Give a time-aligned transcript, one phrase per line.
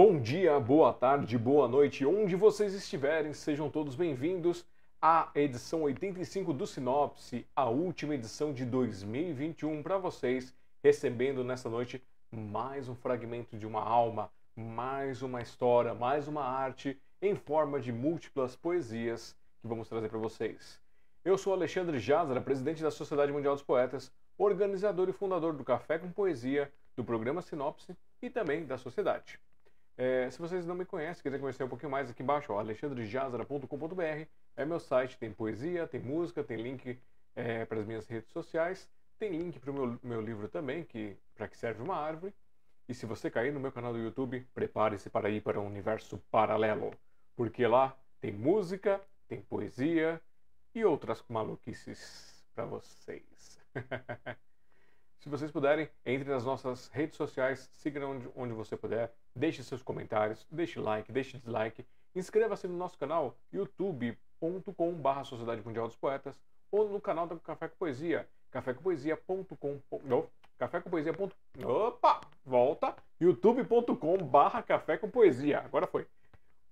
[0.00, 4.64] Bom dia, boa tarde, boa noite, onde vocês estiverem, sejam todos bem-vindos
[5.02, 12.00] à edição 85 do Sinopse, a última edição de 2021 para vocês, recebendo nessa noite
[12.30, 17.92] mais um fragmento de uma alma, mais uma história, mais uma arte em forma de
[17.92, 20.80] múltiplas poesias que vamos trazer para vocês.
[21.24, 25.98] Eu sou Alexandre Jazara, presidente da Sociedade Mundial dos Poetas, organizador e fundador do Café
[25.98, 29.40] com Poesia, do programa Sinopse e também da Sociedade.
[29.98, 34.64] É, se vocês não me conhecem, quiserem conhecer um pouquinho mais, aqui embaixo, alexandrejazara.com.br é
[34.64, 37.00] meu site, tem poesia, tem música, tem link
[37.34, 38.88] é, para as minhas redes sociais,
[39.18, 42.32] tem link para o meu, meu livro também, que para que serve uma árvore.
[42.88, 46.16] E se você cair no meu canal do YouTube, prepare-se para ir para um universo
[46.30, 46.94] paralelo,
[47.34, 50.22] porque lá tem música, tem poesia
[50.76, 53.60] e outras maluquices para vocês.
[55.18, 59.82] Se vocês puderem, entre nas nossas redes sociais, siga onde, onde você puder, deixe seus
[59.82, 66.88] comentários, deixe like, deixe dislike, inscreva-se no nosso canal youtube.com.br Sociedade Mundial dos Poetas ou
[66.88, 69.80] no canal da Café com Poesia, cafécompoesia.com.
[70.58, 71.12] Café com Poesia.
[71.64, 72.20] Opa!
[72.44, 72.94] Volta!
[73.20, 75.60] youtube.com.br Café com Poesia.
[75.60, 76.06] Agora foi.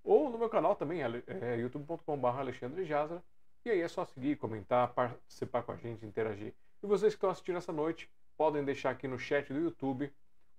[0.05, 3.23] Ou no meu canal também, é, youtube.com.br Alexandre Jazra.
[3.65, 6.55] E aí é só seguir, comentar, participar com a gente, interagir.
[6.83, 10.13] E vocês que estão assistindo essa noite, podem deixar aqui no chat do YouTube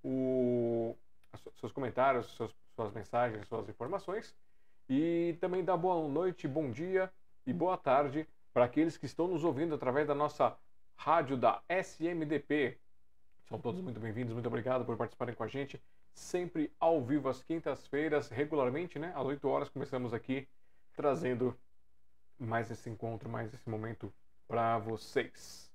[0.04, 0.96] o,
[1.60, 2.26] seus comentários,
[2.76, 4.36] suas, mensagens, suas informações.
[4.90, 7.12] E também dar boa noite, bom dia
[7.46, 10.58] e boa tarde para aqueles que estão nos ouvindo através da nossa
[10.96, 12.80] rádio da SMDP.
[13.48, 15.82] São todos muito bem-vindos, muito obrigado por participarem com a gente.
[16.14, 19.14] Sempre ao vivo às quintas-feiras, regularmente, né?
[19.16, 20.48] Às 8 horas começamos aqui
[20.96, 21.56] trazendo
[22.40, 24.12] mais esse encontro, mais esse momento
[24.48, 25.67] para vocês.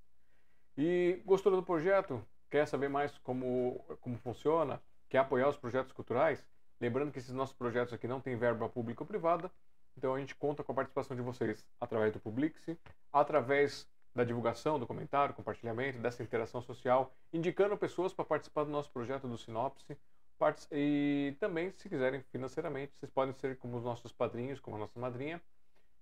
[0.77, 2.25] E gostou do projeto?
[2.50, 4.81] Quer saber mais como, como funciona?
[5.09, 6.47] Quer apoiar os projetos culturais?
[6.81, 9.50] Lembrando que esses nossos projetos aqui não têm verba pública ou privada,
[9.97, 12.66] então a gente conta com a participação de vocês através do Publix,
[13.12, 18.91] através da divulgação, do comentário, compartilhamento, dessa interação social, indicando pessoas para participar do nosso
[18.91, 19.97] projeto do Sinopse.
[20.72, 24.99] E também, se quiserem financeiramente, vocês podem ser como os nossos padrinhos, como a nossa
[24.99, 25.41] madrinha,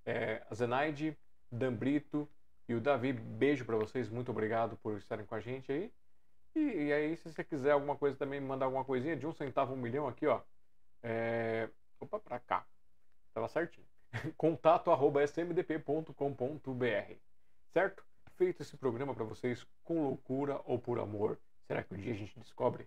[0.06, 1.16] é, a Zenaide,
[1.52, 2.26] Dambrito,
[2.70, 5.92] e o Davi, beijo para vocês, muito obrigado por estarem com a gente aí.
[6.54, 9.74] E, e, aí, se você quiser alguma coisa também, mandar alguma coisinha de um centavo
[9.74, 10.40] um milhão aqui, ó.
[11.02, 11.68] É...
[11.98, 12.64] Opa, pra cá.
[13.34, 13.84] Tava certinho.
[14.38, 16.14] Contato arroba smdp.com.br.
[17.72, 18.04] Certo?
[18.36, 21.40] Feito esse programa para vocês com loucura ou por amor.
[21.66, 22.86] Será que um dia a gente descobre?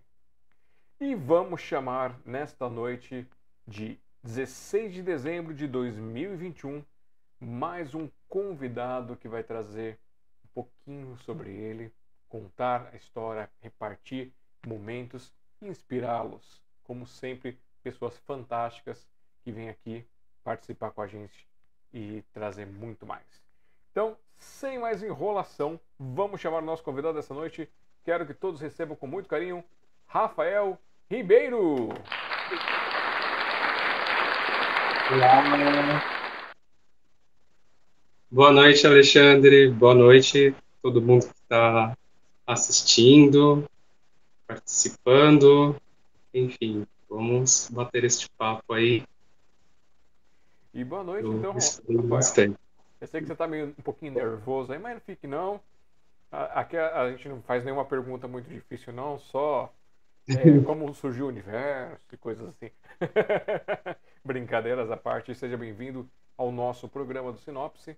[0.98, 3.28] E vamos chamar nesta noite
[3.68, 6.82] de 16 de dezembro de 2021
[7.44, 9.98] mais um convidado que vai trazer
[10.44, 11.92] um pouquinho sobre ele,
[12.28, 14.32] contar a história, repartir
[14.66, 16.62] momentos inspirá-los.
[16.82, 19.06] Como sempre, pessoas fantásticas
[19.42, 20.06] que vêm aqui
[20.42, 21.48] participar com a gente
[21.92, 23.24] e trazer muito mais.
[23.90, 27.70] Então, sem mais enrolação, vamos chamar o nosso convidado dessa noite.
[28.04, 29.64] Quero que todos recebam com muito carinho
[30.06, 30.78] Rafael
[31.08, 31.88] Ribeiro.
[35.10, 36.13] Olá.
[38.34, 39.70] Boa noite, Alexandre.
[39.70, 41.96] Boa noite todo mundo que está
[42.44, 43.64] assistindo,
[44.44, 45.76] participando.
[46.34, 49.04] Enfim, vamos bater este papo aí.
[50.74, 52.56] E boa noite, Eu então, Rafael.
[53.00, 55.60] Eu sei que você está meio um pouquinho nervoso aí, mas não fique não.
[56.32, 59.72] Aqui a, a gente não faz nenhuma pergunta muito difícil, não, só
[60.28, 60.34] é,
[60.66, 62.68] como surgiu o universo e coisas assim.
[64.26, 67.96] Brincadeiras à parte, seja bem-vindo ao nosso programa do Sinopse.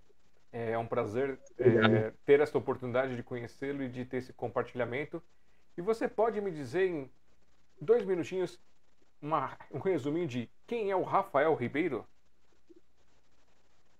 [0.51, 5.21] É um prazer é, ter essa oportunidade de conhecê-lo e de ter esse compartilhamento.
[5.77, 7.11] E você pode me dizer em
[7.79, 8.59] dois minutinhos
[9.21, 12.05] uma, um resuminho de quem é o Rafael Ribeiro?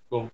[0.09, 0.29] Bom,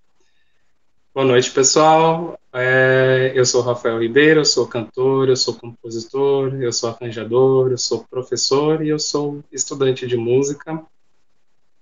[1.13, 2.39] boa noite pessoal.
[2.53, 7.77] É, eu sou Rafael Ribeiro, eu sou cantor, eu sou compositor, eu sou arranjador, eu
[7.77, 10.85] sou professor e eu sou estudante de música.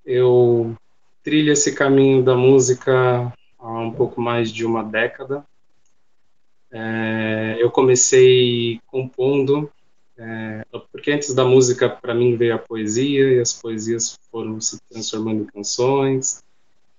[0.05, 0.75] Eu
[1.21, 5.45] trilho esse caminho da música há um pouco mais de uma década.
[6.71, 9.69] É, eu comecei compondo,
[10.17, 14.79] é, porque antes da música, para mim, veio a poesia, e as poesias foram se
[14.89, 16.43] transformando em canções,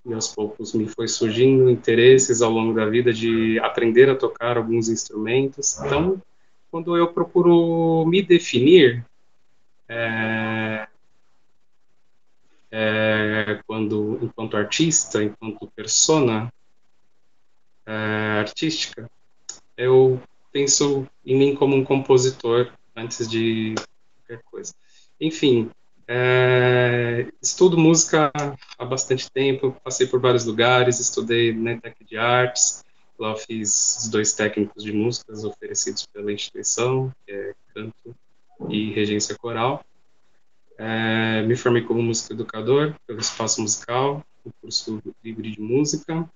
[0.05, 4.57] e aos poucos me foi surgindo interesses ao longo da vida de aprender a tocar
[4.57, 5.79] alguns instrumentos.
[5.81, 6.21] Então,
[6.71, 9.05] quando eu procuro me definir,
[9.89, 10.87] é,
[12.73, 16.53] é, quando enquanto artista, enquanto persona
[17.87, 19.09] é, artística,
[19.77, 20.21] eu
[20.51, 23.75] penso em mim como um compositor antes de
[24.27, 24.75] qualquer coisa.
[25.21, 25.71] Enfim,
[26.09, 28.31] É, estudo música
[28.77, 32.85] há bastante tempo, passei por vários lugares, estudei na Tech de Artes,
[33.17, 38.17] lá fiz os dois técnicos de músicas oferecidos pela instituição, que é canto
[38.69, 39.85] e regência coral.
[40.79, 46.29] É, me formei como músico educador pelo Espaço Musical, no curso livre de música.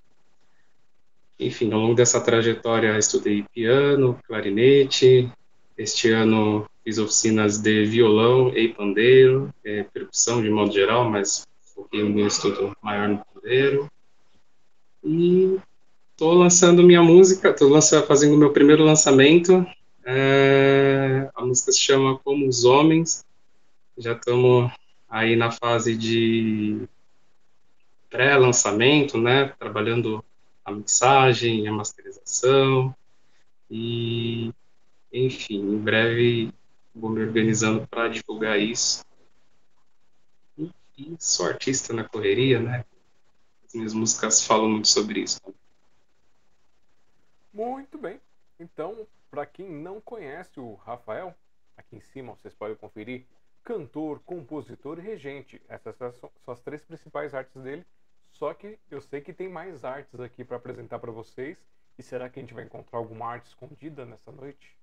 [1.38, 5.30] Enfim, ao longo dessa trajetória estudei piano, clarinete.
[5.76, 12.02] Este ano fiz oficinas de violão e pandeiro, é, percussão de modo geral, mas foquei
[12.02, 13.90] o meu estudo maior no pandeiro.
[15.04, 15.58] E
[16.12, 17.70] estou lançando minha música, estou
[18.06, 19.66] fazendo meu primeiro lançamento.
[20.04, 23.25] É, a música se chama Como os Homens.
[23.98, 24.70] Já estamos
[25.08, 26.86] aí na fase de
[28.10, 29.48] pré-lançamento, né?
[29.58, 30.24] Trabalhando
[30.64, 32.94] a mixagem, a masterização
[33.70, 34.52] e,
[35.12, 36.52] enfim, em breve
[36.94, 39.04] vou me organizando para divulgar isso.
[40.56, 42.84] E, e, sou artista na correria, né?
[43.66, 45.40] As minhas músicas falam muito sobre isso.
[47.52, 48.20] Muito bem.
[48.58, 51.34] Então, para quem não conhece o Rafael,
[51.76, 53.24] aqui em cima vocês podem conferir
[53.66, 55.60] cantor, compositor e regente.
[55.68, 57.84] Essas são as três principais artes dele.
[58.30, 61.66] Só que eu sei que tem mais artes aqui para apresentar para vocês.
[61.98, 64.78] E será que a gente vai encontrar alguma arte escondida nessa noite?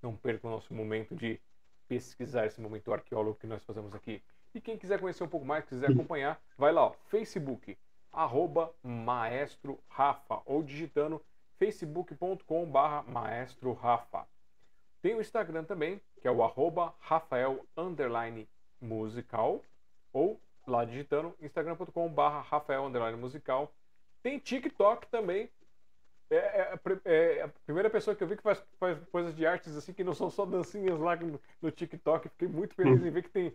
[0.00, 1.38] Não perca o nosso momento de
[1.86, 4.22] pesquisar esse momento arqueólogo que nós fazemos aqui.
[4.54, 7.76] E quem quiser conhecer um pouco mais, quiser acompanhar, vai lá, ó, Facebook,
[8.10, 11.22] arroba Maestro Rafa, ou digitando
[11.58, 14.26] facebook.com barra Maestro Rafa.
[15.02, 17.66] Tem o Instagram também, que é o arroba Rafael
[18.80, 19.60] Musical,
[20.12, 23.72] ou lá digitando instagram.com.br Rafael Underline Musical.
[24.22, 25.50] Tem TikTok também.
[26.30, 29.44] É, é, é, é, a primeira pessoa que eu vi que faz, faz coisas de
[29.44, 32.28] artes assim que não são só dancinhas lá no, no TikTok.
[32.28, 33.52] Fiquei muito feliz em ver que tem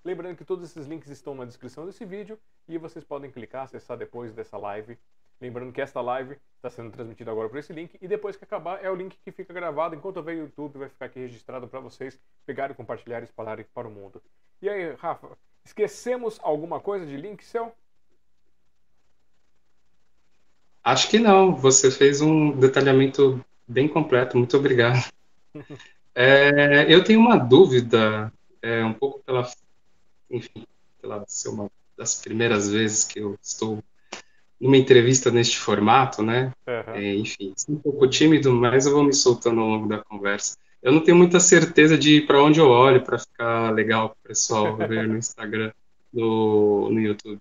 [0.04, 3.98] Lembrando que todos esses links estão na descrição desse vídeo e vocês podem clicar, acessar
[3.98, 4.98] depois dessa live
[5.40, 8.84] Lembrando que esta live está sendo transmitida agora por esse link e depois que acabar
[8.84, 11.68] é o link que fica gravado enquanto eu ver o YouTube vai ficar aqui registrado
[11.68, 14.22] para vocês pegarem, compartilhar e espalharem para o mundo.
[14.62, 15.28] E aí, Rafa,
[15.64, 17.74] esquecemos alguma coisa de link seu?
[20.84, 21.54] Acho que não.
[21.56, 24.38] Você fez um detalhamento bem completo.
[24.38, 25.12] Muito obrigado.
[26.16, 28.32] é, eu tenho uma dúvida,
[28.66, 29.48] é, um pouco pela,
[30.30, 30.66] enfim,
[31.00, 33.84] pela ser uma das primeiras vezes que eu estou
[34.60, 36.52] numa entrevista neste formato, né?
[36.68, 36.94] Uhum.
[36.96, 40.58] É, enfim, sou um pouco tímido, mas eu vou me soltando ao longo da conversa.
[40.82, 44.28] Eu não tenho muita certeza de para onde eu olho para ficar legal para o
[44.30, 45.72] pessoal ver no Instagram,
[46.12, 47.40] no, no YouTube.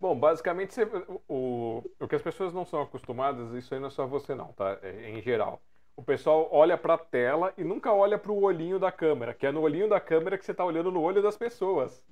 [0.00, 0.80] Bom, basicamente
[1.28, 4.52] o, o que as pessoas não são acostumadas, isso aí não é só você não,
[4.52, 4.78] tá?
[4.82, 5.60] É, em geral.
[5.96, 9.46] O pessoal olha para a tela e nunca olha para o olhinho da câmera, que
[9.46, 12.02] é no olhinho da câmera que você está olhando no olho das pessoas.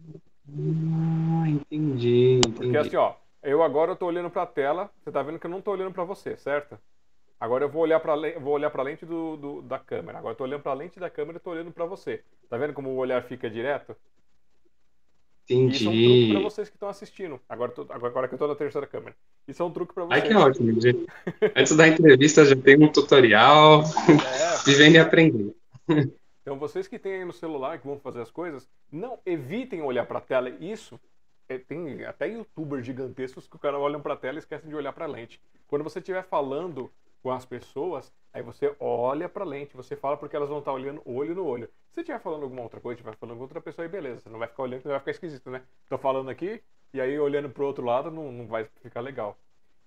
[0.49, 2.53] Ah, entendi, entendi.
[2.57, 5.51] Porque assim, ó, eu agora estou olhando para a tela, você está vendo que eu
[5.51, 6.79] não estou olhando para você, certo?
[7.39, 10.19] Agora eu vou olhar para vou olhar para a lente do, do, da câmera.
[10.19, 12.23] Agora estou olhando para a lente da câmera e estou olhando para você.
[12.51, 13.97] Tá vendo como o olhar fica direto?
[15.51, 15.77] Entendi.
[15.77, 17.41] Isso é um truque para vocês que estão assistindo.
[17.49, 19.17] Agora, tô, agora que eu estou na terceira câmera.
[19.49, 20.23] Isso é um truque para vocês.
[20.23, 21.07] Ai, que ótimo, gente.
[21.57, 23.83] Antes da entrevista já tem um tutorial.
[23.83, 25.55] É, Vivendo e aprendendo.
[26.43, 30.07] Então vocês que têm aí no celular que vão fazer as coisas, não evitem olhar
[30.07, 30.49] para a tela.
[30.61, 30.99] Isso
[31.49, 34.75] é, tem até youtubers gigantescos que o cara olham para a tela e esquecem de
[34.75, 35.41] olhar para a lente.
[35.67, 36.91] Quando você estiver falando
[37.23, 40.73] com as pessoas, aí você olha para a lente, você fala porque elas vão estar
[40.73, 41.67] olhando olho no olho.
[41.89, 44.29] Se você estiver falando alguma outra coisa, estiver falando com outra pessoa, aí beleza, você
[44.29, 45.63] não vai ficar olhando, não vai ficar esquisito, né?
[45.89, 46.63] Tô falando aqui
[46.93, 49.39] e aí olhando para o outro lado não, não vai ficar legal.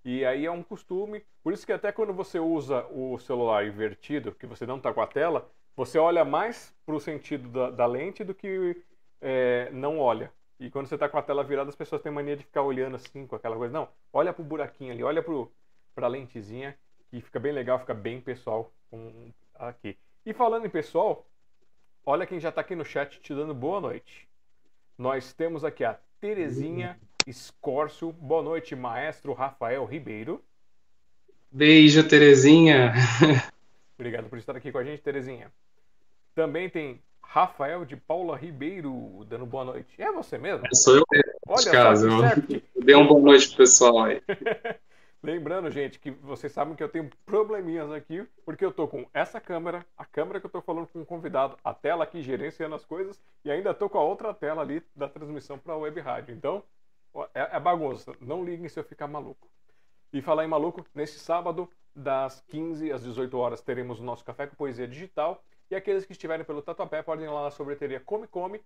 [0.06, 4.34] E aí é um costume, por isso que até quando você usa o celular invertido,
[4.34, 7.86] que você não está com a tela, você olha mais para o sentido da, da,
[7.86, 8.84] lente do que
[9.22, 10.32] é, não olha.
[10.60, 12.96] E quando você está com a tela virada, as pessoas têm mania de ficar olhando
[12.96, 13.74] assim, com aquela coisa.
[13.74, 15.50] Não, olha pro buraquinho ali, olha pro,
[15.96, 16.78] pra lentezinha,
[17.14, 19.96] que fica bem legal, fica bem pessoal com, aqui.
[20.26, 21.28] E falando em pessoal,
[22.04, 24.28] olha quem já está aqui no chat te dando boa noite.
[24.98, 28.12] Nós temos aqui a Terezinha Escórcio.
[28.12, 30.44] Boa noite, maestro Rafael Ribeiro.
[31.52, 32.94] Beijo, Terezinha.
[33.96, 35.52] Obrigado por estar aqui com a gente, Terezinha.
[36.34, 39.94] Também tem Rafael de Paula Ribeiro dando boa noite.
[40.00, 40.66] É você mesmo?
[40.66, 41.34] É, sou eu mesmo.
[41.48, 42.10] Olha de casa.
[42.84, 44.20] Dê uma boa noite pro pessoal aí.
[45.24, 49.40] Lembrando, gente, que vocês sabem que eu tenho probleminhas aqui, porque eu tô com essa
[49.40, 52.84] câmera, a câmera que eu tô falando com o convidado, a tela aqui gerenciando as
[52.84, 56.36] coisas, e ainda tô com a outra tela ali da transmissão para a web rádio.
[56.36, 56.62] Então,
[57.34, 58.12] é, é bagunça.
[58.20, 59.48] Não liguem se eu ficar maluco.
[60.12, 64.46] E falar em maluco, nesse sábado, das 15 às 18 horas, teremos o nosso Café
[64.46, 65.42] com Poesia Digital.
[65.72, 68.62] E aqueles que estiverem pelo Tatuapé podem ir lá na sobreteria Come Come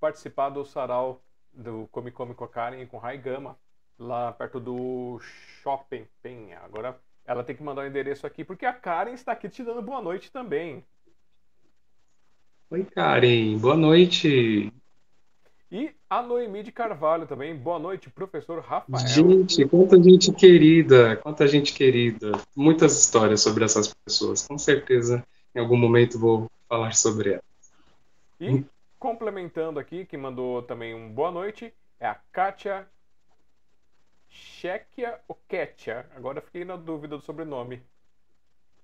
[0.00, 3.56] participar do sarau do Come Come com a Karen e com Rai Gama,
[4.02, 5.18] lá perto do
[5.62, 6.60] Shopping Penha.
[6.64, 9.62] Agora ela tem que mandar o um endereço aqui, porque a Karen está aqui te
[9.62, 10.84] dando boa noite também.
[12.70, 13.58] Oi, Karen.
[13.58, 14.72] Boa noite.
[15.70, 17.56] E a Noemi de Carvalho também.
[17.56, 19.06] Boa noite, professor Rafael.
[19.06, 22.32] Gente, quanta gente querida, quanta gente querida.
[22.54, 24.46] Muitas histórias sobre essas pessoas.
[24.46, 27.42] Com certeza, em algum momento vou falar sobre elas.
[28.40, 28.64] E
[28.98, 32.86] complementando aqui, que mandou também um boa noite, é a Kátia
[34.32, 36.06] Chequia ou Ketia?
[36.16, 37.82] Agora fiquei na dúvida do sobrenome.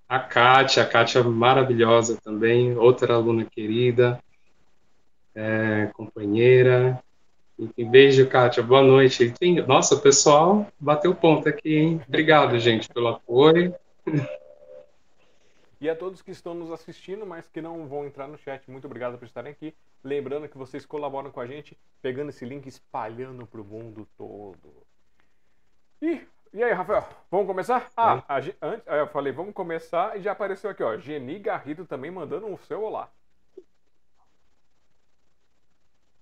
[0.06, 4.22] A Kátia, a Kátia maravilhosa também, outra aluna querida,
[5.34, 7.02] é, companheira.
[7.58, 9.24] Enfim, beijo, Kátia, boa noite.
[9.24, 12.02] Enfim, nossa, o pessoal bateu ponto aqui, hein?
[12.06, 13.74] Obrigado, gente, pelo apoio.
[15.80, 18.86] E a todos que estão nos assistindo, mas que não vão entrar no chat, muito
[18.86, 19.74] obrigado por estarem aqui.
[20.04, 24.87] Lembrando que vocês colaboram com a gente, pegando esse link, espalhando para o mundo todo.
[26.00, 26.20] E,
[26.52, 27.90] e aí, Rafael, vamos começar?
[27.96, 30.96] Ah, a, antes, eu falei, vamos começar e já apareceu aqui, ó.
[30.96, 33.10] Geni Garrido também mandando um seu olá.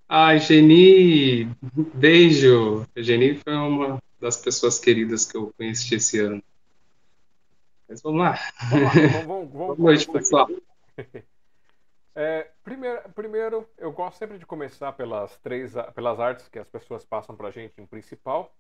[0.09, 1.51] Ai, Geni,
[1.95, 2.87] beijo.
[2.97, 6.43] A Geni foi uma das pessoas queridas que eu conheci esse ano.
[7.89, 8.39] Mas vamos lá.
[8.71, 10.49] Vamos lá, vamos, vamos, vamos Boa noite, pessoal.
[12.19, 17.05] É, primeiro, primeiro, eu gosto sempre de começar pelas três pelas artes que as pessoas
[17.05, 18.51] passam pra gente em principal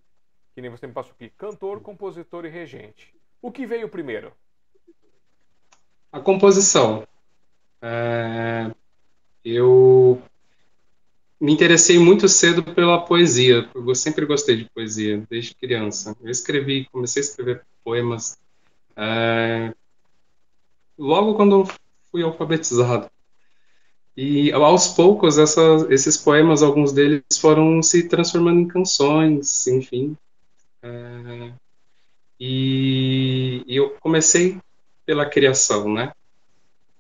[0.57, 3.15] que nem você me passou aqui, cantor, compositor e regente.
[3.43, 4.33] O que veio primeiro?
[6.11, 7.07] A composição.
[7.83, 8.71] É...
[9.45, 10.23] Eu
[11.39, 13.69] me interessei muito cedo pela poesia.
[13.75, 16.17] Eu sempre gostei de poesia, desde criança.
[16.23, 18.39] Eu escrevi, comecei a escrever poemas
[18.97, 19.75] é...
[20.97, 21.69] logo quando
[22.11, 23.11] fui alfabetizado.
[24.17, 25.37] E aos poucos,
[25.91, 30.17] esses poemas, alguns deles foram se transformando em canções, enfim.
[30.87, 31.52] É,
[32.38, 34.59] e, e eu comecei
[35.05, 36.12] pela criação, né?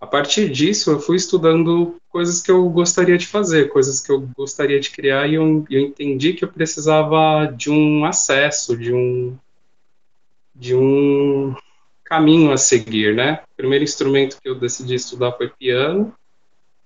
[0.00, 4.20] A partir disso, eu fui estudando coisas que eu gostaria de fazer, coisas que eu
[4.36, 9.36] gostaria de criar, e eu, eu entendi que eu precisava de um acesso, de um,
[10.54, 11.54] de um
[12.04, 13.42] caminho a seguir, né?
[13.52, 16.14] O primeiro instrumento que eu decidi estudar foi piano.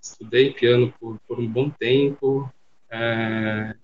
[0.00, 2.50] Estudei piano por, por um bom tempo,
[2.90, 3.74] é,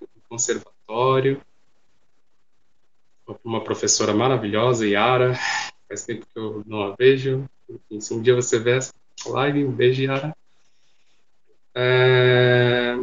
[0.00, 1.40] no conservatório
[3.44, 5.38] uma professora maravilhosa, Yara.
[5.88, 7.44] Faz tempo que eu não a vejo.
[7.68, 8.92] Enfim, se um dia você ver essa
[9.26, 10.36] live, um beijo, Yara.
[11.74, 12.96] É,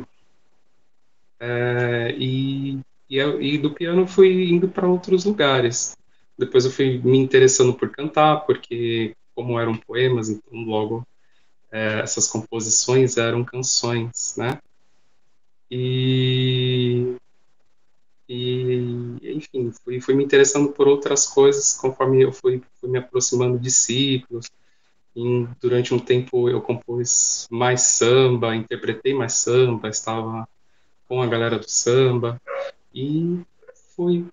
[1.39, 5.95] é, e, e, e, do piano fui indo para outros lugares.
[6.37, 11.05] Depois eu fui me interessando por cantar, porque como eram poemas, então logo
[11.71, 14.59] é, essas composições eram canções, né?
[15.69, 17.15] E
[18.35, 23.59] e, enfim, fui, fui me interessando por outras coisas conforme eu fui, fui me aproximando
[23.59, 24.49] de ciclos.
[25.15, 30.47] E, durante um tempo eu compus mais samba, interpretei mais samba, estava
[31.07, 32.41] com a galera do samba
[32.93, 33.39] e
[33.95, 34.25] fui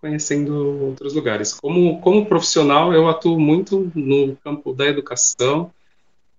[0.00, 1.52] conhecendo outros lugares.
[1.52, 5.72] Como, como profissional, eu atuo muito no campo da educação,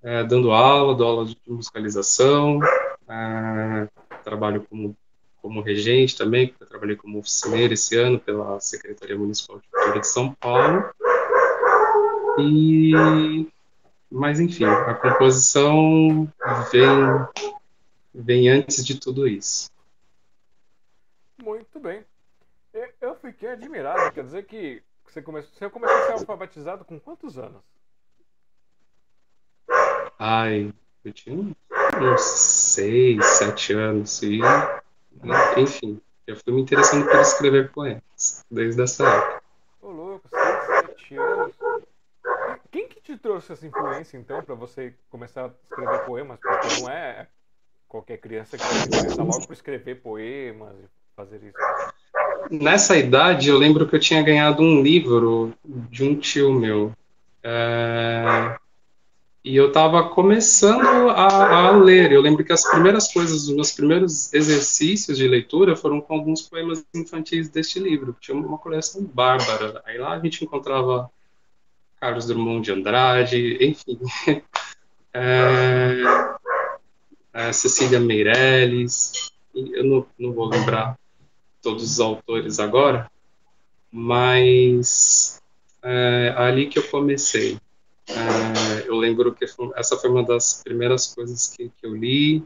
[0.01, 2.61] é, dando aula, dou aula de musicalização,
[3.09, 3.89] é,
[4.23, 4.95] trabalho como
[5.41, 9.99] como regente também, porque eu trabalhei como oficineiro esse ano pela Secretaria Municipal de Cultura
[9.99, 10.89] de São Paulo.
[12.39, 12.91] E,
[14.09, 16.31] mas enfim, a composição
[16.71, 17.53] vem,
[18.13, 19.69] vem antes de tudo isso.
[21.43, 22.05] Muito bem.
[23.01, 27.37] Eu fiquei admirado, quer dizer que você começou, você começou a ser alfabetizado com quantos
[27.37, 27.61] anos?
[30.17, 30.71] Ai,
[31.03, 34.39] eu tinha uns seis, sete anos e
[35.57, 39.43] enfim, eu fui me interessando por escrever poemas desde essa época.
[39.81, 41.55] Ô louco, 6, 7 anos.
[42.71, 46.39] Quem que te trouxe essa influência, então, para você começar a escrever poemas?
[46.39, 47.27] Porque não é
[47.87, 51.57] qualquer criança que vai começar logo por escrever poemas e fazer isso.
[52.49, 56.93] nessa idade, eu lembro que eu tinha ganhado um livro de um tio meu.
[57.43, 58.57] É,
[59.43, 62.11] e eu estava começando a, a, ler.
[62.11, 66.43] Eu lembro que as primeiras coisas, os meus primeiros exercícios de leitura foram com alguns
[66.43, 68.15] poemas infantis deste livro.
[68.19, 69.81] Tinha uma coleção bárbara.
[69.85, 71.09] Aí lá a gente encontrava
[71.99, 73.99] Carlos Drummond de Andrade, enfim.
[75.13, 76.03] É,
[77.33, 79.33] é, Cecília Meirelles.
[79.53, 80.97] Eu não, não vou lembrar
[81.61, 83.11] todos os autores agora,
[83.91, 85.41] mas
[85.83, 87.59] é ali que eu comecei.
[89.01, 92.45] Lembro que essa foi uma das primeiras coisas que, que eu li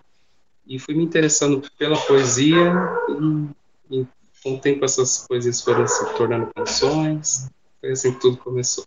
[0.66, 2.74] e fui me interessando pela poesia
[3.10, 4.08] e, e,
[4.42, 7.50] com o tempo essas poesias foram se tornando canções
[7.82, 8.86] foi assim que tudo começou.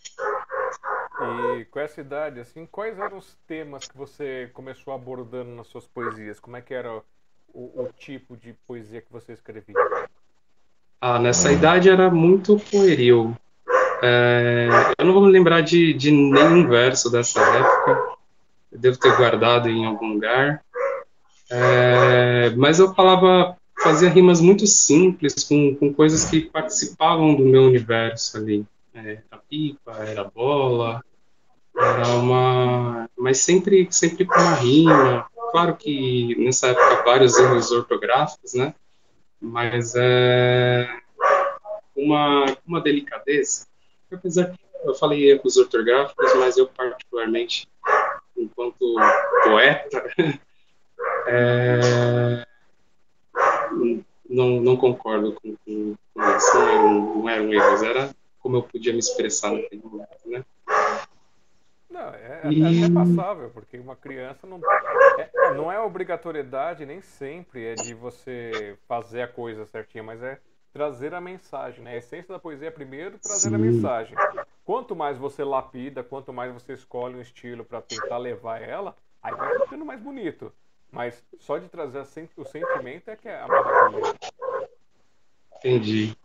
[1.59, 5.87] E com essa idade assim quais eram os temas que você começou abordando nas suas
[5.87, 6.41] poesias?
[6.41, 7.03] Como é que era
[7.53, 9.77] o, o tipo de poesia que você escrevia?
[11.01, 13.37] Ah nessa idade era muito pueril
[14.03, 18.17] é, eu não vou me lembrar de, de nenhum verso dessa época.
[18.71, 20.63] Eu devo ter guardado em algum lugar.
[21.51, 27.65] É, mas eu falava, fazia rimas muito simples, com, com coisas que participavam do meu
[27.65, 28.65] universo ali.
[28.95, 31.03] É, a pipa, era a bola,
[31.77, 33.09] era uma.
[33.17, 35.27] Mas sempre, sempre com uma rima.
[35.51, 38.75] Claro que nessa época vários erros ortográficos, né?
[39.41, 40.87] Mas é
[41.97, 43.67] uma, uma delicadeza
[44.15, 47.69] apesar que eu falei erros ortográficos, mas eu particularmente,
[48.37, 48.95] enquanto
[49.45, 50.11] poeta,
[51.27, 52.47] é,
[54.29, 58.11] não, não concordo com, com, com isso, não eram, não eram erros, era
[58.41, 60.45] como eu podia me expressar naquele momento, né?
[61.91, 62.85] Não, é, é, e...
[62.85, 64.61] é passável, porque uma criança não
[65.19, 70.39] é, não é obrigatoriedade nem sempre é de você fazer a coisa certinha, mas é
[70.73, 71.83] trazer a mensagem.
[71.83, 71.93] Né?
[71.93, 73.55] A essência da poesia é primeiro trazer Sim.
[73.55, 74.17] a mensagem.
[74.65, 79.35] Quanto mais você lapida, quanto mais você escolhe um estilo para tentar levar ela, aí
[79.35, 80.53] vai ficando mais bonito.
[80.91, 82.01] Mas só de trazer
[82.37, 84.15] o sentimento é que é a maravilha.
[85.59, 86.17] Entendi.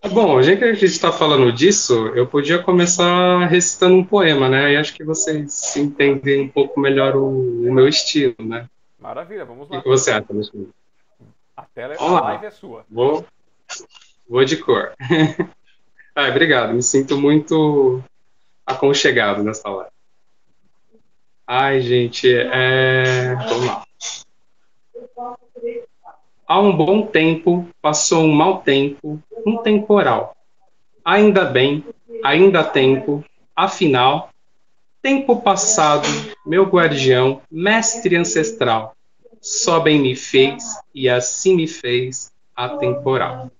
[0.00, 4.48] Tá bom, já que a gente está falando disso, eu podia começar recitando um poema,
[4.48, 4.72] né?
[4.72, 8.68] E acho que vocês entendem um pouco melhor o, o meu estilo, né?
[8.98, 9.78] Maravilha, vamos lá.
[9.78, 10.26] O que você acha,
[11.56, 12.84] A tela, a live é sua.
[12.90, 13.24] Vou,
[14.28, 14.92] Vou de cor.
[16.16, 18.02] obrigado, me sinto muito
[18.66, 19.90] aconchegado nessa live.
[21.46, 23.34] Ai, gente, é...
[23.34, 23.84] vamos lá.
[26.46, 30.36] Há um bom tempo, passou um mau tempo, um temporal.
[31.04, 31.84] Ainda bem,
[32.22, 34.30] ainda há tempo, afinal,
[35.02, 36.08] tempo passado,
[36.46, 38.96] meu guardião, mestre ancestral,
[39.40, 43.50] só bem me fez e assim me fez atemporal.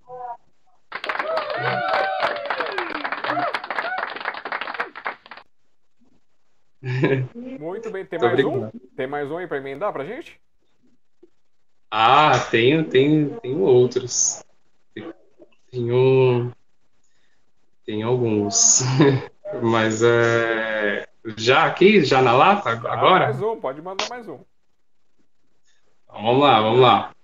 [7.35, 8.71] Muito bem, tem mais um?
[8.97, 10.39] Tem mais um aí para emendar pra gente?
[11.91, 14.45] Ah, tenho, tenho, tenho outros.
[15.71, 16.53] Tenho,
[17.87, 18.83] tenho alguns.
[19.63, 23.25] Mas é, já aqui, já na lata, agora?
[23.25, 24.41] Ah, mais um, pode mandar mais um.
[26.09, 27.15] Vamos lá, vamos lá.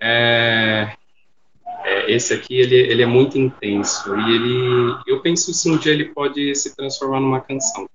[0.00, 0.92] É,
[1.84, 5.92] é, esse aqui ele, ele é muito intenso e ele, eu penso se um dia
[5.92, 7.88] ele pode se transformar numa canção.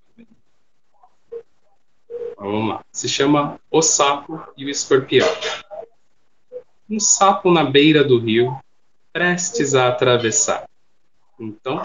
[2.41, 2.83] Vamos lá.
[2.91, 5.27] Se chama O Sapo e o Escorpião.
[6.89, 8.57] Um sapo na beira do rio,
[9.13, 10.67] prestes a atravessar.
[11.39, 11.81] Então,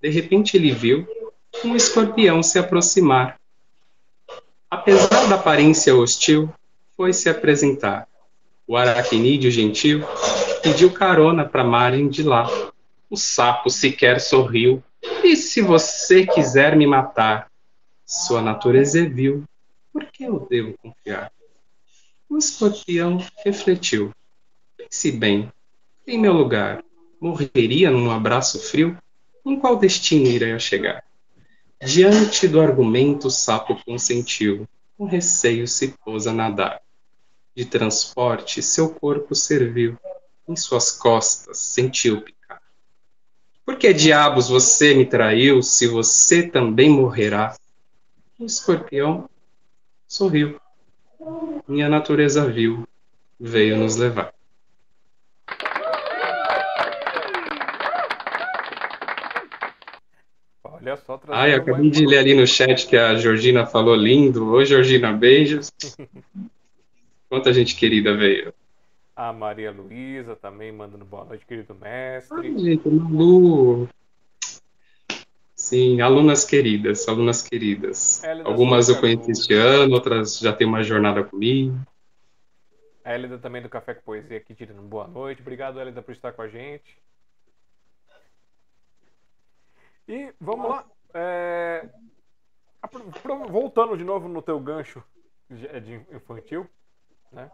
[0.00, 1.08] de repente ele viu
[1.64, 3.40] um escorpião se aproximar.
[4.70, 6.52] Apesar da aparência hostil,
[6.94, 8.06] foi se apresentar.
[8.66, 10.04] O aracnídeo gentil
[10.62, 12.46] pediu carona para a margem de lá.
[13.08, 14.84] O sapo sequer sorriu.
[15.24, 17.50] E se você quiser me matar?
[18.04, 19.42] Sua natureza é vil.
[19.96, 21.32] Por que eu devo confiar?
[22.28, 24.12] O escorpião refletiu.
[24.76, 25.50] Pense bem.
[26.06, 26.84] Em meu lugar,
[27.18, 28.98] morreria num abraço frio?
[29.42, 31.02] Em qual destino iria chegar?
[31.82, 34.68] Diante do argumento, o sapo consentiu.
[34.98, 36.82] Com receio se pôs a nadar.
[37.54, 39.98] De transporte, seu corpo serviu
[40.46, 42.60] em suas costas sentiu picar.
[43.64, 47.56] Por que diabos você me traiu se você também morrerá?
[48.38, 49.26] O escorpião
[50.06, 50.60] sorriu.
[51.66, 52.86] Minha natureza viu,
[53.38, 54.32] veio nos levar.
[60.62, 64.52] Olha só, Ai, eu acabei de ler ali no chat que a Georgina falou lindo.
[64.52, 65.72] Oi, Georgina, beijos.
[67.28, 68.54] Quanta gente querida veio.
[69.16, 72.38] A Maria Luísa também mandando boa noite, querido mestre.
[72.38, 73.88] Ai, gente, Malu.
[75.66, 78.22] Sim, alunas queridas, alunas queridas.
[78.44, 81.76] Algumas eu conheci este ano, outras já têm uma jornada comigo.
[83.04, 85.42] A Elida também do Café com Poesia aqui tirando boa noite.
[85.42, 86.96] Obrigado, Elida, por estar com a gente.
[90.06, 90.86] E vamos lá.
[91.12, 91.88] É...
[93.50, 95.02] Voltando de novo no teu gancho
[95.50, 96.64] de infantil,
[97.32, 97.50] né?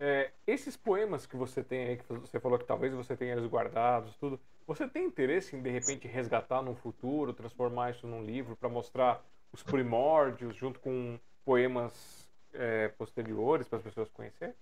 [0.00, 3.44] É, esses poemas que você tem aí, que você falou que talvez você tenha eles
[3.44, 8.56] guardados, tudo, você tem interesse em de repente resgatar no futuro, transformar isso num livro
[8.56, 14.54] para mostrar os primórdios junto com poemas é, posteriores para as pessoas conhecerem?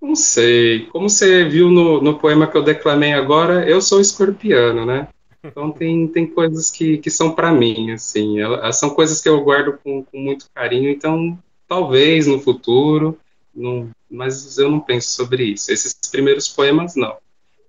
[0.00, 0.86] Não sei.
[0.86, 5.08] Como você viu no, no poema que eu declamei agora, eu sou escorpiano, né?
[5.42, 8.40] Então tem, tem coisas que, que são para mim, assim.
[8.40, 13.18] Elas, são coisas que eu guardo com, com muito carinho, então talvez no futuro,
[13.54, 15.72] não, mas eu não penso sobre isso.
[15.72, 17.16] Esses primeiros poemas, não.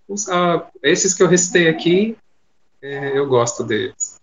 [0.07, 2.17] Os, ah, esses que eu recitei aqui,
[2.81, 4.21] é, eu gosto deles.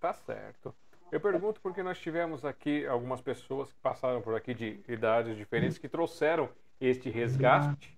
[0.00, 0.74] Tá certo.
[1.10, 5.78] Eu pergunto porque nós tivemos aqui algumas pessoas que passaram por aqui de idades diferentes
[5.78, 6.48] que trouxeram
[6.80, 7.96] este resgate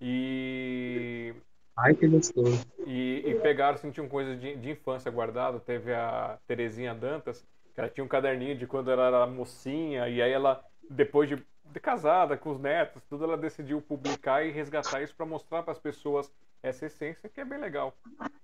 [0.00, 1.34] e
[1.76, 2.64] Ai, que gostoso.
[2.86, 5.58] E, e pegaram, sentiam coisas de, de infância guardado.
[5.58, 10.22] Teve a Terezinha Dantas, que ela tinha um caderninho de quando ela era mocinha, e
[10.22, 11.44] aí ela, depois de, de
[11.80, 15.78] casada, com os netos, tudo, ela decidiu publicar e resgatar isso para mostrar para as
[15.78, 16.32] pessoas
[16.62, 17.94] essa essência, que é bem legal.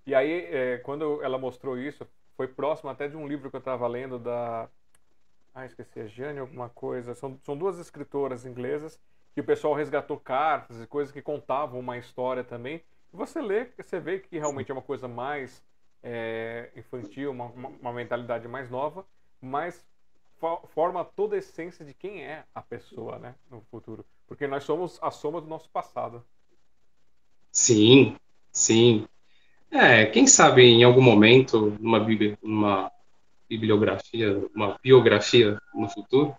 [0.06, 3.60] E aí, é, quando ela mostrou isso, foi próximo até de um livro que eu
[3.60, 4.68] estava lendo da.
[5.54, 7.14] Ah, esqueci, a Jane alguma coisa.
[7.14, 9.00] São, são duas escritoras inglesas
[9.34, 12.82] que o pessoal resgatou cartas e coisas que contavam uma história também.
[13.12, 15.64] E você lê, você vê que realmente é uma coisa mais
[16.02, 19.04] é, infantil, uma, uma, mentalidade mais nova,
[19.40, 19.84] mas
[20.74, 24.04] forma toda a essência de quem é a pessoa né, no futuro.
[24.26, 26.24] Porque nós somos a soma do nosso passado.
[27.52, 28.16] Sim,
[28.52, 29.06] sim.
[29.70, 32.06] É, quem sabe em algum momento, numa,
[32.42, 32.92] numa
[33.48, 36.34] bibliografia, uma biografia no futuro,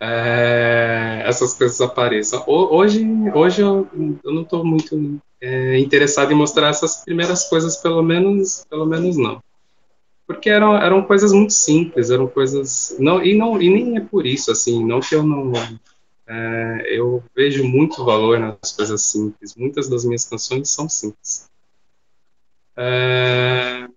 [0.00, 2.44] é, essas coisas apareçam.
[2.46, 3.88] Hoje, hoje eu,
[4.22, 9.16] eu não estou muito é, interessado em mostrar essas primeiras coisas, pelo menos, pelo menos
[9.16, 9.42] não.
[10.28, 12.94] Porque eram, eram coisas muito simples, eram coisas.
[12.98, 15.50] Não, e, não, e nem é por isso, assim, não que eu não.
[16.26, 19.56] É, eu vejo muito valor nas coisas simples.
[19.56, 21.48] Muitas das minhas canções são simples.
[22.76, 23.88] É,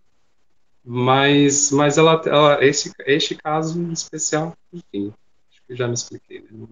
[0.86, 5.13] mas mas ela, ela este, este caso em especial, enfim,
[5.52, 6.39] acho que já me expliquei.
[6.39, 6.48] Né?
[6.52, 6.70] Não,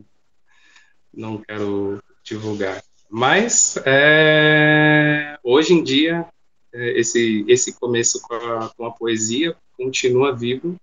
[1.14, 2.82] não quero divulgar.
[3.10, 6.26] Mas é, hoje em dia
[6.74, 10.76] esse esse começo com a, com a poesia continua vivo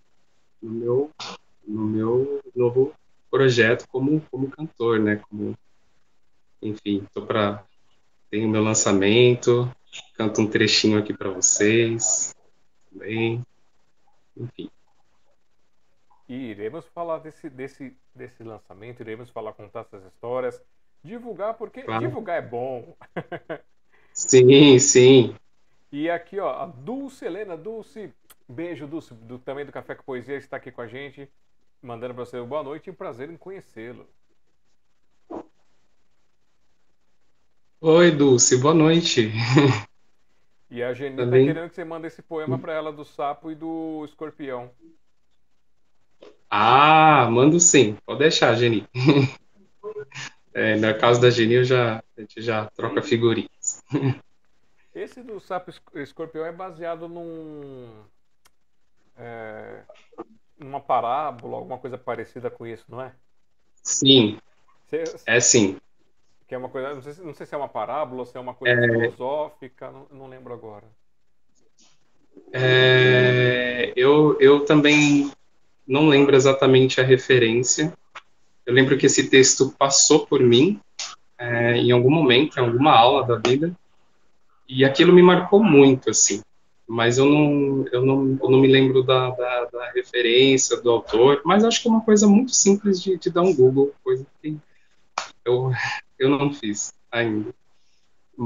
[0.62, 1.10] no meu
[1.66, 2.92] no meu novo
[3.30, 5.16] projeto como como cantor, né?
[5.28, 5.56] Como
[6.62, 7.64] enfim, tô para
[8.30, 9.70] tenho meu lançamento,
[10.14, 12.34] Canto um trechinho aqui para vocês
[12.90, 13.44] também.
[14.36, 14.70] Enfim.
[16.28, 20.60] E iremos falar desse, desse, desse lançamento, iremos falar, contar essas histórias,
[21.02, 22.06] divulgar, porque claro.
[22.06, 22.96] divulgar é bom.
[24.12, 25.36] sim, sim.
[25.90, 28.12] E aqui, ó, a Dulce Helena, Dulce,
[28.48, 31.28] beijo, Dulce, do, também do Café com Poesia, está aqui com a gente,
[31.80, 34.08] mandando para você boa noite e um prazer em conhecê-lo.
[37.80, 39.30] Oi, Dulce, boa noite.
[40.68, 43.54] E a Geni tá querendo que você mande esse poema para ela do sapo e
[43.54, 44.70] do escorpião.
[46.50, 47.96] Ah, mando sim.
[48.04, 48.86] Pode deixar, Geni.
[50.52, 53.82] É, na casa da Geni, eu já, a gente já troca figurinhas.
[54.96, 57.86] Esse do sapo escorpião é baseado num.
[59.14, 59.82] É,
[60.58, 63.12] numa parábola, alguma coisa parecida com isso, não é?
[63.82, 64.38] Sim.
[64.86, 65.76] Você, é sim.
[66.48, 68.40] Que é uma coisa, não sei, não sei se é uma parábola ou se é
[68.40, 68.88] uma coisa é...
[68.88, 70.86] filosófica, não, não, lembro agora.
[72.50, 75.30] É, eu, eu também
[75.86, 77.92] não lembro exatamente a referência.
[78.64, 80.80] Eu lembro que esse texto passou por mim
[81.36, 83.76] é, em algum momento, em alguma aula da vida,
[84.68, 86.42] e aquilo me marcou muito, assim.
[86.88, 91.42] Mas eu não, eu não, eu não me lembro da, da, da referência do autor,
[91.44, 94.56] mas acho que é uma coisa muito simples de, de dar um Google, coisa que
[95.44, 95.72] eu
[96.18, 97.54] eu não fiz ainda.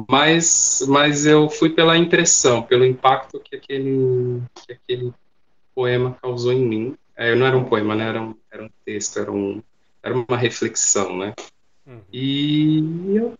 [0.09, 5.12] Mas, mas eu fui pela impressão, pelo impacto que aquele, que aquele
[5.74, 6.96] poema causou em mim.
[7.16, 8.09] É, não era um poema, né?
[8.09, 9.61] Era um, era um texto, era, um,
[10.02, 11.35] era uma reflexão, né?
[11.87, 12.00] Uhum.
[12.12, 13.35] E eu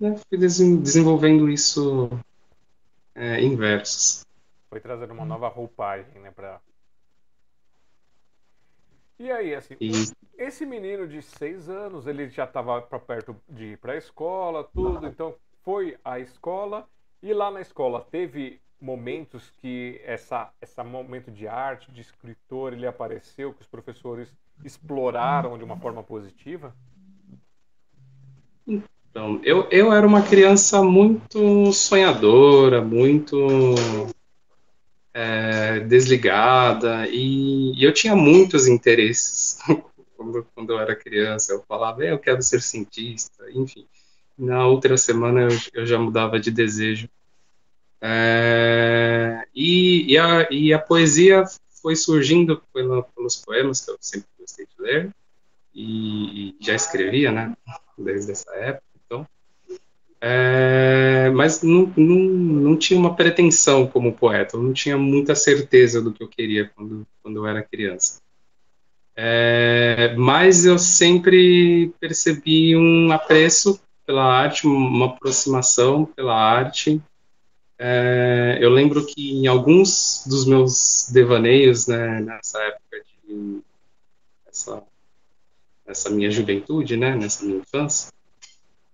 [0.00, 2.10] né, fui desenvolvendo isso
[3.14, 4.26] é, em versos.
[4.68, 6.30] Foi trazendo uma nova roupagem, né?
[6.30, 6.60] Pra...
[9.18, 9.90] E aí, assim, e...
[10.38, 14.64] esse menino de seis anos, ele já estava para perto de ir para a escola,
[14.64, 16.88] tudo, então foi à escola
[17.22, 22.86] e lá na escola teve momentos que essa esse momento de arte, de escritor, ele
[22.86, 24.34] apareceu, que os professores
[24.64, 26.74] exploraram de uma forma positiva?
[29.10, 33.36] Então, eu, eu era uma criança muito sonhadora, muito
[35.12, 39.58] é, desligada e, e, eu tinha muitos interesses
[40.16, 41.52] quando, quando eu era criança.
[41.52, 43.86] Eu falava, eu quero ser cientista, enfim.
[44.38, 47.08] Na outra semana eu, eu já mudava de desejo.
[48.00, 51.44] É, e, e, a, e a poesia
[51.82, 55.14] foi surgindo pela, pelos poemas que eu sempre gostei de ler
[55.74, 57.56] e, já escrevia, né,
[57.98, 58.89] desde essa época.
[60.22, 66.02] É, mas não, não, não tinha uma pretensão como poeta, eu não tinha muita certeza
[66.02, 68.20] do que eu queria quando, quando eu era criança.
[69.16, 77.00] É, mas eu sempre percebi um apreço pela arte, uma aproximação pela arte.
[77.78, 83.60] É, eu lembro que em alguns dos meus devaneios, né, nessa época de
[84.46, 84.82] essa,
[85.86, 88.12] essa minha juventude, né, nessa minha infância,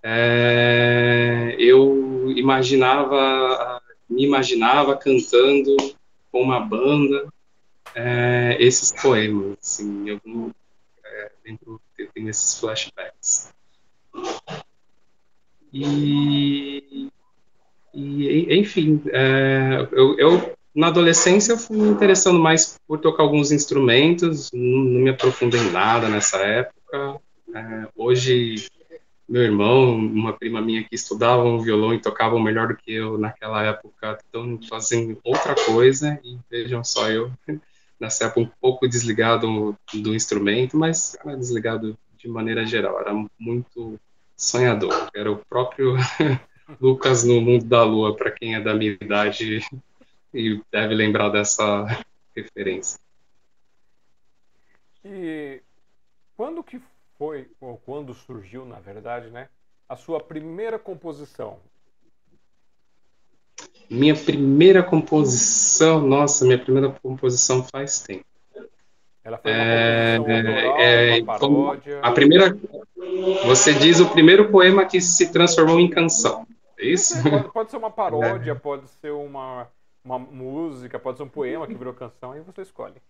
[0.02, 5.76] é, eu imaginava, me imaginava cantando
[6.30, 7.28] com uma banda
[7.94, 10.20] é, esses poemas, assim, eu
[11.04, 11.80] é, lembro,
[12.14, 13.54] tenho esses flashbacks.
[15.72, 17.08] E,
[17.94, 23.50] e enfim, é, eu, eu, na adolescência eu fui me interessando mais por tocar alguns
[23.50, 27.20] instrumentos, não, não me aprofundei em nada nessa época.
[27.54, 28.68] É, hoje
[29.28, 33.62] meu irmão, uma prima minha que estudavam violão e tocavam melhor do que eu naquela
[33.64, 37.32] época, estão fazendo outra coisa e vejam só eu
[37.98, 43.98] nessa época um pouco desligado do instrumento, mas desligado de maneira geral, era muito
[44.36, 45.96] sonhador, era o próprio
[46.80, 49.60] Lucas no mundo da lua para quem é da minha idade
[50.32, 53.00] e deve lembrar dessa referência.
[55.04, 55.62] E
[56.36, 56.80] quando que
[57.18, 59.48] foi, ou quando surgiu, na verdade, né,
[59.88, 61.58] a sua primeira composição?
[63.88, 68.24] Minha primeira composição, nossa, minha primeira composição faz tempo.
[69.22, 72.00] Ela foi uma é, autoral, é, uma paródia?
[72.00, 72.56] A primeira,
[73.44, 76.46] você diz o primeiro poema que se transformou em canção,
[76.78, 77.20] é isso?
[77.22, 78.54] Pode, pode ser uma paródia, é.
[78.58, 79.68] pode ser uma,
[80.04, 83.00] uma música, pode ser um poema que virou canção, aí você escolhe.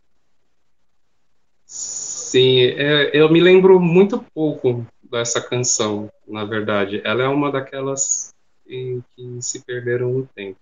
[2.36, 7.00] Sim, é, eu me lembro muito pouco dessa canção, na verdade.
[7.02, 8.34] Ela é uma daquelas
[8.68, 10.58] em que se perderam no tempo.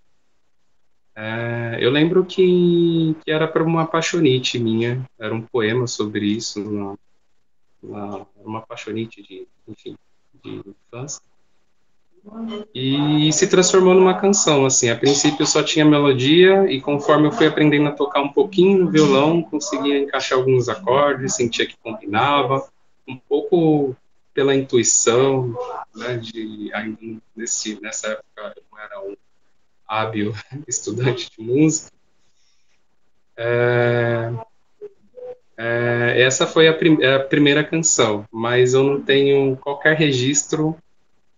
[1.17, 6.63] É, eu lembro que, que era para uma apaixonite minha, era um poema sobre isso,
[6.63, 6.97] uma,
[7.83, 9.97] uma, uma apaixonite de, enfim,
[10.45, 11.21] de infância
[12.75, 17.47] e se transformou numa canção, assim, a princípio só tinha melodia e conforme eu fui
[17.47, 22.67] aprendendo a tocar um pouquinho no violão, conseguia encaixar alguns acordes, sentia que combinava,
[23.07, 23.95] um pouco
[24.33, 25.55] pela intuição,
[25.95, 26.71] né, de
[27.37, 29.17] nesse, nessa época eu não era um
[29.87, 30.35] hábil
[30.67, 31.93] estudante de música.
[33.37, 34.33] É,
[35.57, 40.77] é, essa foi a, prim a primeira canção, mas eu não tenho qualquer registro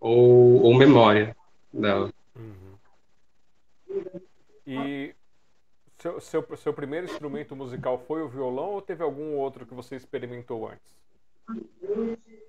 [0.00, 1.36] ou, ou memória
[1.72, 2.12] dela.
[2.34, 4.20] Uhum.
[4.66, 5.14] E
[5.98, 9.96] seu, seu, seu primeiro instrumento musical foi o violão ou teve algum outro que você
[9.96, 10.96] experimentou antes?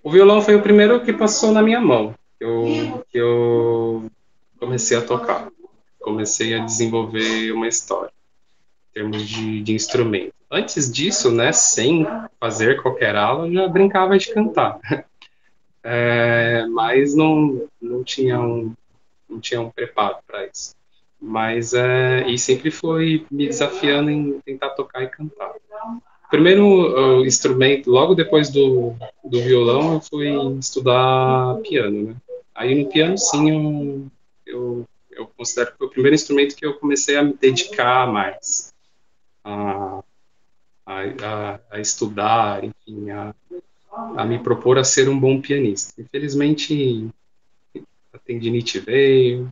[0.03, 4.11] O violão foi o primeiro que passou na minha mão, que eu, que eu
[4.59, 5.49] comecei a tocar.
[5.99, 8.11] Comecei a desenvolver uma história
[8.89, 10.33] em termos de, de instrumento.
[10.49, 12.07] Antes disso, né, sem
[12.39, 14.79] fazer qualquer aula, eu já brincava de cantar.
[15.89, 18.73] é, mas não, não, tinha um,
[19.29, 20.75] não tinha um preparo para isso.
[21.19, 25.53] Mas, é, e sempre foi me desafiando em tentar tocar e cantar.
[26.29, 30.27] Primeiro instrumento, logo depois do, do violão, eu fui
[30.59, 32.15] estudar piano, né?
[32.53, 34.07] Aí no piano, sim, eu,
[34.45, 38.73] eu, eu considero que foi o primeiro instrumento que eu comecei a me dedicar mais.
[39.41, 40.03] A,
[40.85, 43.33] a, a estudar, enfim, a,
[44.15, 45.99] a me propor a ser um bom pianista.
[45.99, 47.09] Infelizmente,
[48.13, 49.51] a tendinite veio,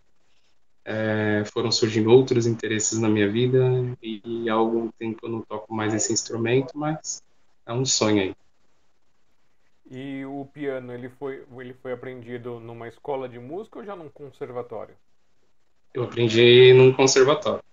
[0.84, 3.60] é, foram surgindo outros interesses na minha vida
[4.02, 7.24] e há algum tempo eu não toco mais esse instrumento, mas
[7.66, 8.36] é um sonho aí.
[9.90, 14.10] E o piano, ele foi, ele foi aprendido numa escola de música ou já num
[14.10, 14.96] conservatório?
[15.94, 17.64] Eu aprendi num conservatório.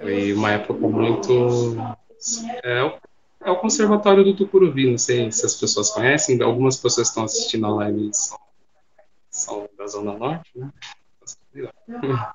[0.00, 1.76] Foi uma época muito.
[2.64, 2.98] É,
[3.42, 7.66] é o Conservatório do Tucuruvi, não sei se as pessoas conhecem, algumas pessoas estão assistindo
[7.66, 8.38] a live são,
[9.30, 10.70] são da Zona Norte, né?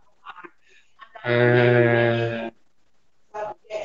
[1.26, 2.52] É,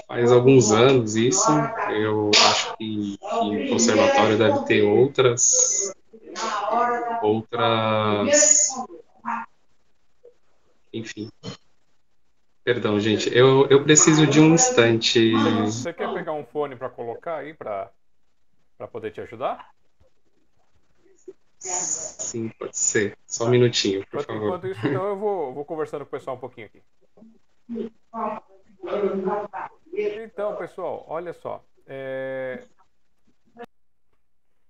[0.08, 1.48] faz alguns anos isso,
[1.92, 5.94] eu acho que, que o conservatório deve ter outras
[7.22, 8.70] outras
[10.92, 11.30] enfim
[12.68, 15.32] Perdão, gente, eu, eu preciso de um instante.
[15.64, 17.90] Você quer pegar um fone para colocar aí para
[18.92, 19.70] poder te ajudar?
[21.58, 23.16] Sim, pode ser.
[23.26, 24.46] Só um minutinho, por enquanto, favor.
[24.48, 26.82] Enquanto isso, então, eu vou, vou conversando com o pessoal um pouquinho aqui.
[29.94, 31.64] Então, pessoal, olha só.
[31.86, 32.62] É...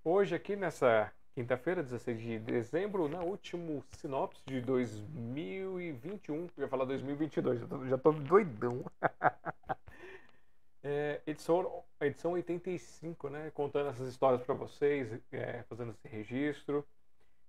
[0.05, 6.35] Hoje aqui nessa Quinta-feira, 16 de dezembro, na último sinopse de 2021.
[6.35, 8.85] Eu ia falar 2022, já tô, doidão.
[10.83, 13.53] é, edição, edição 85, né?
[13.55, 16.85] Contando essas histórias para vocês, é, fazendo esse registro.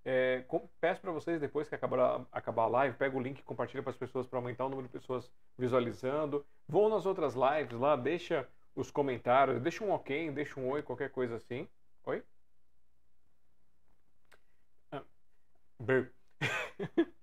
[0.05, 3.43] É, com, peço para vocês, depois que acabar, acabar a live, pega o link e
[3.43, 6.45] compartilha para as pessoas para aumentar o número de pessoas visualizando.
[6.67, 11.09] Vão nas outras lives lá, deixa os comentários, deixa um ok, deixa um oi, qualquer
[11.09, 11.67] coisa assim.
[12.05, 12.23] Oi?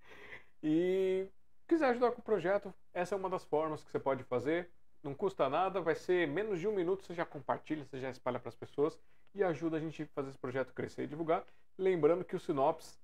[0.62, 1.29] e
[1.69, 4.71] quiser ajudar com o projeto, essa é uma das formas que você pode fazer.
[5.03, 8.40] Não custa nada, vai ser menos de um minuto, você já compartilha, você já espalha
[8.40, 8.99] para as pessoas
[9.35, 11.45] e ajuda a gente a fazer esse projeto crescer e divulgar.
[11.79, 12.99] Lembrando que o Sinopse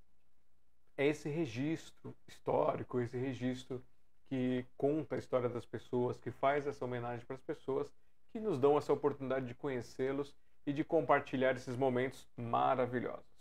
[0.97, 3.85] é esse registro histórico, esse registro
[4.29, 7.93] que conta a história das pessoas, que faz essa homenagem para as pessoas,
[8.33, 10.35] que nos dão essa oportunidade de conhecê-los
[10.67, 13.32] e de compartilhar esses momentos maravilhosos.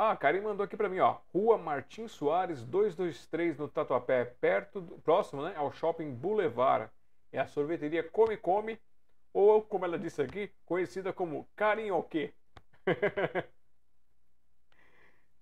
[0.00, 1.18] Ah, a Karen mandou aqui para mim, ó.
[1.34, 6.88] Rua Martins Soares, 223 no Tatuapé, perto, do, próximo, né, ao Shopping Boulevard.
[7.32, 8.80] É a sorveteria Come Come,
[9.32, 12.32] ou como ela disse aqui, conhecida como Carinhoque.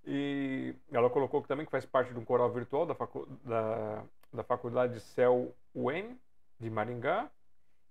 [0.07, 4.43] e ela colocou também que faz parte de um coral virtual da, facu da, da
[4.43, 6.19] Faculdade Céu UEM
[6.59, 7.31] de Maringá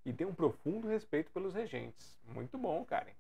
[0.04, 2.20] e tem um profundo respeito pelos regentes.
[2.26, 3.14] Muito bom, Karen.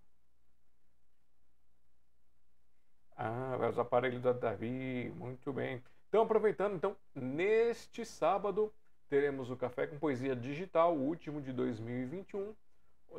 [3.15, 5.81] Ah, vai aparelhos da Davi, muito bem.
[6.09, 8.73] Então, aproveitando, então, neste sábado
[9.09, 12.53] teremos o Café com Poesia Digital, o último de 2021,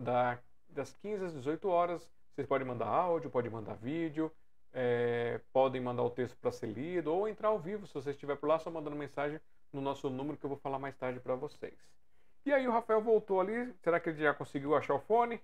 [0.00, 2.09] da, das 15 às 18 horas.
[2.35, 4.30] Vocês podem mandar áudio, podem mandar vídeo,
[4.72, 8.37] é, podem mandar o texto para ser lido ou entrar ao vivo, se você estiver
[8.37, 9.40] por lá, só mandando mensagem
[9.72, 11.74] no nosso número que eu vou falar mais tarde para vocês.
[12.44, 15.40] E aí o Rafael voltou ali, será que ele já conseguiu achar o fone?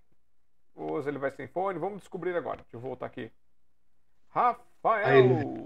[0.75, 1.79] Ou ele vai sem fone?
[1.79, 2.59] Vamos descobrir agora.
[2.59, 3.31] Deixa eu voltar aqui.
[4.33, 5.05] Rafael!
[5.05, 5.63] Aí.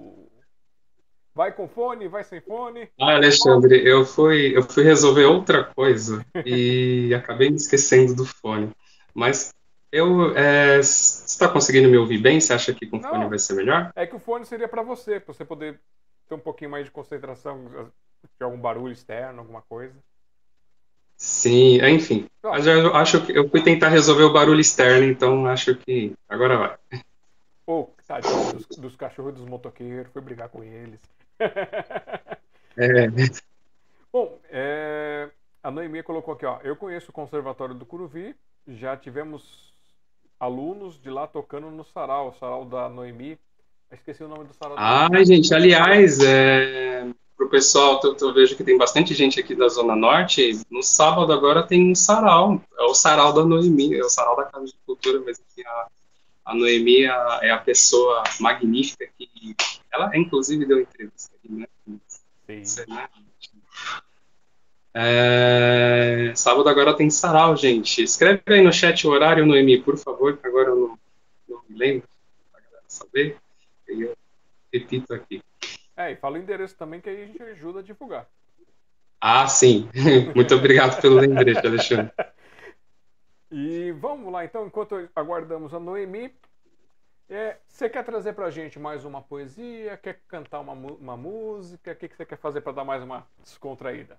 [1.34, 2.88] Vai com fone, vai sem fone?
[2.98, 8.72] Ah, Alexandre, eu fui, eu fui resolver outra coisa e acabei me esquecendo do fone.
[9.14, 9.54] Mas
[9.92, 10.34] eu.
[10.36, 12.40] É, você está conseguindo me ouvir bem?
[12.40, 13.92] Você acha que com Não, fone vai ser melhor?
[13.94, 15.78] É que o fone seria para você, para você poder
[16.26, 19.94] ter um pouquinho mais de concentração de algum barulho externo, alguma coisa.
[21.18, 22.26] Sim, enfim.
[22.42, 26.56] Mas eu acho que eu fui tentar resolver o barulho externo, então acho que agora
[26.56, 27.02] vai.
[27.66, 31.00] Pô, tadinho dos, dos cachorros dos motoqueiros, foi brigar com eles.
[32.78, 33.08] É.
[34.12, 35.30] Bom, é,
[35.62, 36.58] a Noemi colocou aqui, ó.
[36.62, 38.36] Eu conheço o Conservatório do Curuvi,
[38.68, 39.72] já tivemos
[40.38, 43.38] alunos de lá tocando no sarau, o sarau da Noemi.
[43.90, 44.76] Esqueci o nome do sarau.
[44.78, 49.68] Ah, gente, aliás, é, pro pessoal, eu, eu, vejo que tem bastante gente aqui da
[49.68, 50.60] Zona Norte.
[50.70, 54.44] No sábado agora tem um sarau, é o sarau da Noemi, é o sarau da
[54.44, 55.86] Casa de Cultura mesmo, que a
[56.46, 59.56] a Noemi é a, é a pessoa magnífica que
[59.92, 61.66] ela inclusive deu entrevista aqui, né?
[62.62, 62.84] Sim.
[62.88, 63.08] Né?
[64.94, 68.02] É, sábado agora tem sarau, gente.
[68.02, 70.98] Escreve aí no chat o horário, Noemi, por favor, que agora eu não,
[71.48, 72.08] não me lembro,
[72.52, 73.36] para galera saber.
[73.88, 74.16] E eu
[74.72, 75.42] repito aqui.
[75.96, 78.26] É, e fala o endereço também, que aí a gente ajuda a divulgar.
[79.20, 79.88] Ah, sim.
[80.34, 82.12] Muito obrigado pelo lembrete, Alexandre.
[83.58, 86.30] E vamos lá, então, enquanto aguardamos a Noemi,
[87.26, 89.96] é, você quer trazer para a gente mais uma poesia?
[89.96, 91.92] Quer cantar uma, uma música?
[91.92, 94.18] O que, que você quer fazer para dar mais uma descontraída?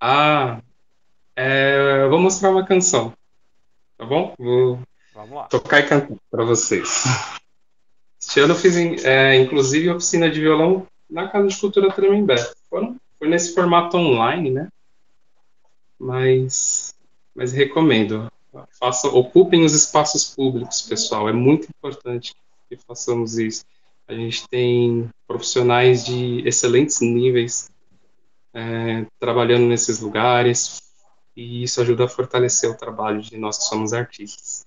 [0.00, 0.60] Ah,
[1.36, 3.12] é, eu vou mostrar uma canção,
[3.96, 4.34] tá bom?
[4.36, 4.80] Vou
[5.48, 7.04] tocar e cantar para vocês.
[8.20, 12.34] Este ano eu fiz, é, inclusive, oficina de violão na Casa de Cultura Tremembé.
[12.68, 14.68] Foi nesse formato online, né?
[15.96, 16.95] Mas
[17.36, 18.30] mas recomendo.
[18.80, 21.28] Façam, ocupem os espaços públicos, pessoal.
[21.28, 22.34] É muito importante
[22.68, 23.64] que façamos isso.
[24.08, 27.70] A gente tem profissionais de excelentes níveis
[28.54, 30.80] é, trabalhando nesses lugares,
[31.36, 34.64] e isso ajuda a fortalecer o trabalho de nós que somos artistas.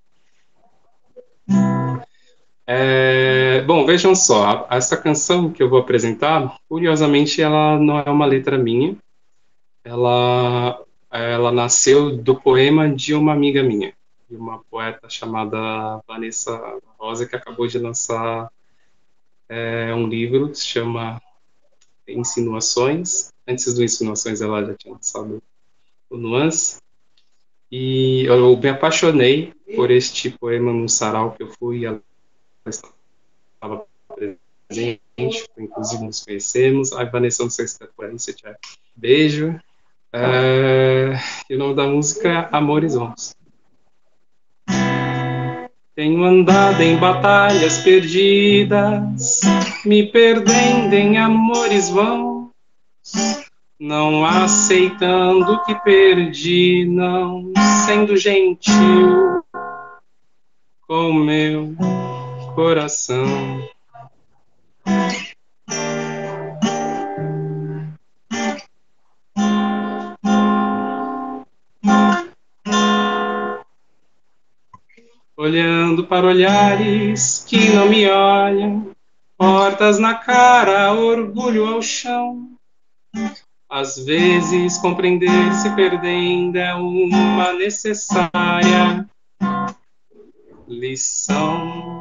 [2.68, 8.28] É, bom, vejam só, essa canção que eu vou apresentar, curiosamente, ela não é uma
[8.28, 8.96] letra minha,
[9.84, 10.80] ela,
[11.12, 13.94] ela nasceu do poema de uma amiga minha,
[14.30, 18.52] de uma poeta chamada Vanessa Rosa, que acabou de lançar
[19.48, 21.22] é, um livro que se chama
[22.08, 23.32] Insinuações.
[23.48, 25.42] Antes do Insinuações, ela já tinha lançado
[26.10, 26.80] o Nuance.
[27.72, 31.86] E eu me apaixonei por este poema no sarau que eu fui.
[31.86, 32.02] Ela
[32.66, 33.86] estava
[34.16, 35.02] presente,
[35.58, 36.94] inclusive nos conhecemos.
[36.94, 38.60] A Vanessa, não sei se está por aí, se tiver.
[38.96, 39.60] Beijo.
[40.12, 43.36] É, e o nome da música é Amores Vãos.
[45.96, 49.42] Tenho andado em batalhas perdidas,
[49.86, 52.50] me perdendo em amores vãos,
[53.78, 57.52] não aceitando que perdi, não
[57.86, 59.44] sendo gentil
[60.88, 61.76] com meu
[62.56, 63.26] coração.
[75.40, 78.92] Olhando para olhares que não me olham,
[79.38, 82.50] portas na cara, orgulho ao chão.
[83.70, 89.08] Às vezes compreender se perdendo é uma necessária
[90.68, 91.99] lição.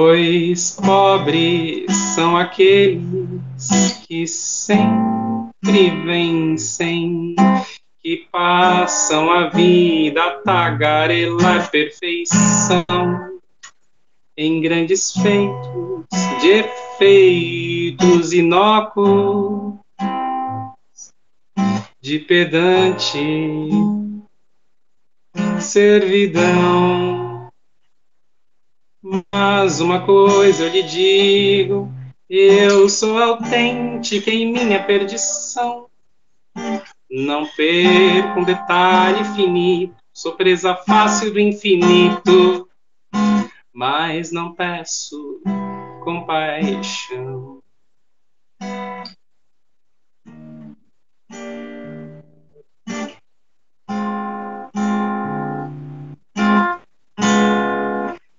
[0.00, 7.34] Pois pobres são aqueles que sempre vencem,
[8.00, 12.84] que passam a vida a tagarelar perfeição.
[14.36, 16.06] Em grandes feitos
[16.40, 16.64] de
[17.00, 19.80] efeitos inócuos
[22.00, 23.68] de pedante
[25.58, 27.27] servidão
[29.32, 31.92] mas uma coisa eu lhe digo:
[32.28, 35.86] eu sou autêntica em minha perdição.
[37.10, 42.68] Não perco um detalhe finito, sou presa fácil do infinito,
[43.72, 45.40] mas não peço
[46.04, 47.57] compaixão.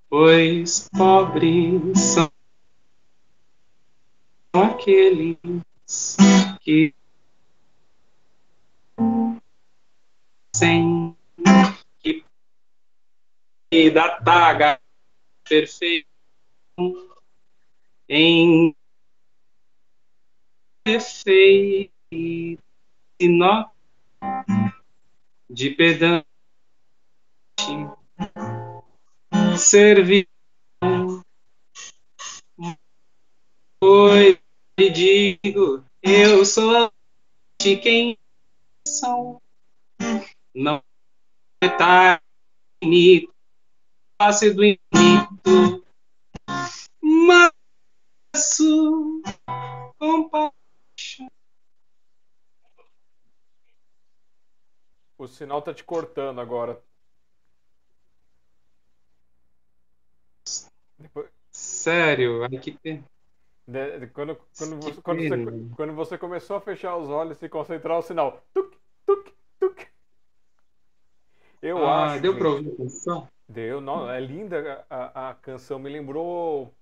[0.10, 2.32] Pois pobres são
[4.54, 5.38] aqueles
[6.62, 6.94] que
[10.56, 11.16] sem
[12.02, 14.82] que da taga
[15.48, 16.08] perfeito
[18.10, 18.76] em
[20.86, 21.92] efeito
[25.50, 26.26] de pedante
[29.60, 30.28] servir.
[33.82, 34.40] Oi,
[34.78, 36.92] digo, eu sou
[37.62, 38.18] de quem
[38.88, 39.42] são.
[40.56, 40.82] Não
[41.62, 42.20] é
[42.82, 43.34] infinito,
[44.18, 45.86] face do infinito,
[47.02, 47.52] mas
[49.98, 51.30] compaixão.
[55.18, 56.82] O sinal tá te cortando agora.
[60.98, 61.30] Depois...
[61.80, 62.44] Sério?
[62.44, 62.78] Aí que...
[63.66, 67.48] De, de, quando, quando, você, quando, você, quando, você, começou a fechar os olhos e
[67.48, 68.44] concentrar o sinal.
[68.54, 68.76] Tuc,
[69.06, 69.88] tuc, tuc.
[71.62, 72.22] Eu ah, acho.
[72.22, 73.30] Deu pra ouvir a canção?
[73.48, 75.80] Deu, não, é linda a, a canção.
[75.80, 76.74] Me lembrou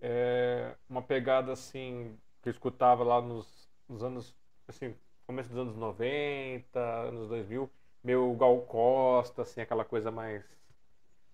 [0.00, 4.34] é, uma pegada assim que eu escutava lá nos, nos anos.
[4.66, 4.96] Assim,
[5.28, 7.70] começo dos anos 90, anos 2000.
[8.02, 10.59] Meu Gal Costa, assim, aquela coisa mais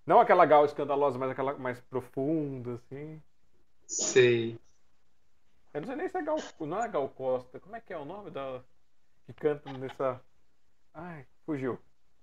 [0.06, 3.20] não aquela gal escandalosa, mas aquela mais profunda, assim.
[3.86, 4.58] Sei.
[5.74, 6.38] Eu não sei nem se é Gal.
[6.60, 7.60] Não é Gal Costa.
[7.60, 8.62] Como é que é o nome da.
[9.26, 10.20] Que canta nessa.
[10.94, 11.78] Ai, fugiu.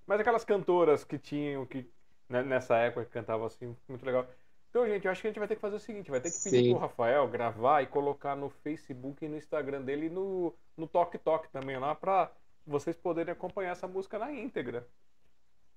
[0.07, 1.89] Mas aquelas cantoras que tinham, que
[2.27, 4.27] né, nessa época que cantavam assim, muito legal.
[4.69, 6.31] Então, gente, eu acho que a gente vai ter que fazer o seguinte: vai ter
[6.31, 6.71] que pedir Sim.
[6.71, 11.17] pro Rafael gravar e colocar no Facebook e no Instagram dele e no, no Tok
[11.19, 12.31] Tok também lá pra
[12.65, 14.87] vocês poderem acompanhar essa música na íntegra.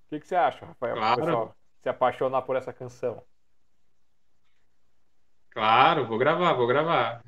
[0.07, 0.95] O que, que você acha, Rafael?
[0.95, 1.21] Claro.
[1.21, 1.55] Pessoal?
[1.87, 3.23] Se apaixonar por essa canção?
[5.49, 7.23] Claro, vou gravar, vou gravar.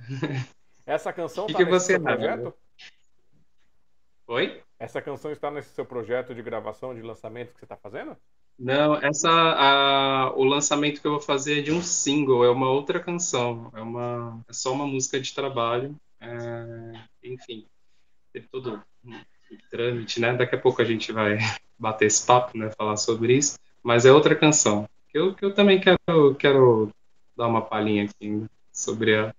[0.86, 2.54] Essa canção que tá que você projeto?
[4.28, 4.62] Oi?
[4.78, 8.18] Essa canção está nesse seu projeto de gravação, de lançamento que você está fazendo?
[8.58, 12.70] Não, essa a, o lançamento que eu vou fazer é de um single, é uma
[12.70, 16.94] outra canção, é uma é só uma música de trabalho, é,
[17.24, 17.66] enfim,
[18.34, 19.14] teve todo um
[19.70, 20.36] trâmite, né?
[20.36, 21.38] Daqui a pouco a gente vai
[21.78, 22.70] bater esse papo, né?
[22.78, 26.94] Falar sobre isso, mas é outra canção que eu, que eu também quero quero
[27.36, 29.34] dar uma palhinha aqui sobre a,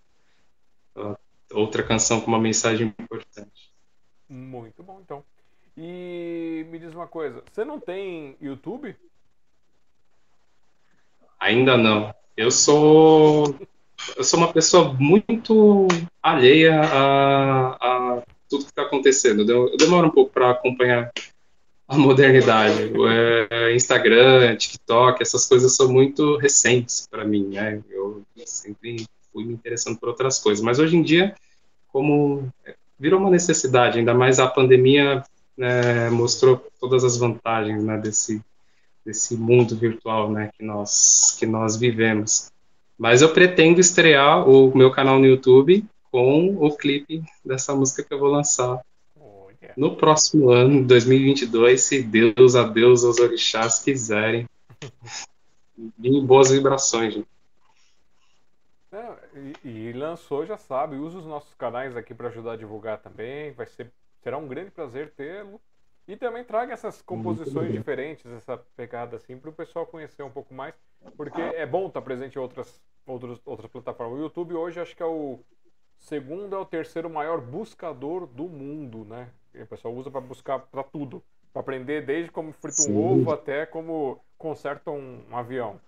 [0.96, 1.16] a
[1.52, 3.70] outra canção com uma mensagem importante.
[4.28, 5.24] Muito bom, então.
[5.76, 8.94] E me diz uma coisa, você não tem YouTube?
[11.38, 12.14] Ainda não.
[12.36, 13.54] Eu sou
[14.16, 15.86] eu sou uma pessoa muito
[16.22, 19.48] alheia a, a tudo que está acontecendo.
[19.50, 21.10] Eu demoro um pouco para acompanhar
[21.90, 22.92] a modernidade.
[23.50, 27.80] É, Instagram, TikTok, essas coisas são muito recentes para mim, né?
[27.90, 30.62] Eu sempre fui me interessando por outras coisas.
[30.62, 31.34] Mas hoje em dia,
[31.92, 32.48] como
[32.96, 35.24] virou uma necessidade, ainda mais a pandemia
[35.58, 38.40] né, mostrou todas as vantagens né, desse
[39.04, 42.52] desse mundo virtual, né, que nós que nós vivemos.
[42.96, 48.14] Mas eu pretendo estrear o meu canal no YouTube com o clipe dessa música que
[48.14, 48.80] eu vou lançar
[49.76, 54.46] no próximo ano, 2022, se Deus, a Deus, os orixás quiserem.
[56.02, 57.28] em boas vibrações, gente.
[58.92, 59.14] É,
[59.64, 63.52] e, e, lançou, já sabe, usa os nossos canais aqui para ajudar a divulgar também.
[63.52, 63.92] Vai ser,
[64.22, 65.60] será um grande prazer tê-lo.
[66.08, 70.52] E também traga essas composições diferentes, essa pegada assim, para o pessoal conhecer um pouco
[70.52, 70.74] mais,
[71.16, 74.18] porque é bom estar presente em outras, outras, outras plataformas.
[74.18, 75.38] O YouTube hoje acho que é o
[75.98, 79.30] segundo, é o terceiro maior buscador do mundo, né?
[79.54, 81.22] O pessoal usa para buscar para tudo,
[81.52, 85.80] para aprender desde como frita um ovo até como conserta um, um avião.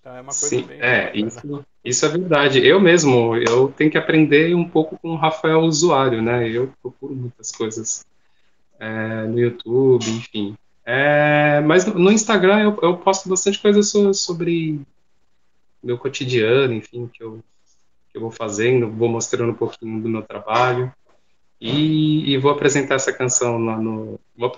[0.00, 2.66] Então é uma coisa Sim, bem é, isso, isso é verdade.
[2.66, 6.48] Eu mesmo, eu tenho que aprender um pouco com o Rafael usuário, né?
[6.48, 8.06] Eu procuro muitas coisas
[8.78, 10.56] é, no YouTube, enfim.
[10.84, 13.82] É, mas no Instagram eu, eu posto bastante coisa
[14.14, 14.80] sobre
[15.82, 17.40] meu cotidiano, enfim, que eu,
[18.10, 20.92] que eu vou fazendo, vou mostrando um pouquinho do meu trabalho.
[21.60, 23.82] E, e vou apresentar essa canção no.
[23.82, 24.52] no vou,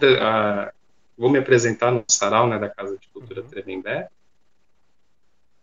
[1.18, 3.48] vou, me apresentar no sarau né, da Casa de Cultura uhum.
[3.48, 4.08] Tremembé.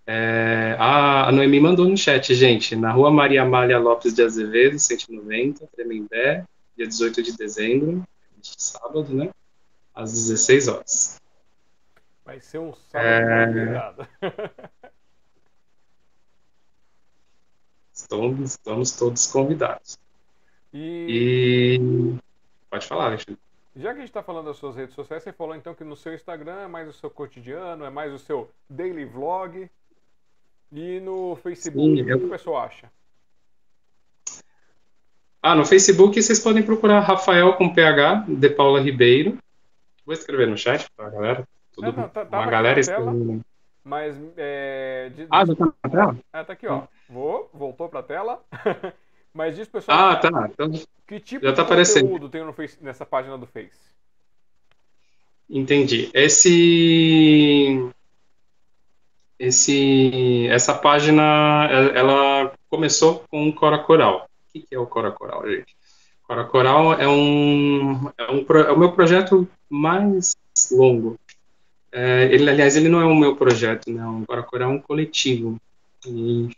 [0.06, 4.80] É, a, a Noemi mandou no chat, gente, na rua Maria Amália Lopes de Azevedo,
[4.80, 6.44] 190, Tremembé,
[6.76, 8.04] dia 18 de dezembro
[8.42, 9.30] sábado, né?
[9.94, 11.22] Às 16 horas.
[12.26, 14.32] Vai ser um sábado é...
[17.94, 19.98] estamos, estamos todos convidados.
[20.74, 21.80] E...
[21.80, 22.17] e...
[22.70, 23.39] Pode falar, Alexandre.
[23.76, 25.95] Já que a gente está falando das suas redes sociais, você falou então que no
[25.95, 29.70] seu Instagram é mais o seu cotidiano, é mais o seu daily vlog.
[30.72, 32.17] E no Facebook, Sim, eu...
[32.17, 32.91] o que o pessoal acha?
[35.41, 39.38] Ah, no Facebook vocês podem procurar Rafael com PH, de Paula Ribeiro.
[40.05, 41.47] Vou escrever no chat para a galera.
[41.74, 43.41] Tudo, não, não, tá, uma galera escrevendo.
[43.84, 44.20] Mas.
[44.36, 46.17] É, de, ah, já tá na tela?
[46.34, 46.84] É, tá aqui, ó.
[47.07, 48.43] Vou, voltou para a tela.
[49.34, 49.98] mas diz, pessoal.
[49.98, 50.50] Ah, tá.
[50.52, 50.72] Então,
[51.08, 52.04] que tipo já tá de aparecendo.
[52.04, 53.78] conteúdo tem no face, nessa página do Face?
[55.50, 56.10] Entendi.
[56.14, 57.90] Esse.
[59.40, 61.66] Esse, essa página,
[61.96, 64.30] ela começou com um Cora Coral.
[64.50, 65.74] O que é o Cora Coral, gente?
[66.24, 70.36] Cora Coral é um, é um é o meu projeto mais
[70.72, 71.18] longo.
[71.92, 74.06] É, ele, aliás, ele não é o meu projeto, né?
[74.06, 75.58] O Cora Coral é um coletivo.
[76.06, 76.50] E,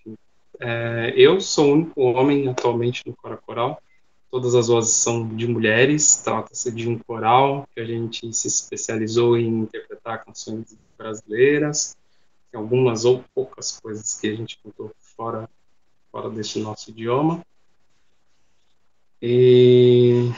[0.61, 3.81] é, eu sou o único homem atualmente no Cora Coral.
[4.29, 6.17] Todas as vozes são de mulheres.
[6.17, 11.97] Trata-se de um coral que a gente se especializou em interpretar canções brasileiras.
[12.51, 15.49] Tem algumas ou poucas coisas que a gente contou fora
[16.11, 17.43] fora desse nosso idioma.
[19.21, 20.29] E,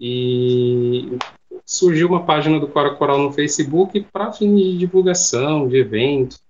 [0.00, 1.18] e
[1.64, 6.40] surgiu uma página do Cora Coral no Facebook para fins de divulgação, de eventos.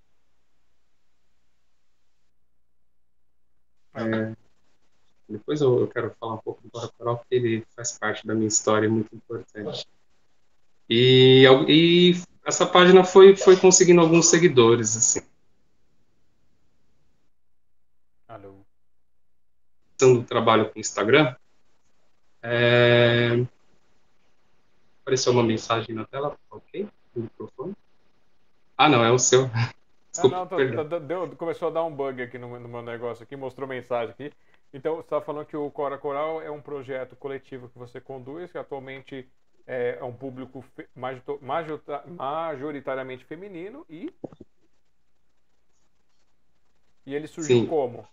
[3.99, 4.37] É,
[5.29, 8.49] depois eu, eu, quero falar um pouco do Coral, porque ele faz parte da minha
[8.49, 9.87] história, é muito importante.
[10.89, 12.15] E, e
[12.47, 15.21] essa página foi, foi conseguindo alguns seguidores, assim.
[19.99, 21.35] do trabalho com o Instagram,
[22.43, 23.45] é...
[25.03, 26.89] apareceu uma mensagem na tela, ok?
[27.15, 27.75] O microfone.
[28.77, 29.51] Ah, não, é o seu.
[30.23, 32.83] Desculpa, ah, não, tá, tá, deu, começou a dar um bug aqui no, no meu
[32.83, 34.33] negócio aqui, mostrou mensagem aqui.
[34.73, 38.51] Então, você está falando que o Cora Coral é um projeto coletivo que você conduz,
[38.51, 39.29] que atualmente
[39.67, 40.65] é, é um público
[42.09, 44.13] majoritariamente feminino e.
[47.07, 47.67] E ele surgiu Sim.
[47.67, 48.07] como?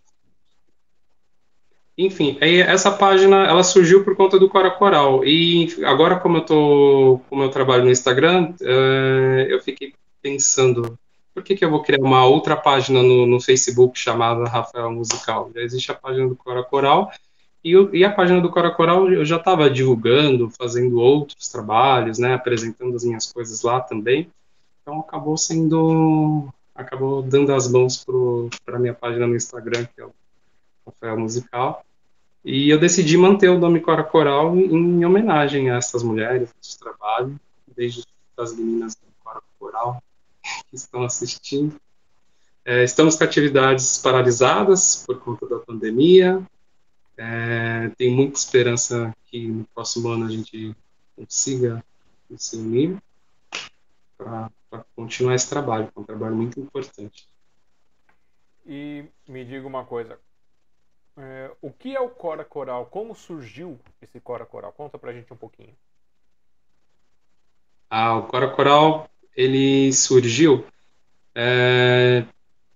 [1.98, 7.20] enfim, essa página ela surgiu por conta do Cora Coral e agora como eu tô,
[7.28, 10.98] como eu trabalho no Instagram, uh, eu fiquei pensando
[11.36, 15.50] por que, que eu vou criar uma outra página no, no Facebook chamada Rafael Musical?
[15.54, 17.12] Já existe a página do Cora Coral
[17.62, 22.32] e, e a página do Cora Coral eu já estava divulgando, fazendo outros trabalhos, né,
[22.32, 24.30] apresentando as minhas coisas lá também.
[24.80, 28.02] Então acabou sendo, acabou dando as mãos
[28.64, 30.14] para a minha página no Instagram, que é o
[30.86, 31.84] Rafael Musical.
[32.42, 36.54] E eu decidi manter o nome Cora Coral em, em homenagem a essas mulheres, a
[36.62, 37.38] esse trabalho,
[37.76, 38.06] desde
[38.38, 40.02] as meninas do Cora Coral
[40.76, 41.80] que estão assistindo.
[42.64, 46.44] É, estamos com atividades paralisadas por conta da pandemia,
[47.16, 50.76] é, tenho muita esperança que no próximo ano a gente
[51.16, 51.82] consiga
[52.36, 53.00] se unir
[54.18, 54.50] para
[54.94, 57.26] continuar esse trabalho, que é um trabalho muito importante.
[58.66, 60.18] E me diga uma coisa,
[61.16, 62.86] é, o que é o Cora Coral?
[62.86, 64.72] Como surgiu esse Cora Coral?
[64.72, 65.74] Conta pra gente um pouquinho.
[67.88, 70.64] Ah, o Cora Coral, ele surgiu
[71.34, 72.24] é,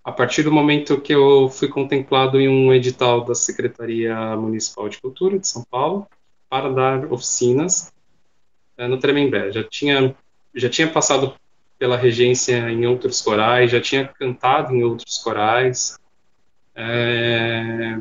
[0.03, 5.01] a partir do momento que eu fui contemplado em um edital da Secretaria Municipal de
[5.01, 6.07] Cultura de São Paulo
[6.49, 7.91] para dar oficinas
[8.77, 9.51] é, no Tremembé.
[9.51, 10.15] Já tinha,
[10.53, 11.33] já tinha passado
[11.79, 15.99] pela regência em outros corais, já tinha cantado em outros corais,
[16.75, 17.97] é,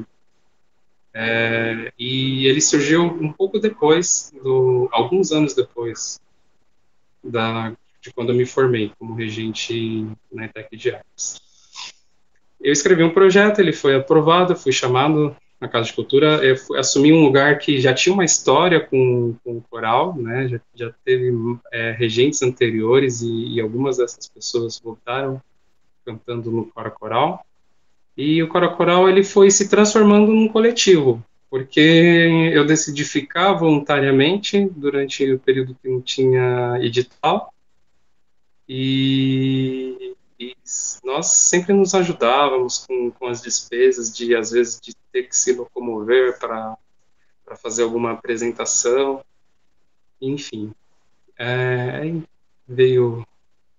[1.14, 6.20] é, e ele surgiu um pouco depois, do, alguns anos depois
[7.22, 11.40] da, de quando eu me formei como regente na ETEC de Artes.
[12.60, 16.40] Eu escrevi um projeto, ele foi aprovado, fui chamado na Casa de Cultura,
[16.78, 20.94] assumi um lugar que já tinha uma história com, com o coral, né, já, já
[21.04, 21.30] teve
[21.70, 25.40] é, regentes anteriores e, e, algumas dessas pessoas voltaram
[26.04, 27.44] cantando no Cora Coral,
[28.16, 34.66] e o Cora Coral ele foi se transformando num coletivo, porque eu decidi ficar voluntariamente
[34.74, 37.52] durante o período que não tinha edital,
[38.72, 40.56] e e
[41.04, 45.52] nós sempre nos ajudávamos com, com as despesas de, às vezes, de ter que se
[45.52, 46.78] locomover para
[47.56, 49.22] fazer alguma apresentação,
[50.18, 50.72] enfim.
[51.38, 52.10] É,
[52.66, 53.26] veio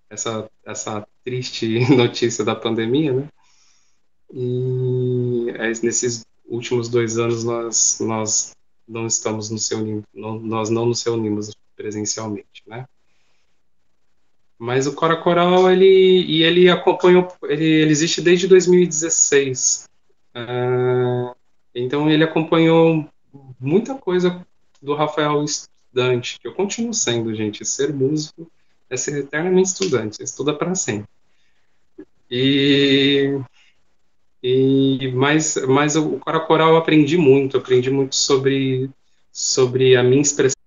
[0.08, 3.28] essa, essa triste notícia da pandemia, né?
[4.32, 8.52] E é, nesses últimos dois anos nós, nós
[8.86, 12.86] não estamos nos reunindo, não, nós não nos reunimos presencialmente, né?
[14.62, 15.84] Mas o Cora Coral, ele,
[16.22, 19.88] e ele acompanhou, ele, ele existe desde 2016.
[20.32, 21.34] Uh, ah,
[21.74, 23.04] então ele acompanhou
[23.58, 24.46] muita coisa
[24.80, 27.64] do Rafael estudante, que eu continuo sendo, gente.
[27.64, 28.48] Ser músico
[28.88, 31.08] é ser eternamente estudante, estuda para sempre.
[32.30, 33.40] E,
[34.40, 38.88] e mas, mas o Cora Coral eu aprendi muito, aprendi muito sobre,
[39.32, 40.61] sobre a minha expressão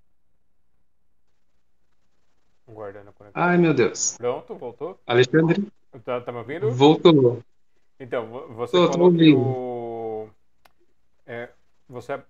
[3.37, 4.15] Ai, meu Deus.
[4.17, 4.97] Pronto, voltou?
[5.05, 5.67] Alexandre?
[6.05, 6.71] Tá, tá me ouvindo?
[6.71, 7.43] Voltou.
[7.99, 10.29] Então, você tô, falou tô que o...
[11.25, 11.49] É,
[11.85, 12.23] você,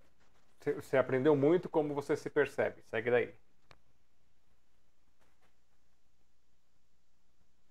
[0.75, 2.81] você aprendeu muito como você se percebe.
[2.89, 3.31] Segue daí.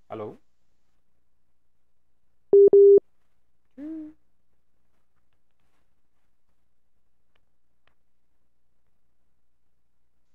[0.08, 0.38] Alô?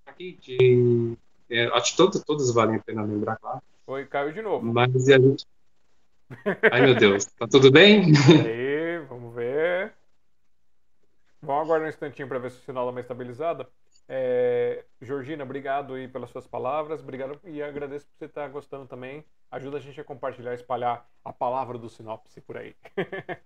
[0.06, 1.18] Aqui de
[1.50, 3.62] é, acho que todas, todas valem a pena lembrar, claro.
[3.88, 4.66] Oi, caiu de novo.
[4.66, 5.48] Mas e a gente.
[6.72, 7.26] Ai, meu Deus.
[7.26, 8.12] Tá tudo bem?
[8.46, 9.94] Aí, vamos ver.
[11.42, 13.68] Vamos aguardar um instantinho para ver se o sinal dá uma estabilizada.
[14.08, 17.02] É, Georgina, obrigado aí pelas suas palavras.
[17.02, 19.24] Obrigado e agradeço por você estar gostando também.
[19.50, 22.76] Ajuda a gente a compartilhar, espalhar a palavra do sinopse por aí.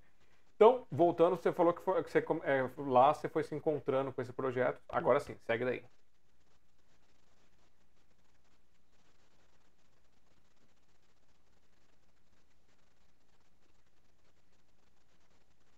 [0.55, 4.21] então, voltando, você falou que, foi, que você, é, lá você foi se encontrando com
[4.21, 4.81] esse projeto.
[4.89, 5.83] Agora sim, segue daí.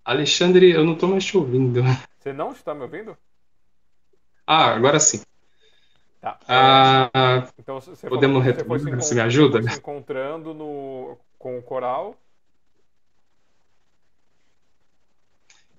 [0.05, 1.81] Alexandre, eu não estou mais te ouvindo.
[2.19, 3.17] Você não está me ouvindo?
[4.45, 5.21] Ah, agora sim.
[6.21, 6.39] Tá.
[6.47, 9.61] Ah, então, você podemos falou, você, você, você me ajuda?
[9.61, 12.15] Você se encontrando no, com o coral.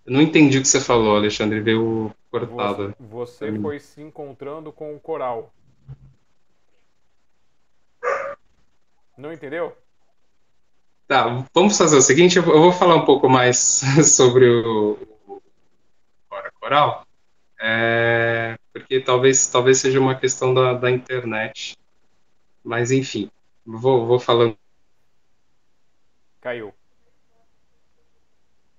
[0.04, 2.94] Eu não entendi o que você falou, Alexandre, veio cortado.
[2.98, 5.52] Você, você foi se encontrando com o coral.
[9.16, 9.76] Não entendeu?
[11.06, 14.98] Tá, vamos fazer o seguinte, eu vou falar um pouco mais sobre o,
[15.28, 15.40] o
[16.58, 17.06] coral,
[17.60, 21.78] é, porque talvez, talvez seja uma questão da, da internet,
[22.64, 23.30] mas enfim,
[23.64, 24.58] vou, vou falando.
[26.40, 26.74] Caiu.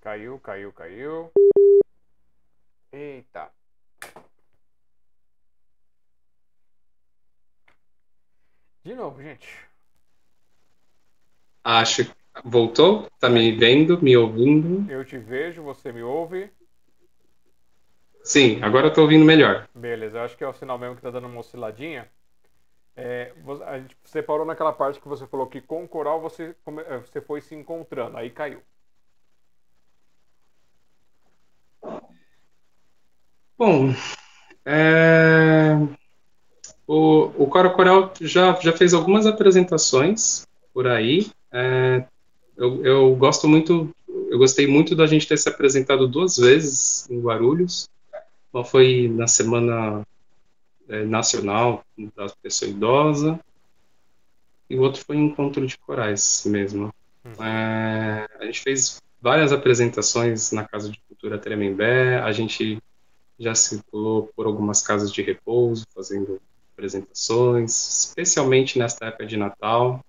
[0.01, 1.31] Caiu, caiu, caiu.
[2.91, 3.49] Eita.
[8.83, 9.47] De novo, gente.
[11.63, 13.07] Acho que voltou?
[13.19, 14.89] Tá me vendo, me ouvindo?
[14.91, 16.49] Eu te vejo, você me ouve?
[18.23, 19.67] Sim, agora eu tô ouvindo melhor.
[19.73, 22.09] Beleza, eu acho que é o sinal mesmo que tá dando uma osciladinha.
[22.95, 23.31] É,
[23.65, 26.55] a gente separou naquela parte que você falou que com o coral você,
[26.87, 28.61] é, você foi se encontrando, aí caiu.
[33.57, 33.93] Bom,
[34.65, 35.77] é...
[36.85, 41.31] o, o Coro Coral já, já fez algumas apresentações por aí.
[41.51, 42.05] É...
[42.57, 47.19] Eu, eu gosto muito, eu gostei muito da gente ter se apresentado duas vezes em
[47.21, 47.87] Guarulhos.
[48.51, 50.05] Uma foi na Semana
[50.89, 51.85] é, Nacional
[52.15, 53.39] da Pessoa Idosa
[54.69, 56.93] e o outro foi em Encontro de Corais mesmo.
[57.23, 57.45] Uhum.
[57.45, 62.81] É, a gente fez várias apresentações na Casa de Cultura Tremembé, a gente
[63.39, 66.41] já circulou por algumas casas de repouso, fazendo
[66.73, 70.03] apresentações, especialmente nesta época de Natal.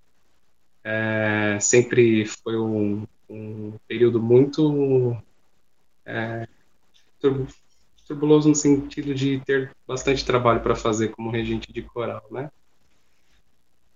[0.91, 5.14] É, sempre foi um, um período muito
[6.07, 6.49] é,
[8.07, 12.51] turbuloso no sentido de ter bastante trabalho para fazer como regente de coral, né?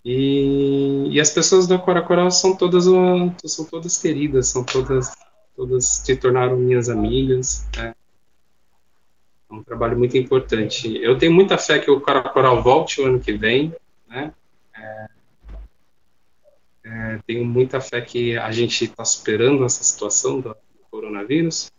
[0.05, 5.15] E, e as pessoas do Cora Coral são todas são todas queridas, são todas
[5.57, 7.67] todas se tornaram minhas amigas.
[7.75, 7.95] Né?
[9.51, 10.95] É um trabalho muito importante.
[10.99, 13.75] Eu tenho muita fé que o Cora Coral volte o ano que vem,
[14.07, 14.35] né?
[17.13, 20.57] É, tenho muita fé que a gente está superando essa situação do
[20.91, 21.71] coronavírus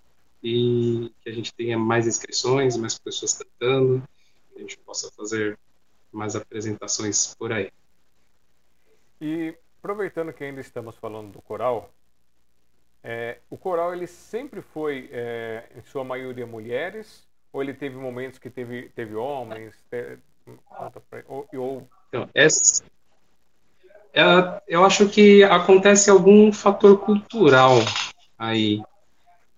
[0.44, 4.04] e que a gente tenha mais inscrições, mais pessoas cantando,
[4.52, 5.58] que a gente possa fazer
[6.12, 7.72] mais apresentações por aí.
[9.20, 11.92] E aproveitando que ainda estamos falando do coral,
[13.04, 17.28] é, o coral ele sempre foi, é, em sua maioria, mulheres?
[17.52, 19.76] Ou ele teve momentos que teve, teve homens?
[19.90, 20.20] Teve,
[21.28, 21.90] ou, ou...
[22.10, 22.84] Então, essa,
[24.14, 27.80] é, eu acho que acontece algum fator cultural
[28.38, 28.82] aí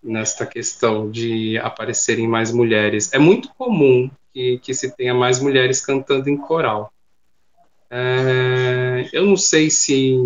[0.01, 3.11] nesta questão de aparecerem mais mulheres.
[3.11, 6.93] É muito comum que, que se tenha mais mulheres cantando em coral.
[7.89, 10.17] É, eu não sei se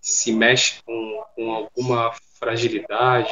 [0.00, 3.30] se mexe com, com alguma fragilidade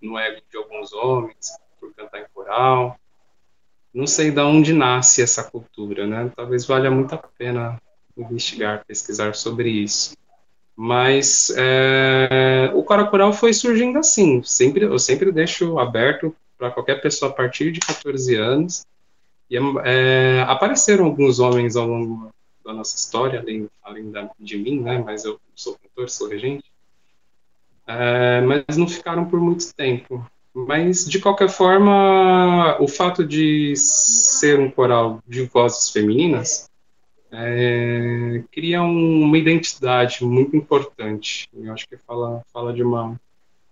[0.00, 2.96] no ego de alguns homens por cantar em coral.
[3.92, 6.30] Não sei de onde nasce essa cultura, né?
[6.36, 7.80] Talvez valha muito a pena
[8.22, 10.16] investigar, pesquisar sobre isso.
[10.76, 14.42] Mas é, o Coral foi surgindo assim.
[14.42, 18.86] Sempre, eu sempre deixo aberto para qualquer pessoa a partir de 14 anos.
[19.50, 22.30] E é, apareceram alguns homens ao longo
[22.64, 25.02] da nossa história, além, além da, de mim, né?
[25.04, 26.70] Mas eu sou cantor, sou regente.
[27.86, 30.24] É, mas não ficaram por muito tempo.
[30.54, 36.68] Mas, de qualquer forma, o fato de ser um coral de vozes femininas
[37.30, 41.48] é, cria um, uma identidade muito importante.
[41.52, 43.20] Eu acho que fala, fala de, uma,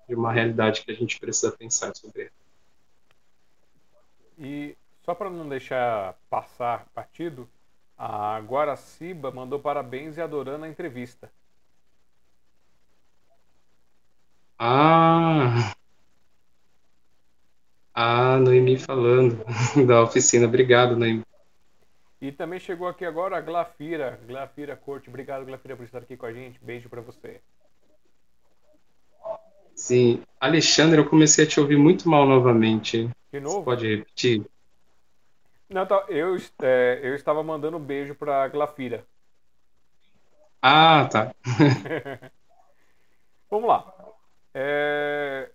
[0.08, 2.30] de uma realidade que a gente precisa pensar sobre.
[4.38, 7.48] E só para não deixar passar partido,
[7.96, 11.30] a Guaraciba mandou parabéns e adorando a entrevista.
[14.58, 15.74] Ah!
[17.94, 19.42] Ah, Noemi falando
[19.86, 20.46] da oficina.
[20.46, 21.25] Obrigado, Noemi.
[22.20, 25.08] E também chegou aqui agora a Glafira, Glafira Corte.
[25.08, 26.58] Obrigado, Glafira, por estar aqui com a gente.
[26.62, 27.40] Beijo para você.
[29.74, 30.22] Sim.
[30.40, 33.10] Alexandre, eu comecei a te ouvir muito mal novamente.
[33.30, 33.58] De novo?
[33.58, 34.46] Você pode repetir?
[35.68, 39.04] Não, tá, eu, é, eu estava mandando um beijo para Glafira.
[40.62, 41.34] Ah, tá.
[43.50, 43.92] Vamos lá.
[44.54, 45.50] É...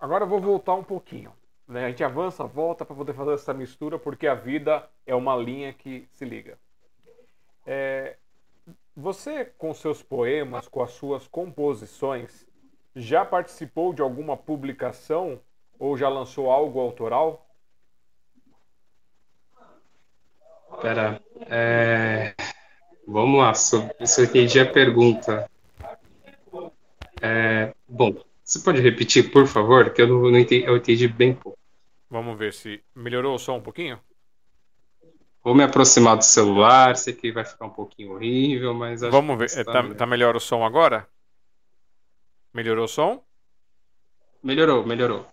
[0.00, 1.32] Agora eu vou voltar um pouquinho.
[1.66, 1.86] Né?
[1.86, 5.72] A gente avança, volta para poder fazer essa mistura, porque a vida é uma linha
[5.72, 6.58] que se liga.
[7.66, 8.16] É,
[8.96, 12.46] você, com seus poemas, com as suas composições,
[12.94, 15.40] já participou de alguma publicação
[15.78, 17.46] ou já lançou algo autoral?
[20.80, 22.34] Pera, é...
[23.06, 25.50] vamos lá, sobre isso entendi a pergunta.
[27.20, 27.74] É...
[27.88, 28.14] Bom,
[28.52, 31.58] você pode repetir, por favor, que eu não, não entendi, eu entendi bem pouco.
[32.10, 33.98] Vamos ver se melhorou o som um pouquinho.
[35.42, 39.64] Vou me aproximar do celular, sei que vai ficar um pouquinho horrível, mas Vamos ver,
[39.64, 41.08] tá, tá, tá, melhor o som agora?
[42.52, 43.24] Melhorou o som?
[44.42, 45.26] Melhorou, melhorou.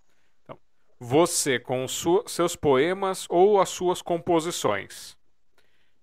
[0.45, 0.57] Então,
[0.97, 1.85] você, com
[2.25, 5.17] seus poemas ou as suas composições,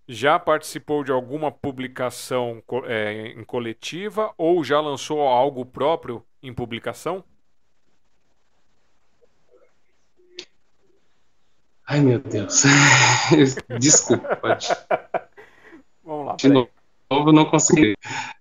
[0.09, 7.25] já participou de alguma publicação é, em coletiva ou já lançou algo próprio em publicação?
[11.87, 12.63] Ai, meu Deus.
[13.79, 14.59] Desculpa.
[16.05, 16.37] Vamos lá.
[16.37, 17.95] De novo, não consegui.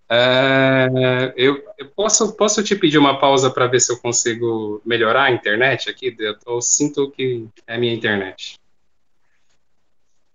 [0.09, 5.25] É, eu, eu, posso, posso te pedir uma pausa para ver se eu consigo melhorar
[5.25, 6.15] a internet aqui?
[6.17, 8.59] Eu, eu sinto que é a minha internet.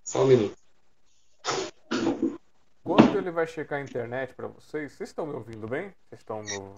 [0.04, 0.59] Só um minuto.
[3.16, 5.94] Ele vai checar a internet para vocês, vocês estão me ouvindo bem?
[6.08, 6.74] Vocês estão no.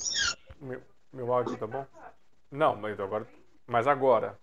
[0.60, 1.86] Meu, meu áudio tá bom?
[2.50, 3.26] Não, mas agora.
[3.66, 4.38] Mas agora.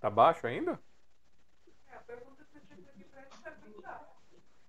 [0.00, 0.80] Tá baixo ainda?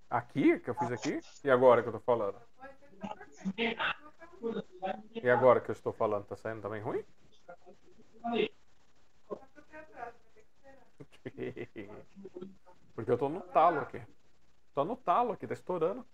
[0.10, 1.20] Aqui, que eu fiz aqui?
[1.44, 2.42] E agora que eu tô falando?
[5.22, 7.06] E agora que eu estou falando, tá saindo também ruim?
[12.96, 14.02] Porque eu tô no talo aqui.
[14.80, 16.06] Tô no talo aqui, tá estourando.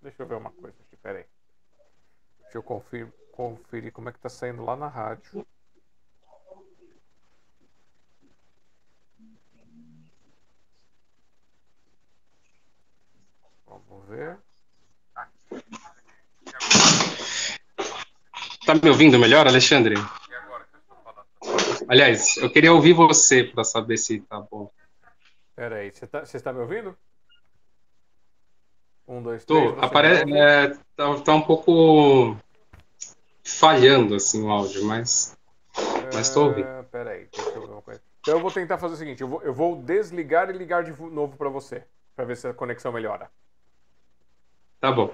[0.00, 1.26] Deixa eu ver uma coisa aqui, peraí.
[2.40, 5.46] Deixa eu conferir, conferir como é que tá saindo lá na rádio.
[13.66, 14.38] Vamos ver.
[18.64, 19.96] Tá me ouvindo melhor, Alexandre?
[21.86, 24.72] Aliás, eu queria ouvir você para saber se tá bom.
[25.60, 26.96] Pera aí, você tá, está me ouvindo?
[29.06, 29.74] Um, dois, três.
[29.74, 30.08] Tô, apare...
[30.34, 32.34] É, tá, tá, um pouco
[33.44, 35.36] falhando assim o áudio, mas.
[36.14, 36.66] Mas tô ouvindo.
[36.66, 38.00] Uh, pera aí, deixa eu ver uma coisa.
[38.20, 40.98] Então eu vou tentar fazer o seguinte: eu vou, eu vou desligar e ligar de
[40.98, 41.84] novo para você,
[42.16, 43.30] para ver se a conexão melhora.
[44.80, 45.12] Tá bom.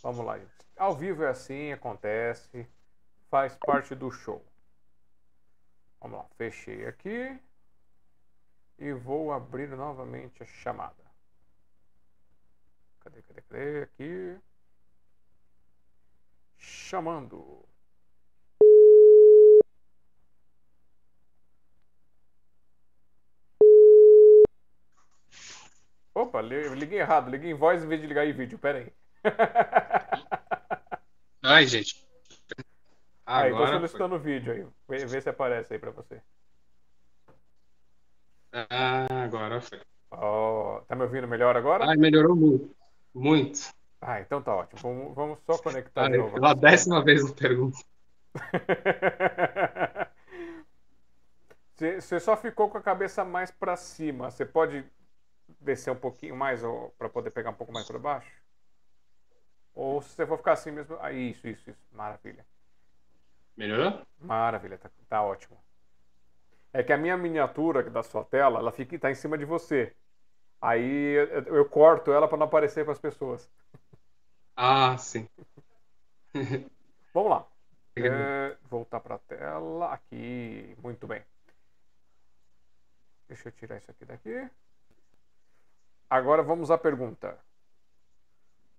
[0.00, 0.48] Vamos lá, gente.
[0.76, 2.68] Ao vivo é assim, acontece,
[3.28, 4.44] faz parte do show.
[6.00, 7.36] Vamos lá, fechei aqui
[8.78, 11.04] e vou abrir novamente a chamada.
[13.00, 13.82] Cadê, cadê, cadê?
[13.82, 14.38] Aqui.
[16.58, 17.64] Chamando.
[26.14, 28.92] Opa, liguei errado, liguei em voz em vez de ligar em vídeo, pera aí.
[31.42, 32.06] Ai, gente.
[33.26, 34.66] Aí, tô solicitando o vídeo aí.
[34.88, 36.22] Vê, vê, se aparece aí pra você.
[38.70, 39.80] Ah, agora foi.
[40.10, 41.84] Oh, tá me ouvindo melhor agora?
[41.86, 42.74] Ai, melhorou muito.
[43.14, 43.74] Muito.
[44.00, 44.80] Ah, então tá ótimo.
[44.80, 46.34] Vamos, vamos só conectar Ai, de novo.
[46.34, 47.78] Pela décima vez não pergunta.
[51.76, 54.30] Você só ficou com a cabeça mais para cima.
[54.30, 54.82] Você pode
[55.60, 56.62] descer um pouquinho mais
[56.96, 58.32] para poder pegar um pouco mais para baixo?
[59.74, 60.96] Ou se você for ficar assim mesmo.
[61.00, 61.86] Ah, isso, isso, isso.
[61.92, 62.46] Maravilha.
[63.54, 64.00] Melhorou?
[64.18, 65.58] Maravilha, tá, tá ótimo.
[66.76, 69.96] É que a minha miniatura da sua tela, ela fica tá em cima de você.
[70.60, 73.50] Aí eu, eu corto ela para não aparecer para as pessoas.
[74.54, 75.26] Ah, sim.
[77.14, 77.46] Vamos lá.
[77.96, 79.90] É, voltar para a tela.
[79.90, 80.76] Aqui.
[80.82, 81.24] Muito bem.
[83.26, 84.50] Deixa eu tirar isso aqui daqui.
[86.10, 87.38] Agora vamos à pergunta.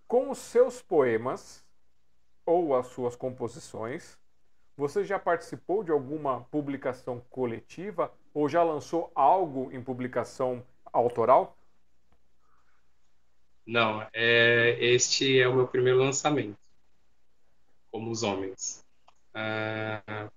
[0.08, 1.66] Com os seus poemas
[2.46, 4.20] ou as suas composições,
[4.78, 10.64] você já participou de alguma publicação coletiva ou já lançou algo em publicação
[10.94, 11.58] autoral?
[13.66, 16.56] Não, é, este é o meu primeiro lançamento,
[17.92, 18.86] como os homens.
[19.36, 20.30] Uh,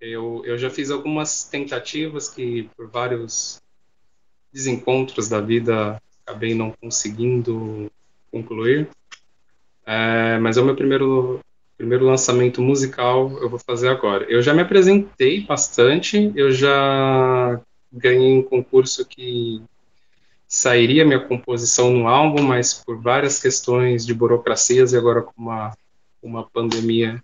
[0.00, 3.62] eu, eu já fiz algumas tentativas que, por vários
[4.52, 7.90] desencontros da vida, acabei não conseguindo
[8.30, 8.88] concluir.
[9.82, 11.40] Uh, mas é o meu primeiro
[11.78, 14.24] primeiro lançamento musical eu vou fazer agora.
[14.28, 17.60] Eu já me apresentei bastante, eu já
[17.90, 19.62] ganhei um concurso que
[20.46, 25.72] sairia minha composição no álbum, mas por várias questões de burocracias e agora com uma,
[26.20, 27.22] uma pandemia,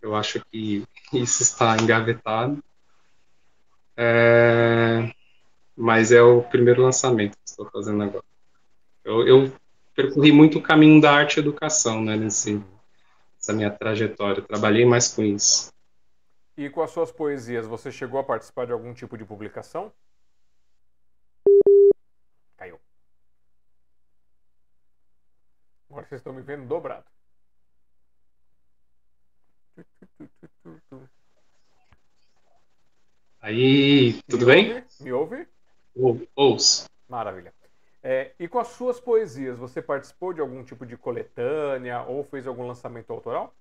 [0.00, 2.62] eu acho que isso está engavetado.
[3.96, 5.10] É,
[5.76, 8.24] mas é o primeiro lançamento que estou fazendo agora.
[9.04, 9.52] Eu, eu
[9.94, 12.62] percorri muito o caminho da arte e educação, né, nesse
[13.46, 14.42] essa minha trajetória.
[14.42, 15.72] Trabalhei mais com isso.
[16.56, 19.92] E com as suas poesias, você chegou a participar de algum tipo de publicação?
[22.56, 22.80] Caiu.
[25.88, 27.04] Agora vocês estão me vendo dobrado.
[33.40, 34.74] Aí, tudo me bem?
[34.74, 34.86] Ouve?
[35.00, 35.48] Me ouve?
[35.94, 36.86] Ou, ouço.
[37.08, 37.54] Maravilha.
[38.08, 42.46] É, e com as suas poesias, você participou de algum tipo de coletânea ou fez
[42.46, 43.52] algum lançamento autoral?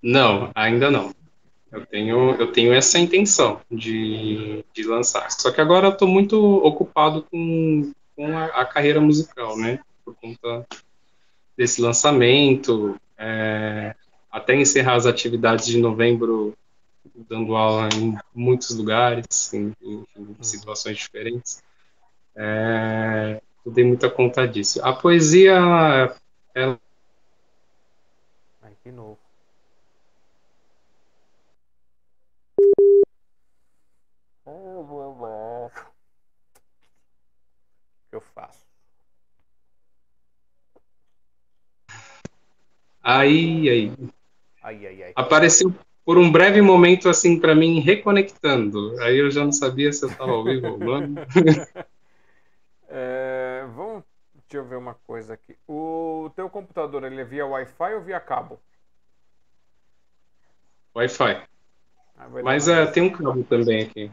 [0.00, 1.12] Não, ainda não.
[1.72, 5.28] Eu tenho, eu tenho essa intenção de, de lançar.
[5.32, 9.80] Só que agora eu estou muito ocupado com, com a, a, carreira musical, né?
[10.04, 10.64] Por conta
[11.56, 12.96] desse lançamento.
[13.18, 13.96] É,
[14.30, 16.56] até encerrar as atividades de novembro,
[17.28, 21.60] dando aula em muitos lugares, em, em, em situações diferentes.
[22.40, 24.80] É, eu dei muita conta disso.
[24.84, 26.16] A poesia, ela,
[26.54, 26.80] ela...
[28.62, 29.18] Ai, de novo.
[34.46, 35.70] O
[38.08, 38.64] que eu faço?
[43.02, 43.92] Aí, aí.
[44.62, 45.12] Ai, ai, ai.
[45.16, 45.74] Apareceu
[46.04, 48.96] por um breve momento, assim, para mim, reconectando.
[49.00, 51.14] Aí eu já não sabia se eu estava ao vivo ou não.
[52.88, 54.02] é, vamos,
[54.34, 55.56] deixa eu ver uma coisa aqui.
[55.66, 58.58] O teu computador, ele é via Wi-Fi ou via cabo?
[60.94, 61.42] Wi-Fi.
[62.16, 64.10] Ah, Mas é, tem um cabo também aqui.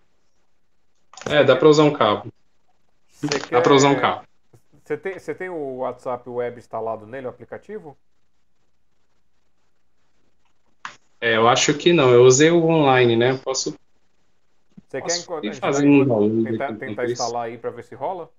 [1.27, 2.31] É, dá para usar um cabo.
[3.21, 3.49] Quer...
[3.49, 4.25] Dá para usar um cabo.
[4.83, 7.97] Você tem, você tem o WhatsApp web instalado nele, o aplicativo?
[11.19, 12.11] É, eu acho que não.
[12.11, 13.35] Eu usei o online, né?
[13.43, 13.75] Posso.
[14.87, 18.31] Você posso quer fazer um tentar, tentar instalar aí para ver se rola?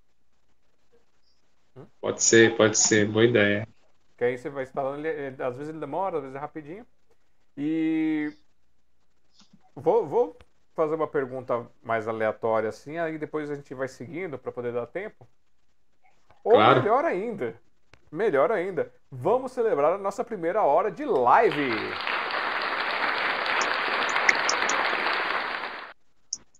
[2.01, 3.07] Pode ser, pode ser.
[3.07, 3.68] Boa ideia.
[4.16, 5.07] Que aí você vai instalando.
[5.07, 6.87] Ele, às vezes ele demora, às vezes é rapidinho.
[7.57, 8.33] E.
[9.74, 10.39] Vou, vou
[10.74, 14.87] fazer uma pergunta mais aleatória assim, aí depois a gente vai seguindo para poder dar
[14.87, 15.27] tempo.
[16.45, 16.81] Ou claro.
[16.81, 17.55] melhor ainda,
[18.12, 21.70] melhor ainda, vamos celebrar a nossa primeira hora de live.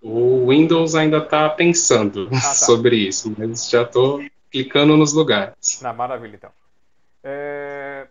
[0.01, 2.39] O Windows ainda está pensando ah, tá.
[2.57, 5.79] sobre isso, mas já estou clicando nos lugares.
[5.83, 6.49] Na maravilha, então.
[7.23, 8.07] É...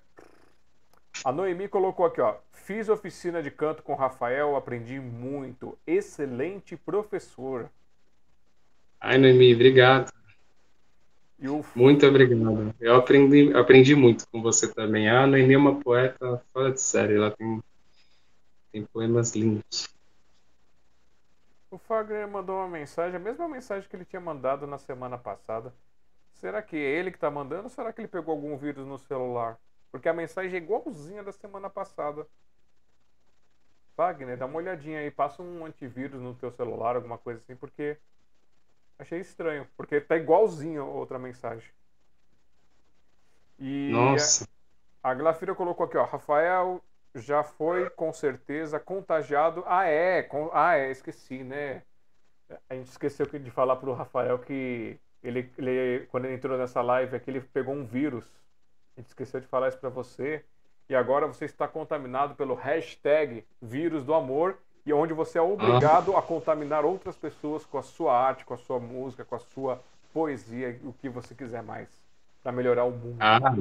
[1.25, 2.37] A Noemi colocou aqui, ó.
[2.53, 5.77] Fiz oficina de canto com Rafael, aprendi muito.
[5.85, 7.69] Excelente professor.
[9.01, 10.13] Ai, Noemi, obrigado.
[11.39, 11.65] O...
[11.75, 12.75] Muito obrigado.
[12.81, 15.09] Eu aprendi, aprendi muito com você também.
[15.09, 17.17] A Noemi é uma poeta fora de série.
[17.17, 17.63] Ela tem,
[18.73, 19.95] tem poemas lindos.
[21.71, 25.75] O Fagner mandou uma mensagem, a mesma mensagem que ele tinha mandado na semana passada.
[26.33, 28.99] Será que é ele que está mandando ou será que ele pegou algum vírus no
[28.99, 29.59] celular?
[29.91, 32.27] Porque a mensagem é igualzinha da semana passada.
[33.95, 37.97] Fagner, dá uma olhadinha aí, passa um antivírus no teu celular, alguma coisa assim, porque
[38.99, 41.71] Achei estranho, porque tá igualzinho a outra mensagem.
[43.59, 44.49] E Nossa.
[45.03, 46.05] A, a Glafira colocou aqui, ó.
[46.05, 46.83] Rafael
[47.15, 49.63] já foi com certeza contagiado.
[49.67, 50.23] Ah, é.
[50.23, 51.83] Com, ah, é, esqueci, né?
[52.69, 57.17] A gente esqueceu de falar pro Rafael que ele, ele, quando ele entrou nessa live
[57.17, 58.31] aqui, ele pegou um vírus.
[58.97, 60.45] A gente esqueceu de falar isso para você.
[60.89, 66.15] E agora você está contaminado pelo hashtag vírus do amor e onde você é obrigado
[66.15, 66.21] ah.
[66.21, 69.83] a contaminar outras pessoas com a sua arte, com a sua música, com a sua
[70.15, 71.89] poesia, o que você quiser mais,
[72.43, 73.17] para melhorar o mundo.
[73.19, 73.53] Ah,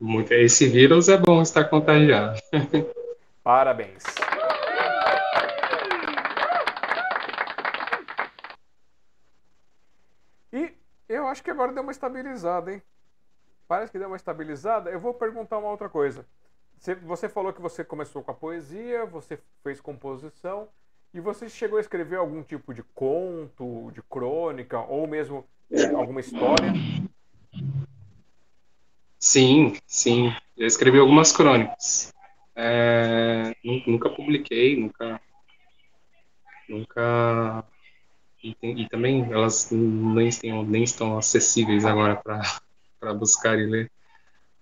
[0.00, 0.32] muito.
[0.32, 2.40] Esse vírus é bom estar contagiado.
[3.42, 4.04] Parabéns.
[10.52, 10.74] E
[11.08, 12.82] eu acho que agora deu uma estabilizada, hein?
[13.68, 14.90] Parece que deu uma estabilizada.
[14.90, 16.26] Eu vou perguntar uma outra coisa.
[17.02, 20.68] Você falou que você começou com a poesia, você fez composição
[21.12, 25.44] e você chegou a escrever algum tipo de conto, de crônica ou mesmo
[25.96, 26.72] alguma história?
[29.18, 30.32] Sim, sim.
[30.56, 32.12] Eu escrevi algumas crônicas.
[32.54, 33.54] É,
[33.86, 35.20] nunca publiquei, nunca,
[36.68, 37.64] nunca
[38.42, 40.30] e, tem, e, também elas nem,
[40.64, 42.22] nem estão acessíveis agora
[43.00, 43.90] para buscar e ler.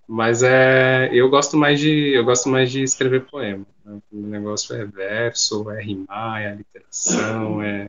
[0.08, 3.66] Mas é, eu gosto mais de eu gosto mais de escrever poema.
[3.84, 4.00] Né?
[4.12, 7.88] O negócio é verso, é rimar, é aliteração, é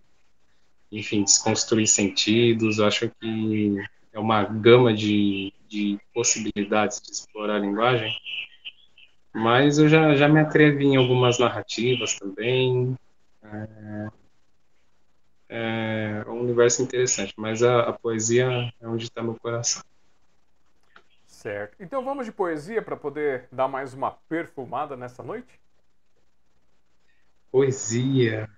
[0.92, 2.80] enfim desconstruir sentidos.
[2.80, 3.78] Eu acho que
[4.12, 8.12] é uma gama de, de possibilidades de explorar a linguagem.
[9.34, 12.98] Mas eu já, já me atrevi em algumas narrativas também.
[13.44, 14.08] É,
[15.50, 19.84] é um universo interessante, mas a, a poesia é onde está meu coração.
[21.48, 21.78] Certo.
[21.80, 25.48] Então vamos de poesia para poder dar mais uma perfumada nessa noite?
[27.50, 28.50] Poesia.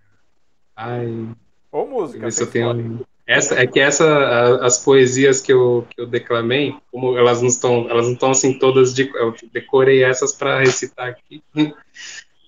[0.76, 1.28] Ai.
[1.72, 2.28] Ou música.
[2.48, 3.06] Tenho...
[3.28, 7.88] Essa, é que essa, as poesias que eu, que eu declamei, como elas não estão,
[7.88, 11.44] elas não estão assim todas de, eu decorei essas para recitar aqui.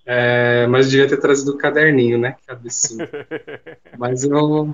[0.04, 2.36] É, mas devia ter trazido o caderninho, né?
[2.42, 3.08] Que absurdo.
[4.00, 4.74] Mas eu,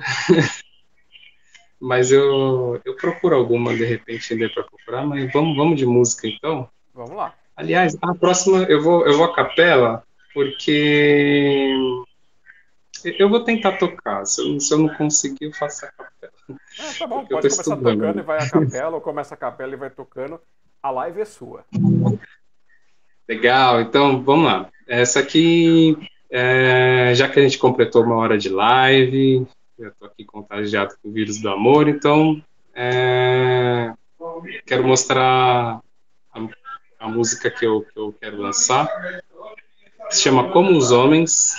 [1.80, 5.06] mas eu, eu procuro alguma de repente ainda para procurar.
[5.06, 6.70] Mas vamos, vamos de música então.
[6.94, 7.34] Vamos lá.
[7.56, 10.04] Aliás, a próxima eu vou, eu vou à capela
[10.34, 11.74] porque
[13.04, 14.26] eu vou tentar tocar.
[14.26, 16.34] Se eu, se eu não conseguir, eu faço a capela.
[16.80, 18.00] Ah, tá bom, pode começar estudando.
[18.00, 20.40] tocando e vai a capela, ou começa a capela e vai tocando.
[20.82, 21.66] A live é sua.
[23.28, 24.70] Legal, então vamos lá.
[24.88, 25.98] Essa aqui,
[26.30, 29.46] é, já que a gente completou uma hora de live,
[29.78, 32.42] eu estou aqui contagiado com o vírus do amor, então
[32.74, 33.94] é,
[34.66, 35.80] quero mostrar
[36.34, 36.40] a,
[37.00, 38.90] a música que eu, que eu quero lançar.
[40.10, 41.54] Se chama Como os Homens,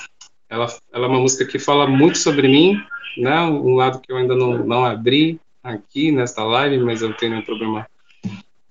[0.48, 2.82] ela, ela é uma música que fala muito sobre mim,
[3.16, 3.40] né?
[3.42, 7.32] Um lado que eu ainda não, não abri aqui nesta live, mas eu não tenho
[7.32, 7.86] nenhum problema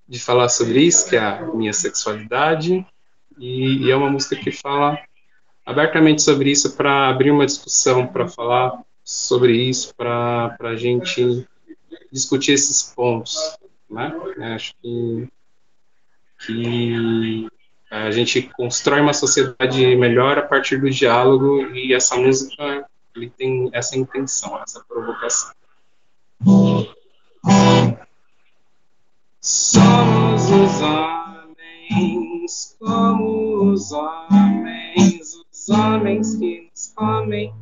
[0.07, 2.85] de falar sobre isso, que é a minha sexualidade.
[3.37, 4.99] E, e é uma música que fala
[5.65, 11.47] abertamente sobre isso para abrir uma discussão, para falar sobre isso, para a gente
[12.11, 13.37] discutir esses pontos.
[13.89, 14.13] Né?
[14.53, 15.29] Acho que,
[16.45, 17.47] que
[17.89, 22.85] a gente constrói uma sociedade melhor a partir do diálogo e essa música
[23.15, 25.53] ele tem essa intenção, essa provocação.
[29.39, 37.53] Somos os homens como os homens, os homens que nos comem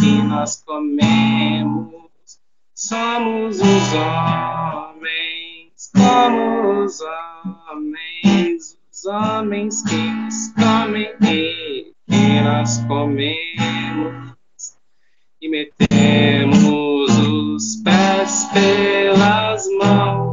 [0.00, 1.94] que nós comemos.
[2.74, 4.76] Somos os homens
[5.94, 14.36] como os homens, homens que nos comem e que nós comemos,
[15.40, 16.58] e metemos
[17.18, 20.25] os pés pelas mãos,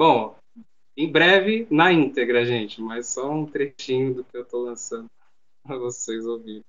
[0.00, 0.34] Bom,
[0.96, 5.10] em breve na íntegra, gente, mas só um trechinho do que eu estou lançando
[5.62, 6.64] para vocês ouvirem.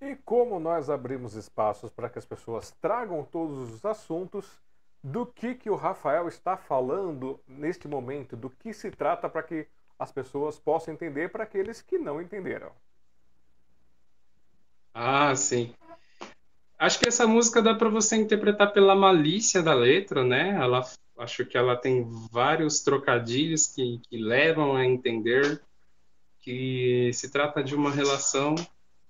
[0.00, 4.60] E como nós abrimos espaços para que as pessoas tragam todos os assuntos,
[5.00, 9.68] do que, que o Rafael está falando neste momento, do que se trata para que
[9.96, 12.72] as pessoas possam entender para aqueles que não entenderam.
[14.92, 15.72] Ah, sim.
[16.78, 20.50] Acho que essa música dá para você interpretar pela malícia da letra, né?
[20.60, 20.84] Ela,
[21.18, 25.60] acho que ela tem vários trocadilhos que, que levam a entender
[26.40, 28.54] que se trata de uma relação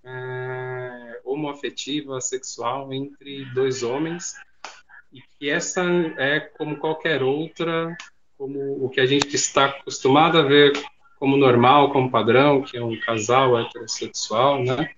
[0.05, 4.37] é, homoafetiva, sexual entre dois homens
[5.13, 5.83] e que essa
[6.19, 7.97] é como qualquer outra,
[8.39, 10.73] como o que a gente está acostumado a ver
[11.19, 14.96] como normal, como padrão, que é um casal heterossexual, né?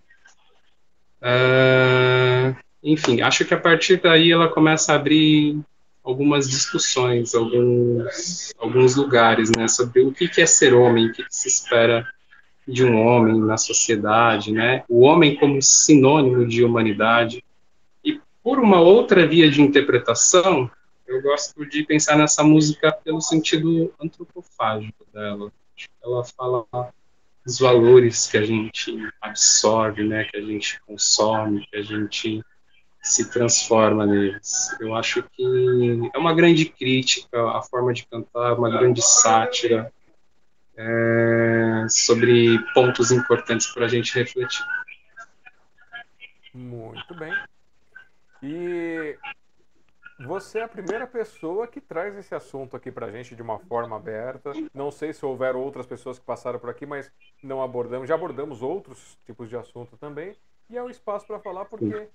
[1.20, 5.58] É, enfim, acho que a partir daí ela começa a abrir
[6.02, 11.48] algumas discussões, alguns, alguns lugares, né, sobre o que é ser homem, o que se
[11.48, 12.06] espera
[12.66, 14.84] de um homem na sociedade, né?
[14.88, 17.42] O homem como sinônimo de humanidade,
[18.42, 20.70] por uma outra via de interpretação,
[21.06, 25.52] eu gosto de pensar nessa música pelo sentido antropofágico dela.
[26.02, 26.64] Ela fala
[27.44, 32.42] dos valores que a gente absorve, né, que a gente consome, que a gente
[33.02, 34.76] se transforma neles.
[34.80, 39.90] Eu acho que é uma grande crítica à forma de cantar, uma grande sátira
[40.76, 44.64] é, sobre pontos importantes para a gente refletir.
[46.54, 47.32] Muito bem.
[48.42, 49.16] E
[50.18, 53.96] você é a primeira pessoa que traz esse assunto aqui pra gente de uma forma
[53.96, 54.52] aberta.
[54.74, 57.10] Não sei se houveram outras pessoas que passaram por aqui, mas
[57.42, 58.08] não abordamos.
[58.08, 60.36] Já abordamos outros tipos de assunto também.
[60.68, 62.08] E é um espaço para falar porque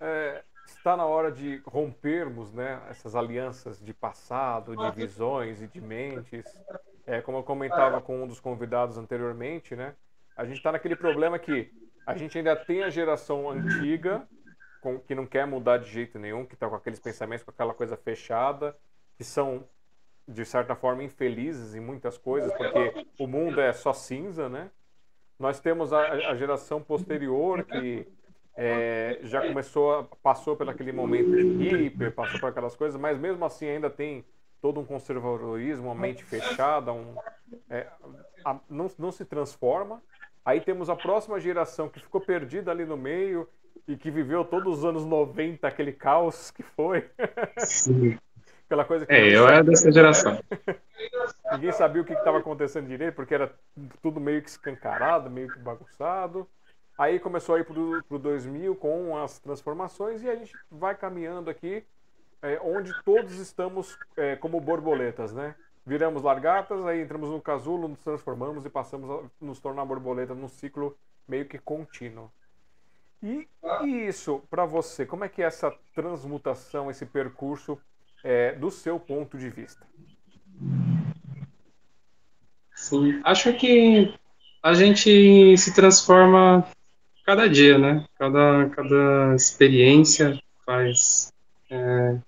[0.00, 5.80] é, está na hora de rompermos né, essas alianças de passado, de visões e de
[5.80, 6.44] mentes.
[7.06, 9.94] É, como eu comentava com um dos convidados anteriormente, né,
[10.36, 11.70] a gente está naquele problema que
[12.06, 14.26] a gente ainda tem a geração antiga
[14.86, 17.74] com, que não quer mudar de jeito nenhum, que está com aqueles pensamentos, com aquela
[17.74, 18.76] coisa fechada,
[19.16, 19.64] que são,
[20.28, 24.70] de certa forma, infelizes em muitas coisas, porque o mundo é só cinza, né?
[25.40, 28.06] Nós temos a, a geração posterior que
[28.56, 33.66] é, já começou, passou por aquele momento hiper, passou por aquelas coisas, mas mesmo assim
[33.66, 34.24] ainda tem
[34.62, 37.16] todo um conservadorismo, uma mente fechada, um,
[37.68, 37.88] é,
[38.44, 40.00] a, não, não se transforma.
[40.44, 43.48] Aí temos a próxima geração que ficou perdida ali no meio
[43.86, 47.08] e que viveu todos os anos 90, aquele caos que foi.
[47.58, 48.18] Sim.
[48.66, 50.42] Aquela coisa que é, eu era dessa geração.
[51.52, 53.52] ninguém sabia o que estava acontecendo direito, porque era
[54.02, 56.48] tudo meio que escancarado, meio que bagunçado.
[56.98, 61.50] Aí começou a ir para o 2000 com as transformações e a gente vai caminhando
[61.50, 61.84] aqui,
[62.42, 65.54] é, onde todos estamos é, como borboletas, né?
[65.84, 70.48] Viramos largatas, aí entramos no casulo, nos transformamos e passamos a nos tornar borboleta num
[70.48, 70.96] ciclo
[71.28, 72.30] meio que contínuo.
[73.26, 73.48] E,
[73.84, 77.76] e isso, para você, como é que é essa transmutação, esse percurso
[78.22, 79.84] é, do seu ponto de vista?
[82.72, 84.14] Sim, acho que
[84.62, 86.64] a gente se transforma
[87.24, 88.06] cada dia, né?
[88.16, 91.32] Cada, cada experiência faz
[91.68, 92.18] é,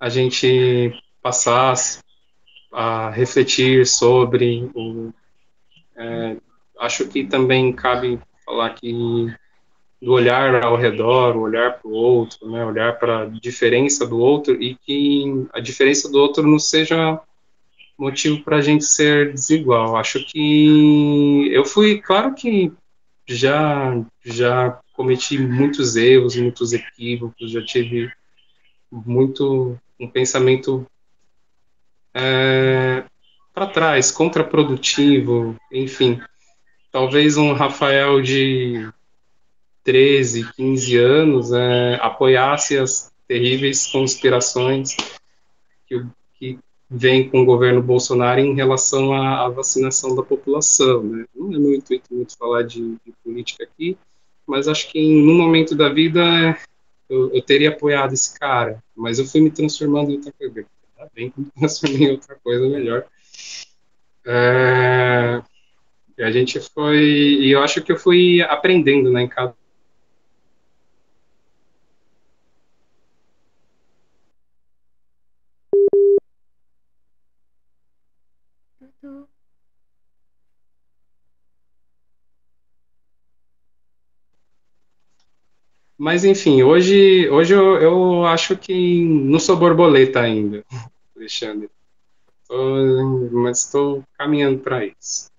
[0.00, 0.92] a gente
[1.22, 1.76] passar
[2.72, 5.12] a refletir sobre o.
[5.94, 6.36] É,
[6.80, 9.32] acho que também cabe falar que
[10.00, 14.18] do olhar ao redor, o olhar para o outro, né, olhar para a diferença do
[14.18, 17.20] outro e que a diferença do outro não seja
[17.98, 19.96] motivo para a gente ser desigual.
[19.96, 22.72] Acho que eu fui, claro que
[23.26, 28.10] já já cometi muitos erros, muitos equívocos, já tive
[28.90, 30.86] muito um pensamento
[32.14, 33.04] é,
[33.52, 36.20] para trás, contraprodutivo, enfim.
[36.90, 38.88] Talvez um Rafael de
[39.84, 44.96] 13, 15 anos é, apoiasse as terríveis conspirações
[45.86, 46.04] que,
[46.38, 46.58] que
[46.90, 51.02] vem com o governo Bolsonaro em relação à, à vacinação da população.
[51.02, 51.24] Né?
[51.34, 53.96] Não é meu intuito muito falar de, de, política aqui,
[54.46, 56.58] mas acho que em um momento da vida
[57.08, 60.66] eu, eu, teria apoiado esse cara, mas eu fui me transformando em outra coisa.
[60.96, 63.04] Tá bem que me transformei em outra coisa melhor.
[64.26, 65.40] É,
[66.18, 69.54] a gente foi, e eu acho que eu fui aprendendo, né, em cada
[86.00, 90.64] Mas enfim, hoje, hoje eu, eu acho que não sou borboleta ainda,
[91.14, 91.68] Alexandre.
[92.48, 95.30] Tô, mas estou caminhando para isso.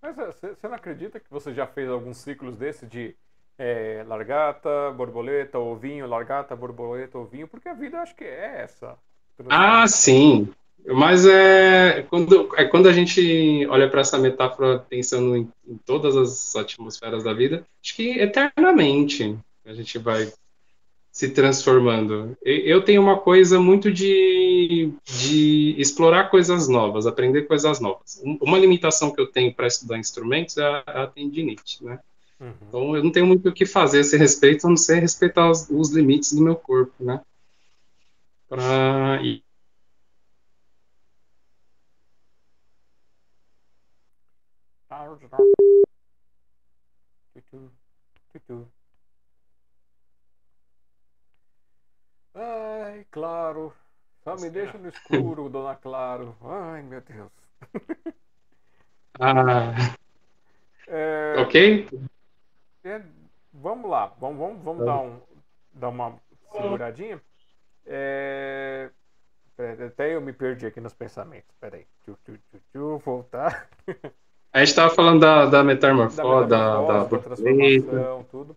[0.00, 3.16] Mas você não acredita que você já fez alguns ciclos desse de
[3.58, 7.48] é, largata, borboleta, ovinho, largata, borboleta, ovinho?
[7.48, 8.96] Porque a vida acho que é essa.
[9.48, 10.48] Ah, sim.
[10.86, 16.16] Mas é quando, é quando a gente olha para essa metáfora pensando em, em, todas
[16.16, 19.36] as atmosferas da vida, acho que eternamente
[19.68, 20.32] a gente vai
[21.12, 22.36] se transformando.
[22.42, 28.22] Eu tenho uma coisa muito de, de explorar coisas novas, aprender coisas novas.
[28.40, 31.98] Uma limitação que eu tenho para estudar instrumentos é a, a tendinite, né?
[32.40, 32.54] Uhum.
[32.68, 35.50] Então eu não tenho muito o que fazer a esse respeito, a não ser respeitar
[35.50, 37.20] os, os limites do meu corpo, né?
[38.48, 39.42] Pra, e,
[52.40, 53.72] Ai, claro.
[54.22, 56.36] Só me deixa no escuro, dona Claro.
[56.42, 57.32] Ai, meu Deus.
[59.18, 59.74] Ah.
[60.86, 61.88] É, ok?
[62.84, 63.02] É,
[63.52, 64.12] vamos lá.
[64.20, 65.20] Vamos, vamos, vamos dar, um,
[65.72, 66.14] dar uma
[66.52, 67.20] seguradinha.
[67.84, 68.88] É,
[69.86, 71.52] até eu me perdi aqui nos pensamentos.
[71.60, 71.86] Peraí.
[72.04, 73.68] Tchu, tchu, tchu, tchu, voltar.
[74.52, 78.56] A gente estava falando da, da metamorfose, da, da, da transformação, tudo.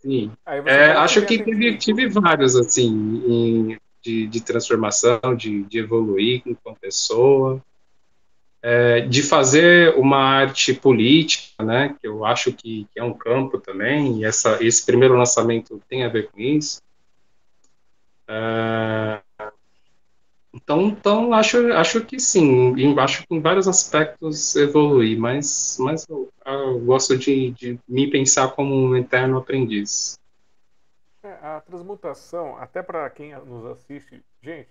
[0.00, 0.32] Sim.
[0.46, 2.88] É, acho que tive, tive vários, assim,
[3.26, 7.62] em, de, de transformação, de, de evoluir como pessoa,
[8.62, 13.58] é, de fazer uma arte política, né, que eu acho que, que, é um campo
[13.58, 16.82] também, e essa, esse primeiro lançamento tem a ver com isso.
[18.28, 19.20] É,
[20.52, 26.28] então, então acho, acho que sim, acho que em vários aspectos evolui, mas, mas eu,
[26.44, 30.18] eu gosto de, de, me pensar como um eterno aprendiz.
[31.22, 34.70] É, a transmutação, até para quem nos assiste, gente,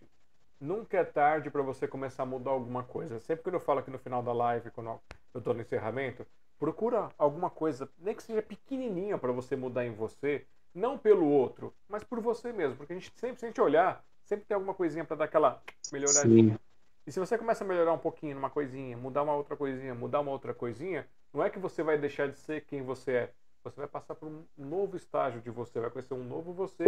[0.60, 3.20] nunca é tarde para você começar a mudar alguma coisa.
[3.20, 5.00] Sempre que eu falo aqui no final da live, quando
[5.34, 6.26] eu estou no encerramento,
[6.60, 10.46] procura alguma coisa, nem que seja pequenininha para você mudar em você,
[10.76, 14.54] não pelo outro, mas por você mesmo, porque a gente sempre sente olhar sempre tem
[14.54, 15.62] alguma coisinha para dar aquela
[15.92, 16.54] melhoradinha.
[16.54, 16.60] Sim.
[17.08, 20.20] E se você começa a melhorar um pouquinho numa coisinha, mudar uma outra coisinha, mudar
[20.20, 23.34] uma outra coisinha, Não é que você vai deixar de ser quem você é.
[23.64, 26.86] Você vai passar por um novo estágio de você, vai conhecer um novo você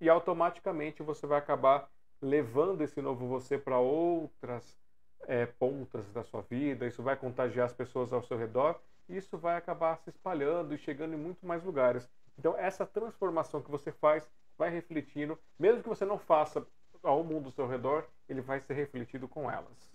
[0.00, 1.90] e automaticamente você vai acabar
[2.20, 4.78] levando esse novo você para outras
[5.26, 6.86] é, pontas da sua vida.
[6.86, 8.78] Isso vai contagiar as pessoas ao seu redor
[9.08, 12.08] e isso vai acabar se espalhando e chegando em muito mais lugares.
[12.38, 16.66] Então, essa transformação que você faz vai refletindo, mesmo que você não faça
[17.02, 19.88] ao mundo ao seu redor, ele vai ser refletido com elas.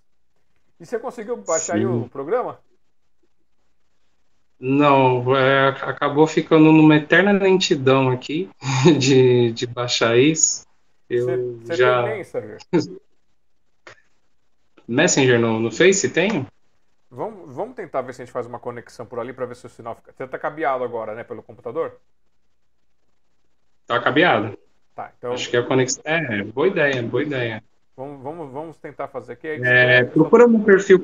[0.79, 2.59] E você conseguiu baixar aí o programa?
[4.59, 8.49] Não, é, acabou ficando numa eterna lentidão aqui
[8.97, 10.65] de, de baixar isso.
[11.09, 12.03] Eu você, já...
[12.03, 12.57] tem Messenger?
[14.87, 16.47] Messenger no, no Face tem?
[17.11, 19.65] Vamos, vamos tentar ver se a gente faz uma conexão por ali para ver se
[19.65, 20.13] o sinal fica.
[20.13, 21.99] Você tá cabeado agora, né, pelo computador?
[23.87, 24.57] Tá cabeado.
[24.95, 25.33] Tá, então.
[25.33, 26.01] Acho que a conexão.
[26.05, 27.63] É, boa ideia, boa ideia.
[27.95, 29.47] Vamos, vamos, vamos tentar fazer aqui.
[29.47, 31.03] É, procura meu perfil,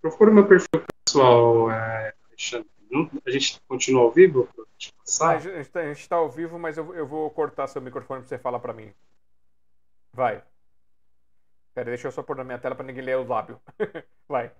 [0.00, 2.14] procura meu perfil pessoal, é,
[3.26, 4.48] A gente continua ao vivo?
[5.20, 8.28] Ah, a gente está tá ao vivo, mas eu, eu vou cortar seu microfone para
[8.28, 8.92] você falar para mim.
[10.12, 10.42] Vai.
[11.74, 13.60] Pera, deixa eu só pôr na minha tela para ninguém ler o lábio.
[14.28, 14.50] Vai.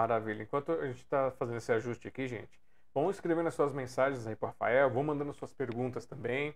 [0.00, 0.42] Maravilha.
[0.42, 2.58] Enquanto a gente está fazendo esse ajuste aqui, gente,
[2.94, 6.54] vão escrevendo as suas mensagens aí para Rafael, vão mandando suas perguntas também,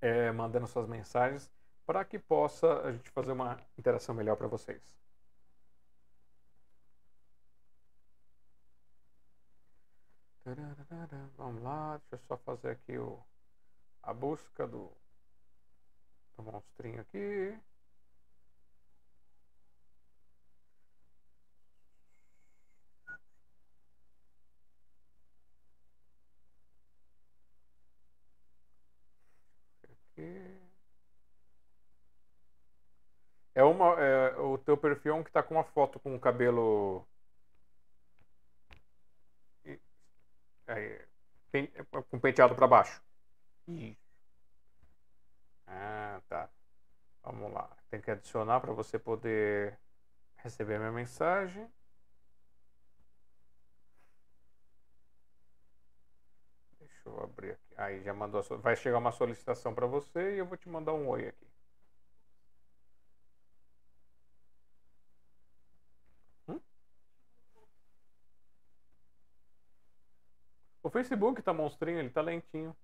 [0.00, 1.50] é, mandando suas mensagens,
[1.86, 4.82] para que possa a gente fazer uma interação melhor para vocês.
[11.36, 13.18] Vamos lá, deixa eu só fazer aqui o,
[14.02, 14.92] a busca do,
[16.36, 17.58] do monstrinho aqui.
[33.56, 33.86] É uma.
[34.00, 37.06] É, o teu perfil é um que tá com uma foto com o cabelo.
[40.68, 41.06] É,
[42.10, 43.00] com penteado para baixo.
[43.68, 43.98] Isso.
[45.66, 46.48] Ah, tá.
[47.22, 47.70] Vamos lá.
[47.90, 49.78] Tem que adicionar para você poder
[50.36, 51.70] receber a minha mensagem.
[56.80, 57.74] Deixa eu abrir aqui.
[57.76, 58.42] Aí já mandou.
[58.60, 61.46] Vai chegar uma solicitação para você e eu vou te mandar um oi aqui.
[70.86, 72.74] O Facebook tá monstrinho, ele tá lentinho.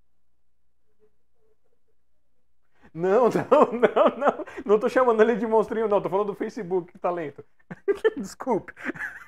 [2.93, 4.45] Não, não, não, não.
[4.67, 6.03] Não tô chamando ele de monstrinho, não.
[6.03, 7.45] Tô falando do Facebook que tá lento.
[8.19, 8.73] Desculpe.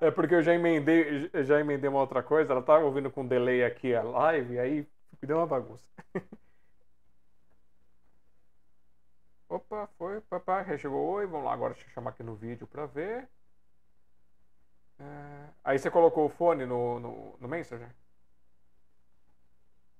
[0.00, 2.52] É porque eu já emendei, já emendei uma outra coisa.
[2.52, 4.86] Ela tava ouvindo com delay aqui a live, e aí
[5.20, 5.84] deu uma bagunça.
[9.48, 11.26] Opa, foi, papai, chegou oi.
[11.26, 13.28] Vamos lá, agora deixa eu chamar aqui no vídeo pra ver.
[14.98, 15.48] É...
[15.64, 17.90] Aí você colocou o fone no, no, no Messenger?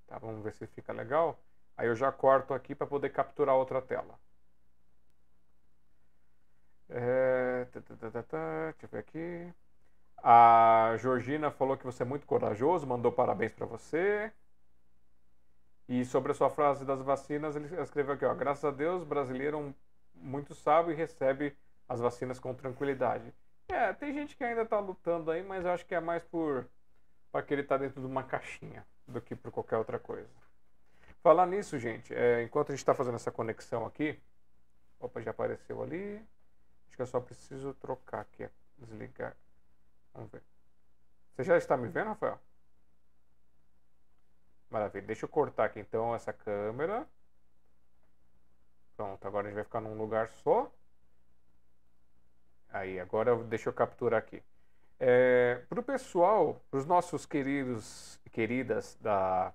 [0.06, 1.38] Tá, vamos ver se fica legal.
[1.76, 4.18] Aí eu já corto aqui para poder capturar outra tela.
[6.88, 7.64] É...
[7.66, 9.54] Tá, tá, tá, tá, Deixa eu ver aqui.
[10.22, 14.32] A Georgina falou que você é muito corajoso, mandou parabéns para você.
[15.88, 19.74] E sobre a sua frase das vacinas, ele escreveu aqui, ó, graças a Deus, brasileiro
[20.14, 21.56] muito sábio e recebe
[21.88, 23.32] as vacinas com tranquilidade.
[23.68, 26.66] É, tem gente que ainda tá lutando aí, mas eu acho que é mais por
[27.30, 30.30] para que ele tá dentro de uma caixinha do que por qualquer outra coisa.
[31.22, 34.18] Falar nisso, gente, é, enquanto a gente está fazendo essa conexão aqui,
[34.98, 36.16] opa, já apareceu ali.
[36.86, 39.36] Acho que eu só preciso trocar aqui, desligar.
[40.14, 40.42] Vamos ver.
[41.34, 42.40] Você já está me vendo, Rafael?
[44.70, 45.06] Maravilha.
[45.06, 47.06] Deixa eu cortar aqui então essa câmera.
[48.96, 50.70] Pronto, agora a gente vai ficar num lugar só.
[52.70, 54.42] Aí, agora deixa eu capturar aqui.
[55.00, 59.52] É, para o pessoal, para os nossos queridos e queridas da,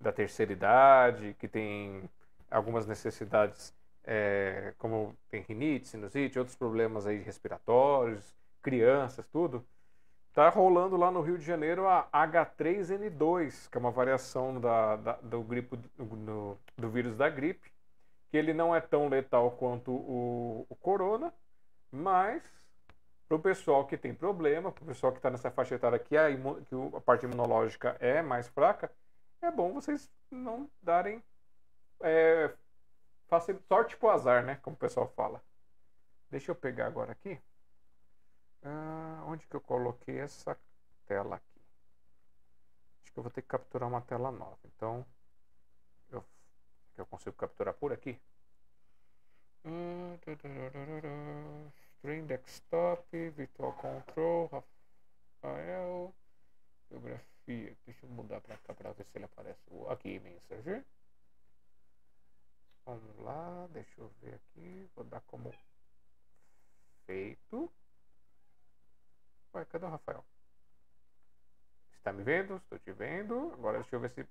[0.00, 2.08] da terceira idade, que tem
[2.50, 3.74] algumas necessidades,
[4.04, 9.64] é, como tem rinite, sinusite, outros problemas aí respiratórios, crianças, tudo,
[10.32, 15.12] tá rolando lá no Rio de Janeiro a H3N2, que é uma variação da, da
[15.22, 17.72] do, gripe, do, do vírus da gripe,
[18.30, 21.32] que ele não é tão letal quanto o, o corona,
[21.92, 22.42] mas,
[23.28, 26.16] para o pessoal que tem problema, para o pessoal que está nessa faixa etária que
[26.16, 28.90] a, que a parte imunológica é mais fraca,
[29.42, 31.22] é bom vocês não darem
[32.00, 32.52] é,
[33.68, 34.56] sorte pro azar, né?
[34.62, 35.42] Como o pessoal fala.
[36.30, 37.38] Deixa eu pegar agora aqui.
[38.62, 40.58] Ah, onde que eu coloquei essa
[41.06, 41.60] tela aqui?
[43.02, 44.58] Acho que eu vou ter que capturar uma tela nova.
[44.64, 45.04] Então,
[46.10, 46.24] eu,
[46.96, 48.18] eu consigo capturar por aqui.
[52.02, 54.64] Stream Desktop, Virtual Control,
[55.40, 56.12] Rafael,
[56.90, 57.76] Geografia.
[57.86, 59.60] Deixa eu mudar para cá para ver se ele aparece.
[59.88, 60.84] Aqui, Messenger.
[62.84, 64.90] Vamos lá, deixa eu ver aqui.
[64.96, 65.54] Vou dar como
[67.06, 67.72] feito.
[69.54, 70.24] Ué, cadê o Rafael?
[71.98, 72.56] Está me vendo?
[72.56, 73.52] Estou te vendo.
[73.52, 74.26] Agora deixa eu ver se.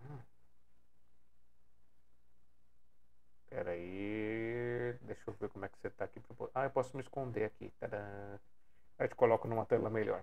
[0.00, 0.18] Hum.
[3.48, 4.23] Pera aí.
[5.14, 6.20] Deixa eu ver como é que você está aqui.
[6.54, 7.72] Ah, eu posso me esconder aqui.
[7.80, 8.38] Tadã.
[8.98, 10.22] Aí te coloco numa tela melhor.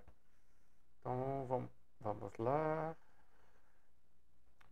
[0.99, 1.69] Então vamos,
[1.99, 2.95] vamos lá.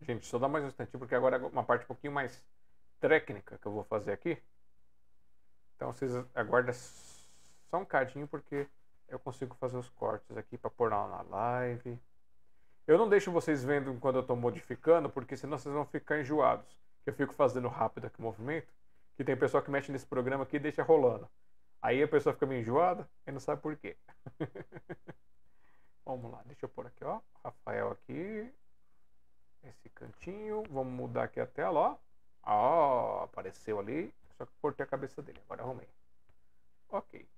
[0.00, 2.42] Gente, só dá mais um instantinho, porque agora é uma parte um pouquinho mais
[3.00, 4.40] técnica que eu vou fazer aqui.
[5.76, 8.66] Então vocês aguardem só um cadinho, porque
[9.08, 12.00] eu consigo fazer os cortes aqui para pôr na live.
[12.86, 16.78] Eu não deixo vocês vendo quando eu estou modificando, porque senão vocês vão ficar enjoados.
[17.04, 18.72] Eu fico fazendo rápido aqui o movimento,
[19.20, 21.28] que tem pessoa que mexe nesse programa aqui e deixa rolando.
[21.82, 23.94] Aí a pessoa fica meio enjoada e não sabe por quê.
[26.06, 27.20] Vamos lá, deixa eu pôr aqui, ó.
[27.44, 28.50] Rafael aqui.
[29.62, 30.62] Esse cantinho.
[30.70, 31.98] Vamos mudar aqui a tela, ó.
[32.44, 34.10] Ó, apareceu ali.
[34.38, 35.38] Só que cortei a cabeça dele.
[35.44, 35.88] Agora arrumei.
[36.88, 37.28] Ok.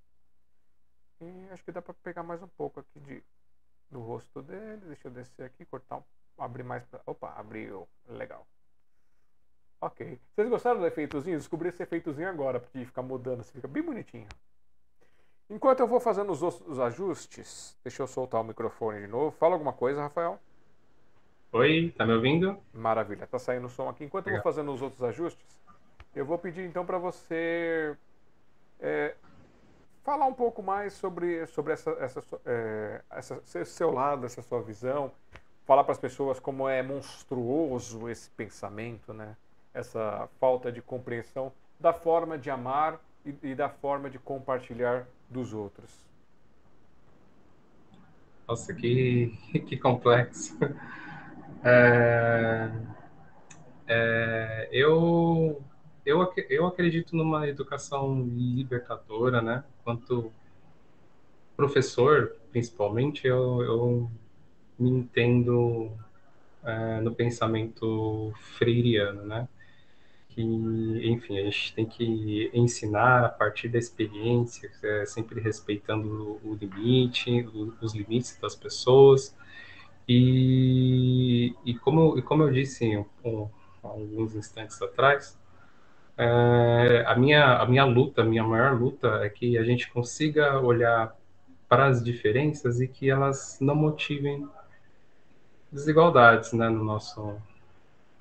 [1.20, 3.24] E acho que dá para pegar mais um pouco aqui de,
[3.90, 4.86] do rosto dele.
[4.86, 6.04] Deixa eu descer aqui, cortar, um,
[6.38, 6.84] abrir mais.
[6.84, 7.88] Pra, opa, abriu.
[8.06, 8.46] Legal.
[9.82, 10.16] Ok.
[10.32, 11.36] Vocês gostaram do efeitozinho?
[11.36, 14.28] Descobri esse efeitozinho agora, porque ficar mudando, fica bem bonitinho.
[15.50, 19.32] Enquanto eu vou fazendo os, os ajustes, deixa eu soltar o microfone de novo.
[19.32, 20.38] Fala alguma coisa, Rafael.
[21.50, 22.56] Oi, tá me ouvindo?
[22.72, 24.04] Maravilha, tá saindo o som aqui.
[24.04, 24.38] Enquanto Legal.
[24.38, 25.60] eu vou fazendo os outros ajustes,
[26.14, 27.96] eu vou pedir então para você
[28.78, 29.16] é,
[30.04, 34.62] falar um pouco mais sobre, sobre essa, essa, é, essa, esse seu lado, essa sua
[34.62, 35.10] visão,
[35.64, 39.36] falar para as pessoas como é monstruoso esse pensamento, né?
[39.74, 45.52] Essa falta de compreensão da forma de amar e, e da forma de compartilhar dos
[45.52, 46.04] outros.
[48.46, 49.36] Nossa, que,
[49.66, 50.56] que complexo.
[51.64, 52.72] É,
[53.86, 55.62] é, eu
[56.04, 59.64] eu, eu acredito numa educação libertadora, né?
[59.84, 60.32] Quanto
[61.56, 64.10] professor, principalmente, eu, eu
[64.78, 65.92] me entendo
[66.64, 69.48] é, no pensamento freiriano, né?
[70.34, 76.54] Que, enfim, a gente tem que ensinar a partir da experiência, é, sempre respeitando o
[76.54, 77.46] limite,
[77.80, 79.36] os limites das pessoas.
[80.08, 83.48] E, e, como, e como eu disse um,
[83.82, 85.38] alguns instantes atrás,
[86.16, 90.60] é, a, minha, a minha luta, a minha maior luta é que a gente consiga
[90.60, 91.16] olhar
[91.68, 94.48] para as diferenças e que elas não motivem
[95.70, 97.36] desigualdades né, no, nosso,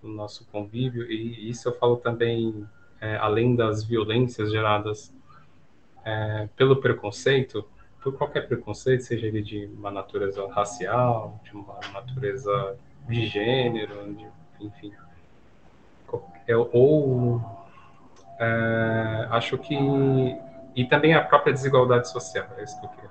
[0.01, 1.09] no nosso convívio.
[1.09, 2.67] E isso eu falo também,
[2.99, 5.13] é, além das violências geradas
[6.03, 7.67] é, pelo preconceito,
[8.01, 14.27] por qualquer preconceito, seja ele de uma natureza racial, de uma natureza de gênero, de,
[14.59, 14.91] enfim,
[16.47, 17.41] é, ou
[18.39, 19.75] é, acho que
[20.75, 23.10] e também a própria desigualdade social, é isso que eu queria.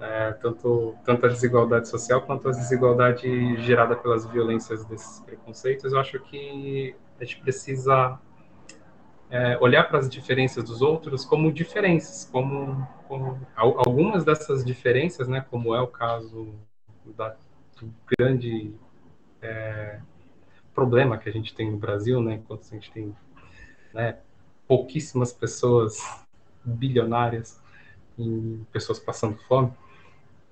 [0.00, 6.00] É, tanto, tanto a desigualdade social quanto a desigualdade gerada pelas violências desses preconceitos, eu
[6.00, 8.18] acho que a gente precisa
[9.28, 15.44] é, olhar para as diferenças dos outros como diferenças, como, como, algumas dessas diferenças, né,
[15.50, 16.54] como é o caso
[17.16, 17.36] da,
[17.78, 18.74] do grande
[19.42, 20.00] é,
[20.74, 23.14] problema que a gente tem no Brasil, né, enquanto a gente tem
[23.92, 24.16] né,
[24.66, 25.98] pouquíssimas pessoas
[26.64, 27.60] bilionárias
[28.18, 29.72] e pessoas passando fome,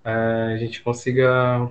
[0.04, 1.70] a gente consiga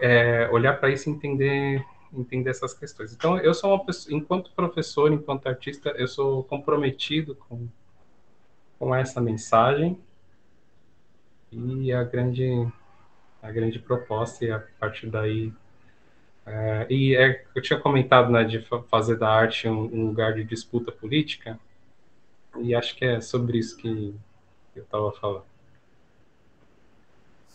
[0.00, 3.12] é, olhar para isso e entender entender essas questões.
[3.12, 7.68] Então, eu sou uma pessoa, enquanto professor, enquanto artista, eu sou comprometido com,
[8.78, 9.98] com essa mensagem
[11.52, 12.66] e a grande
[13.42, 15.52] a grande proposta e a partir daí
[16.46, 20.44] é, e é, eu tinha comentado né, de fazer da arte um, um, lugar de
[20.44, 21.58] disputa política,
[22.60, 24.14] e acho que é sobre isso que
[24.76, 25.55] eu estava falando.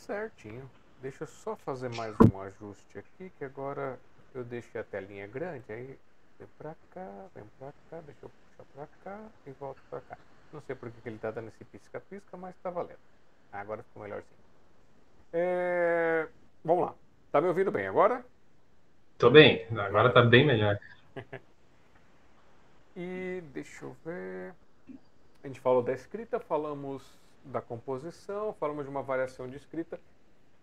[0.02, 0.68] Certinho.
[1.00, 4.00] Deixa eu só fazer mais um ajuste aqui, que agora
[4.34, 5.98] eu deixei a telinha grande, aí
[6.40, 10.18] vem pra cá, vem pra cá, deixa eu puxar pra cá e volto pra cá.
[10.52, 12.98] Não sei por que ele tá dando esse pisca-pisca, mas tá valendo.
[13.52, 14.40] agora ficou melhorzinho.
[15.34, 16.28] É...
[16.64, 16.96] Vamos lá.
[17.32, 18.26] Tá me ouvindo bem agora?
[19.20, 20.80] Tô bem, agora tá bem melhor.
[22.98, 24.56] e deixa eu ver.
[25.44, 30.00] a gente falou da escrita, falamos da composição, falamos de uma variação de escrita.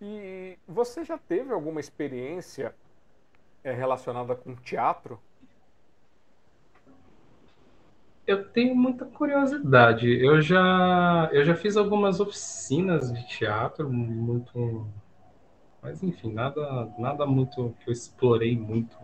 [0.00, 2.74] E você já teve alguma experiência
[3.64, 5.20] é, relacionada com teatro?
[8.26, 10.08] Eu tenho muita curiosidade.
[10.22, 14.86] Eu já, eu já fiz algumas oficinas de teatro, muito.
[15.82, 18.96] Mas, enfim, nada, nada muito que eu explorei muito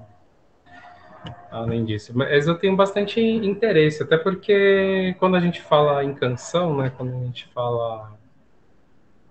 [1.50, 2.12] além disso.
[2.14, 7.14] Mas eu tenho bastante interesse, até porque quando a gente fala em canção, né, quando
[7.14, 8.12] a gente fala.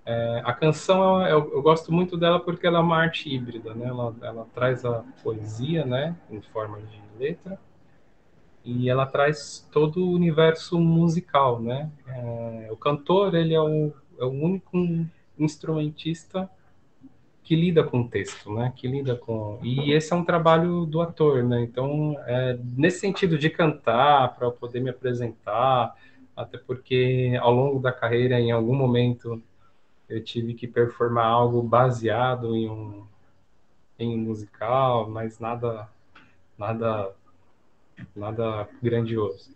[0.06, 3.88] É, a canção, eu, eu, gosto muito dela porque ela é uma arte híbrida, né?
[3.88, 7.58] Ela, ela traz a poesia, né, em forma de letra,
[8.66, 11.90] e ela traz todo o universo musical, né?
[12.06, 14.78] É, o cantor, ele é o, é o único
[15.40, 16.50] instrumentista
[17.44, 18.74] que lida com o texto, né?
[18.76, 21.62] Que lida com e esse é um trabalho do ator, né?
[21.62, 25.96] Então, é, nesse sentido de cantar para poder me apresentar,
[26.36, 29.42] até porque ao longo da carreira, em algum momento,
[30.10, 33.06] eu tive que performar algo baseado em um
[34.00, 35.90] em um musical, mas nada
[36.58, 37.14] nada
[38.16, 39.52] nada grandioso.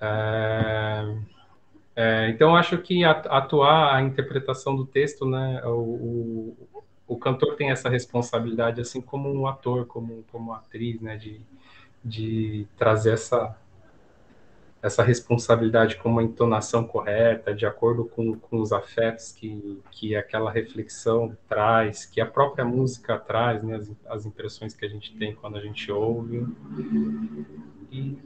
[0.00, 1.16] É,
[1.96, 6.75] é, então, acho que atuar a interpretação do texto, né, o, o
[7.14, 11.40] cantor tem essa responsabilidade, assim como um ator, como, como atriz, né, de,
[12.04, 13.56] de trazer essa,
[14.82, 20.50] essa responsabilidade com uma entonação correta, de acordo com, com os afetos que, que aquela
[20.50, 25.32] reflexão traz, que a própria música traz, né, as, as impressões que a gente tem
[25.32, 26.44] quando a gente ouve.
[27.92, 28.18] E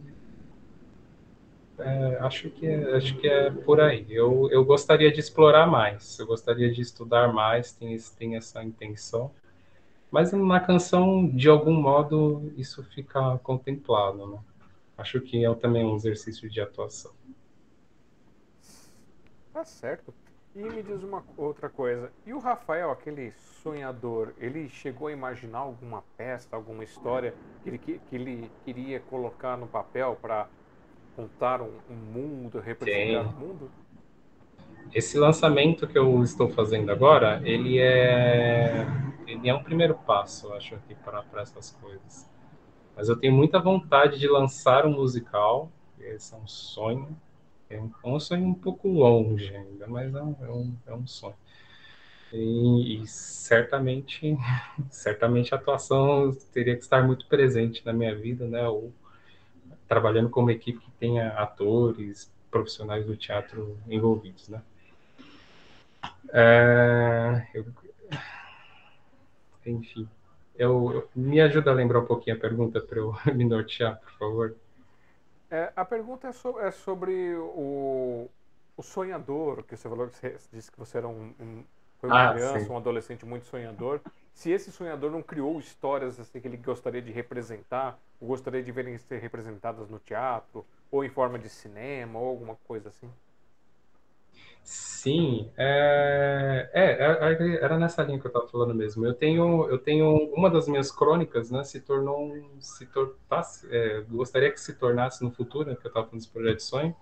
[1.83, 4.07] é, acho, que é, acho que é por aí.
[4.09, 9.31] Eu, eu gostaria de explorar mais, eu gostaria de estudar mais, tem, tem essa intenção.
[10.11, 14.27] Mas na canção, de algum modo, isso fica contemplado.
[14.27, 14.39] Né?
[14.99, 17.13] Acho que é também um exercício de atuação.
[19.53, 20.13] Tá certo.
[20.55, 22.11] E me diz uma outra coisa.
[22.27, 23.33] E o Rafael, aquele
[23.63, 27.33] sonhador, ele chegou a imaginar alguma peça, alguma história
[27.63, 30.49] que ele, que ele queria colocar no papel para
[31.21, 33.71] contar um, um mundo, representar o um mundo?
[34.93, 38.87] Esse lançamento que eu estou fazendo agora, ele é
[39.27, 42.29] ele é um primeiro passo, acho aqui para essas coisas.
[42.97, 45.71] Mas eu tenho muita vontade de lançar um musical,
[46.01, 47.17] esse é um sonho.
[47.69, 50.95] É um, é um sonho um pouco longe ainda, mas é um, é um, é
[50.95, 51.37] um sonho.
[52.33, 54.37] E, e, certamente,
[54.91, 58.67] certamente a atuação teria que estar muito presente na minha vida, né?
[58.67, 58.93] Ou
[59.91, 64.63] trabalhando com uma equipe que tenha atores, profissionais do teatro envolvidos, né?
[66.33, 67.67] É, eu,
[69.67, 70.09] enfim,
[70.57, 74.13] eu, eu, me ajuda a lembrar um pouquinho a pergunta para eu me nortear, por
[74.13, 74.57] favor.
[75.51, 78.31] É, a pergunta é, so, é sobre o,
[78.77, 81.65] o, sonhador, que você falou que você disse que você era um, um
[81.99, 82.71] foi uma ah, criança, sim.
[82.71, 84.01] um adolescente muito sonhador.
[84.33, 88.99] Se esse sonhador não criou histórias assim, que ele gostaria de representar, gostaria de verem
[88.99, 93.11] ser representadas no teatro, ou em forma de cinema, ou alguma coisa assim?
[94.63, 99.05] Sim, é, é, é era nessa linha que eu estava falando mesmo.
[99.05, 104.03] Eu tenho, eu tenho uma das minhas crônicas, né, se tornou, se tor tá, é,
[104.09, 106.95] gostaria que se tornasse no futuro, né, que eu estava falando desse projeto de sonho,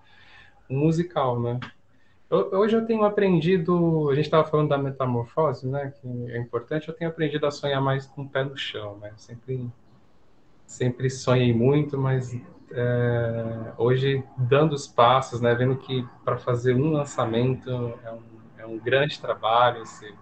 [0.69, 1.59] um musical, né?
[2.29, 6.93] Hoje eu tenho aprendido, a gente estava falando da metamorfose, né, que é importante, eu
[6.93, 9.67] tenho aprendido a sonhar mais com o pé no chão, né, sempre,
[10.69, 12.39] sempre sonhei muito, mas
[12.71, 17.69] é, hoje dando os passos, né, vendo que para fazer um lançamento
[18.05, 18.21] é um,
[18.59, 20.13] é um grande trabalho, você,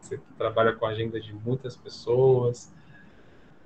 [0.00, 2.72] você trabalha com a agenda de muitas pessoas,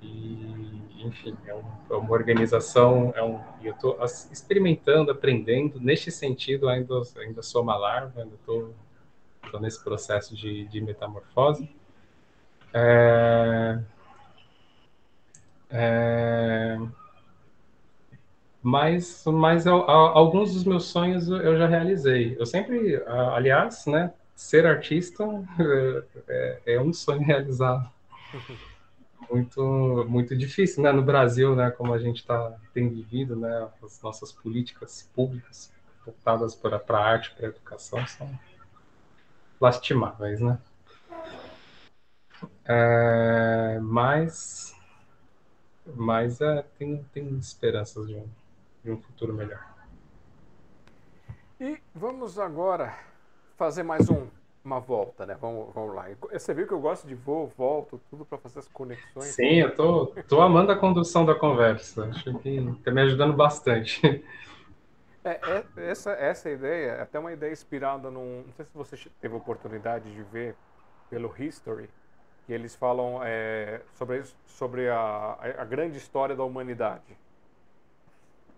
[0.01, 3.97] e, enfim, é, um, é, uma organização, é um, eu estou
[4.29, 8.75] experimentando, aprendendo, neste sentido ainda, ainda sou uma larva, ainda estou
[9.61, 11.73] nesse processo de, de metamorfose.
[12.73, 13.79] É,
[15.69, 16.77] é,
[18.61, 22.35] mas mas alguns dos meus sonhos eu já realizei.
[22.39, 25.23] Eu sempre, aliás, né, ser artista
[26.27, 27.89] é, é um sonho realizado.
[29.29, 30.91] muito muito difícil, né?
[30.91, 31.71] No Brasil, né?
[31.71, 33.69] Como a gente tá tem vivido, né?
[33.83, 35.71] As nossas políticas públicas
[36.05, 38.39] voltadas para a arte, para a educação são
[39.59, 40.59] lastimáveis, né?
[42.65, 44.74] É, mas
[45.93, 48.27] mas é, tem tem esperanças de um,
[48.83, 49.63] de um futuro melhor.
[51.59, 52.97] E vamos agora
[53.55, 54.27] fazer mais um
[54.65, 55.37] uma volta, né?
[55.39, 56.07] Vamos, vamos lá.
[56.33, 59.25] Você viu que eu gosto de voo, volto, tudo para fazer as conexões.
[59.25, 62.05] Sim, eu tô, tô amando a condução da conversa.
[62.07, 64.01] Acho que está me ajudando bastante.
[65.23, 68.43] É, é, essa, essa ideia é até uma ideia inspirada num.
[68.45, 70.55] Não sei se você teve oportunidade de ver
[71.09, 71.89] pelo History,
[72.45, 77.17] que eles falam é, sobre, sobre a, a grande história da humanidade.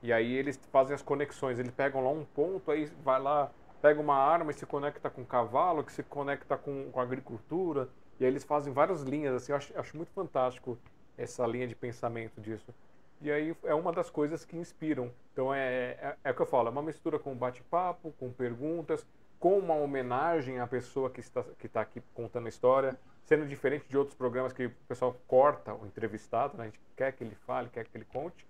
[0.03, 3.49] E aí eles fazem as conexões, eles pegam lá um ponto, aí vai lá,
[3.81, 7.89] pega uma arma e se conecta com cavalo, que se conecta com, com agricultura,
[8.19, 10.77] e aí eles fazem várias linhas, assim, eu acho, acho muito fantástico
[11.17, 12.73] essa linha de pensamento disso.
[13.21, 15.11] E aí é uma das coisas que inspiram.
[15.33, 19.05] Então é, é, é o que eu falo, é uma mistura com bate-papo, com perguntas,
[19.39, 22.97] com uma homenagem à pessoa que está, que está aqui contando a história,
[23.27, 26.63] sendo diferente de outros programas que o pessoal corta o entrevistado, né?
[26.63, 28.47] a gente quer que ele fale, quer que ele conte.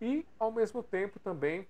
[0.00, 1.66] E, ao mesmo tempo, também,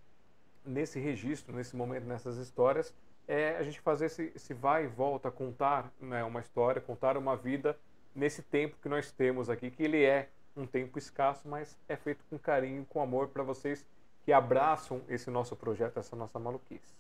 [0.62, 2.94] nesse registro, nesse momento, nessas histórias,
[3.26, 7.36] é a gente fazer esse, esse vai e volta, contar né, uma história, contar uma
[7.36, 7.76] vida
[8.14, 12.22] nesse tempo que nós temos aqui, que ele é um tempo escasso, mas é feito
[12.28, 13.84] com carinho, com amor para vocês
[14.24, 16.94] que abraçam esse nosso projeto, essa nossa maluquice.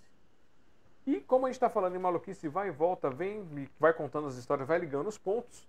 [1.06, 3.44] E como a gente está falando em maluquice, vai e volta, vem,
[3.78, 5.66] vai contando as histórias, vai ligando os pontos.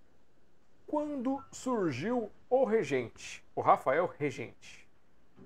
[0.87, 4.87] Quando surgiu o Regente, o Rafael Regente?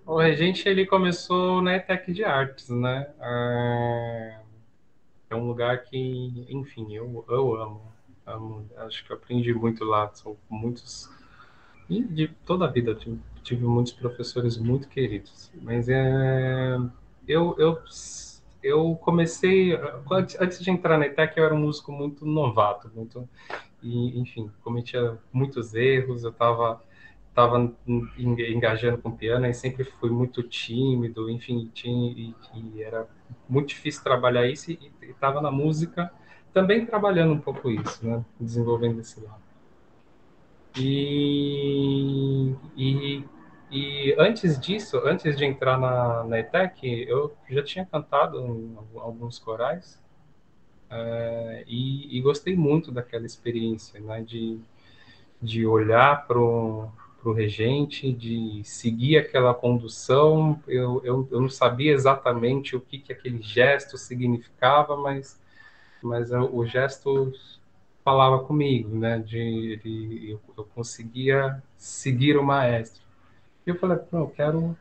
[0.06, 3.12] O Regente ele começou na ETEC de Artes, né?
[3.20, 4.40] É,
[5.32, 7.82] é um lugar que, enfim, eu, eu amo,
[8.26, 8.70] amo.
[8.78, 10.10] Acho que aprendi muito lá.
[10.14, 11.10] São muitos
[11.92, 15.52] e de toda a vida tive, tive muitos professores muito queridos.
[15.62, 16.78] Mas é,
[17.28, 17.82] eu, eu,
[18.64, 19.78] eu comecei,
[20.40, 23.28] antes de entrar na ETEC, eu era um músico muito novato, muito,
[23.82, 26.82] e, enfim, cometia muitos erros, eu estava
[27.34, 27.74] tava
[28.18, 33.08] engajando com piano e sempre fui muito tímido, enfim, tinha, e, e era
[33.48, 36.12] muito difícil trabalhar isso e estava na música
[36.54, 39.42] também trabalhando um pouco isso, né, desenvolvendo esse lado.
[40.78, 43.24] E, e,
[43.72, 49.40] e antes disso, antes de entrar na, na ETEC, eu já tinha cantado em alguns
[49.40, 50.02] corais
[50.92, 54.60] uh, e, e, gostei muito daquela experiência, né, de,
[55.42, 56.92] de olhar para o
[57.34, 60.62] regente, de seguir aquela condução.
[60.68, 65.40] Eu, eu, eu não sabia exatamente o que, que aquele gesto significava, mas,
[66.02, 67.32] mas o gesto
[68.04, 69.20] falava comigo, né?
[69.20, 73.01] De ele, eu, eu conseguia seguir o maestro.
[73.72, 74.78] Eu falei, não, eu quero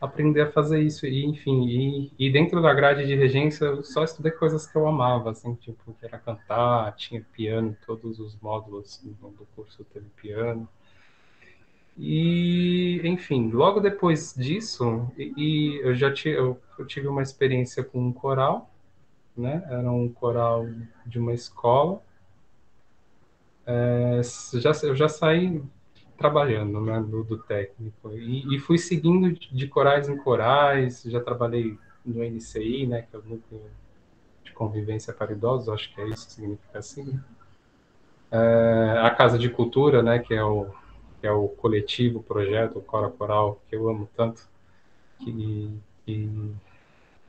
[0.00, 1.06] aprender a fazer isso.
[1.06, 4.86] E enfim e, e, dentro da grade de regência eu só estudei coisas que eu
[4.86, 10.68] amava assim tipo que era cantar tinha piano todos os módulos do curso teve piano.
[11.96, 17.82] E enfim logo depois disso e, e eu já tive eu, eu, tive uma experiência
[17.82, 18.70] com um coral
[19.38, 19.62] né?
[19.70, 20.66] Era um coral
[21.06, 22.02] de uma escola.
[23.64, 24.20] É,
[24.54, 25.62] já, eu já saí
[26.18, 31.78] trabalhando né, do, do técnico e, e, fui seguindo de, corais em corais, já trabalhei
[32.04, 33.62] no NCI, né, que é o Núcleo
[34.44, 37.18] de Convivência para Idosos, acho que é isso que significa assim.
[38.32, 40.66] É, a Casa de Cultura, né, que é o,
[41.20, 44.42] que é o coletivo, o projeto, o Cora Coral, que eu amo tanto,
[45.20, 45.72] que,
[46.04, 46.52] que,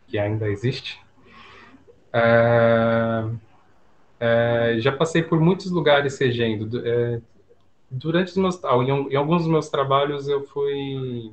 [0.07, 0.99] que ainda existe.
[2.11, 3.24] É,
[4.20, 6.82] é, já passei por muitos lugares regendo.
[6.86, 7.22] É,
[7.90, 11.32] durante os meus, em, alguns dos meus trabalhos eu fui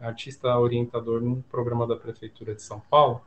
[0.00, 3.20] artista orientador num programa da prefeitura de São Paulo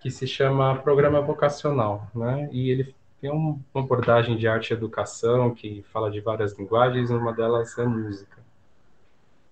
[0.00, 2.48] que se chama Programa Vocacional, né?
[2.52, 7.32] E ele tem uma abordagem de arte e educação que fala de várias linguagens, uma
[7.32, 8.44] delas é música.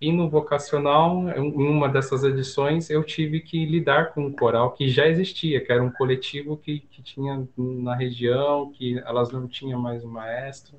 [0.01, 4.89] E no vocacional, em uma dessas edições, eu tive que lidar com um coral que
[4.89, 9.81] já existia, que era um coletivo que, que tinha na região, que elas não tinham
[9.81, 10.77] mais um maestro.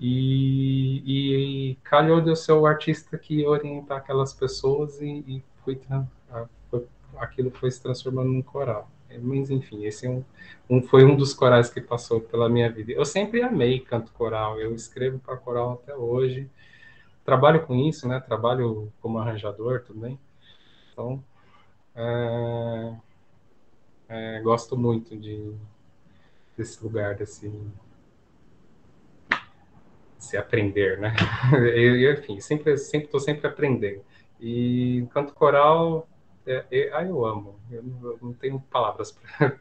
[0.00, 5.44] E, e calhou de eu ser o artista que ia orientar aquelas pessoas e, e
[5.64, 5.80] foi,
[6.70, 8.88] foi, aquilo foi se transformando num coral.
[9.22, 10.22] Mas, enfim, esse é um,
[10.68, 12.92] um, foi um dos corais que passou pela minha vida.
[12.92, 16.48] Eu sempre amei canto coral, eu escrevo para coral até hoje
[17.28, 18.18] trabalho com isso, né?
[18.20, 20.18] Trabalho como arranjador também.
[20.90, 21.22] Então,
[21.94, 22.96] é,
[24.08, 25.54] é, gosto muito de
[26.56, 27.52] desse lugar, desse
[30.28, 31.14] se aprender, né?
[31.74, 34.02] Eu, enfim, sempre sempre estou sempre aprendendo.
[34.40, 36.08] E canto coral,
[36.46, 37.58] é, é, ah, eu amo.
[37.70, 39.18] Eu não, eu não tenho palavras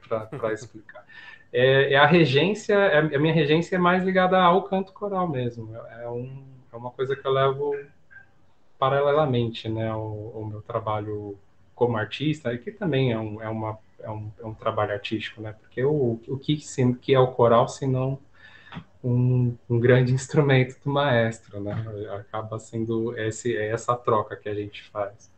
[0.07, 1.06] para explicar.
[1.52, 5.76] É, é, a regência, é, a minha regência é mais ligada ao canto coral mesmo.
[5.76, 7.76] É um é uma coisa que eu levo
[8.77, 11.35] paralelamente, né, o, meu trabalho
[11.73, 15.56] como artista, que também é um, é uma, é um, é um trabalho artístico, né,
[15.60, 16.57] porque o, o que,
[17.02, 18.19] que é o coral, se não
[19.03, 21.73] um, um, grande instrumento do maestro, né,
[22.19, 25.31] acaba sendo esse, é essa troca que a gente faz.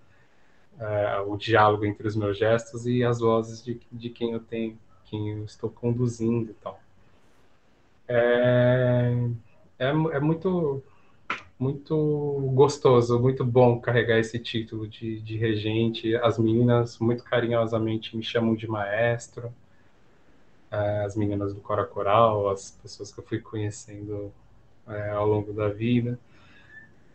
[0.80, 4.78] é, o diálogo entre os meus gestos e as vozes de, de quem eu tenho,
[5.06, 6.80] quem eu estou conduzindo e tal.
[8.08, 9.14] É,
[9.78, 10.84] é, é muito
[11.60, 16.16] muito gostoso, muito bom carregar esse título de, de regente.
[16.16, 19.54] As meninas muito carinhosamente me chamam de maestro.
[20.72, 24.32] As meninas do Cora Coral, as pessoas que eu fui conhecendo
[24.88, 26.20] é, ao longo da vida.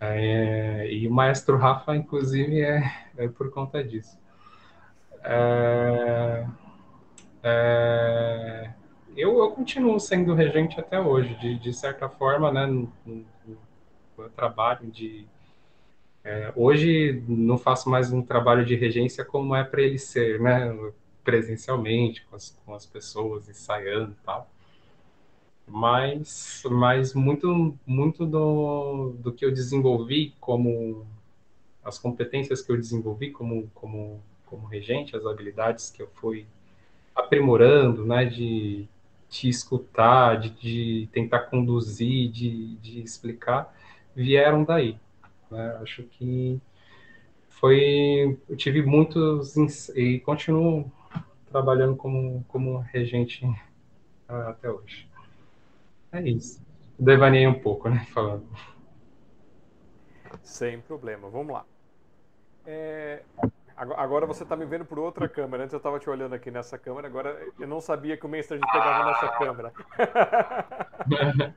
[0.01, 2.83] É, e o maestro Rafa, inclusive, é,
[3.17, 4.19] é por conta disso.
[5.23, 6.47] É,
[7.43, 8.71] é,
[9.17, 13.25] eu, eu, continuo sendo regente até hoje, de, de certa forma, né, no, no,
[14.19, 15.27] no trabalho de.
[16.23, 20.75] É, hoje não faço mais um trabalho de regência como é para ele ser, né,
[21.25, 24.49] presencialmente, com as, com as pessoas, ensaiando e tal
[25.67, 31.07] mas, mas muito, muito do, do que eu desenvolvi como
[31.83, 36.47] as competências que eu desenvolvi como, como, como regente, as habilidades que eu fui
[37.15, 38.87] aprimorando, né, de,
[39.29, 43.75] de escutar, de, de tentar conduzir, de, de explicar,
[44.15, 44.99] vieram daí.
[45.51, 45.79] Né?
[45.83, 46.61] Acho que
[47.49, 49.57] foi, eu tive muitos
[49.97, 50.91] e continuo
[51.55, 53.47] trabalhando como, como regente
[54.27, 55.09] até hoje.
[56.11, 56.61] É isso.
[56.99, 58.05] Devanei um pouco, né?
[58.13, 58.45] Falando.
[60.43, 61.31] Sem problema.
[61.31, 61.65] Vamos lá.
[62.67, 63.23] É...
[63.77, 65.63] Agora você está me vendo por outra câmera.
[65.63, 67.07] Antes eu estava te olhando aqui nessa câmera.
[67.07, 69.73] Agora eu não sabia que o Mestre pegava nessa câmera.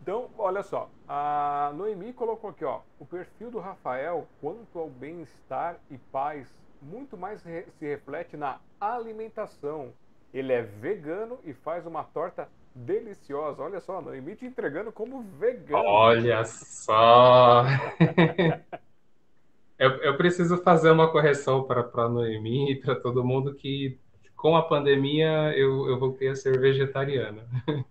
[0.00, 0.88] então, olha só.
[1.08, 2.82] A Noemi colocou aqui, ó.
[3.00, 6.48] O perfil do Rafael, quanto ao bem-estar e paz,
[6.82, 9.92] muito mais se reflete na alimentação.
[10.32, 13.62] Ele é vegano e faz uma torta deliciosa.
[13.62, 15.84] Olha só, Noemi te entregando como vegano.
[15.84, 17.64] Olha só!
[19.78, 23.98] eu, eu, preciso fazer uma correção para a Noemi e para todo mundo que
[24.36, 27.46] com a pandemia eu, eu voltei a ser vegetariana.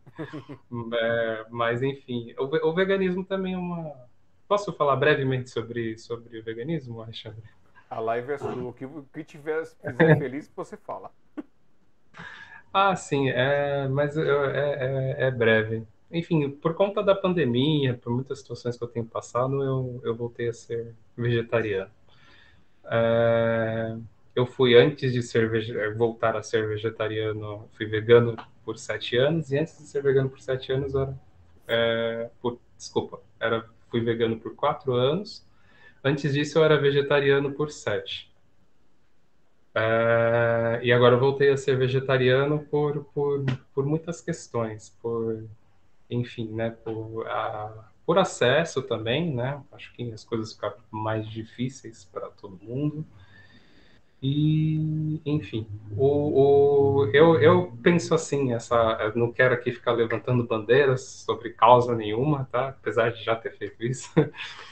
[0.94, 3.94] é, mas enfim, o, o, veganismo também é uma.
[4.48, 7.44] Posso falar brevemente sobre, sobre o veganismo, Alexandre?
[7.90, 8.54] A live é sua.
[8.54, 11.12] O que, o que tiver fizer feliz, você fala.
[12.72, 15.88] Ah, sim, é, mas é, é, é breve.
[16.12, 20.50] Enfim, por conta da pandemia, por muitas situações que eu tenho passado, eu, eu voltei
[20.50, 21.90] a ser vegetariano.
[22.86, 23.98] É,
[24.36, 29.58] eu fui antes de ser voltar a ser vegetariano, fui vegano por sete anos, e
[29.58, 31.20] antes de ser vegano por sete anos, era,
[31.68, 35.44] é, por, desculpa, era, fui vegano por quatro anos.
[36.04, 38.30] Antes disso, eu era vegetariano por sete.
[39.76, 45.48] Uh, e agora eu voltei a ser vegetariano por, por, por muitas questões, por,
[46.10, 47.26] enfim, né, por,
[48.06, 53.06] por acesso também, né, acho que as coisas ficaram mais difíceis para todo mundo,
[54.22, 55.66] e, enfim,
[55.96, 61.96] o, o, eu, eu penso assim, essa, não quero aqui ficar levantando bandeiras sobre causa
[61.96, 64.12] nenhuma, tá, apesar de já ter feito isso,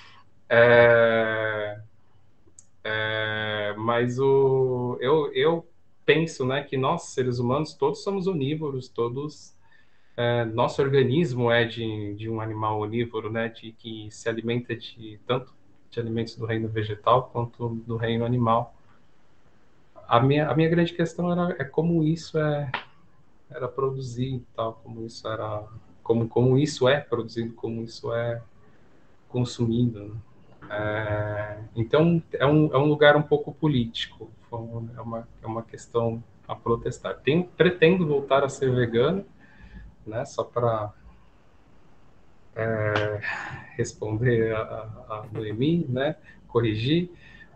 [0.50, 1.80] é,
[2.84, 5.68] é, mas o, eu, eu
[6.06, 9.56] penso né, que nós, seres humanos, todos somos onívoros, todos.
[10.16, 15.20] É, nosso organismo é de, de um animal onívoro, né, de que se alimenta de
[15.28, 15.54] tanto
[15.92, 18.74] de alimentos do reino vegetal quanto do reino animal.
[20.08, 22.72] A minha, a minha grande questão era é como isso é
[23.50, 25.64] era produzido, tal, como isso era,
[26.04, 28.42] como como isso é produzido, como isso é
[29.30, 30.04] consumido.
[30.04, 30.16] Né?
[30.70, 36.24] É, então, é um, é um lugar um pouco político, é uma, é uma questão
[36.48, 37.18] a protestar.
[37.20, 39.26] Tem, pretendo voltar a ser vegano,
[40.06, 40.94] né, só para
[42.56, 43.20] é,
[43.76, 46.16] responder a, a, Noemi, né,
[46.48, 47.12] corrigir,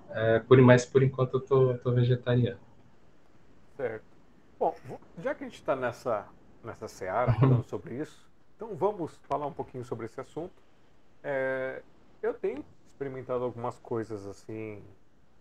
[0.10, 2.60] é, por, mas por enquanto eu tô, vegetariano.
[3.78, 4.06] Certo.
[4.60, 4.76] Bom,
[5.18, 6.28] já que a gente está nessa,
[6.64, 10.54] nessa seara falando sobre isso, então vamos falar um pouquinho sobre esse assunto.
[11.24, 11.82] É,
[12.22, 12.64] eu tenho
[13.02, 14.84] experimentado algumas coisas assim,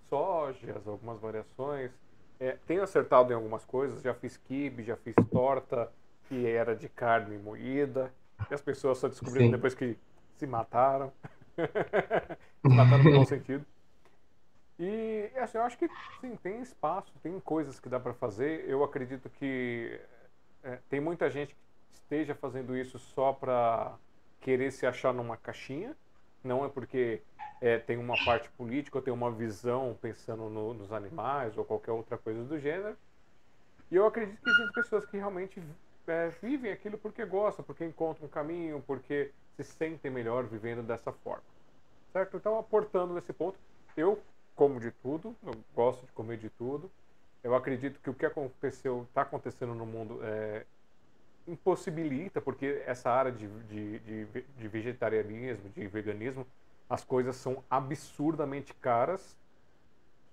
[0.08, 1.90] sojas, algumas variações.
[2.38, 5.92] É, tenho acertado em algumas coisas, já fiz kibe, já fiz torta
[6.26, 8.10] que era de carne moída.
[8.50, 9.52] E as pessoas só descobriram Sim.
[9.52, 9.98] depois que
[10.38, 11.12] se mataram.
[12.62, 13.66] se mataram no bom sentido.
[14.78, 15.86] E assim, eu acho que
[16.22, 18.64] sim, tem espaço, tem coisas que dá para fazer.
[18.66, 20.00] Eu acredito que
[20.64, 21.60] é, tem muita gente que
[21.92, 23.98] esteja fazendo isso só para
[24.40, 25.94] querer se achar numa caixinha.
[26.42, 27.20] Não é porque
[27.60, 31.92] é, tem uma parte política ou tem uma visão pensando no, nos animais ou qualquer
[31.92, 32.96] outra coisa do gênero.
[33.90, 35.62] E eu acredito que existem pessoas que realmente
[36.06, 41.12] é, vivem aquilo porque gostam, porque encontram um caminho, porque se sentem melhor vivendo dessa
[41.12, 41.42] forma.
[42.12, 42.36] Certo?
[42.36, 43.58] Então, aportando nesse ponto,
[43.96, 44.20] eu
[44.54, 46.90] como de tudo, eu gosto de comer de tudo.
[47.42, 50.66] Eu acredito que o que aconteceu, está acontecendo no mundo é,
[51.46, 56.46] impossibilita, porque essa área de, de, de, de, vegetarianismo, de veganismo,
[56.88, 59.36] as coisas são absurdamente caras.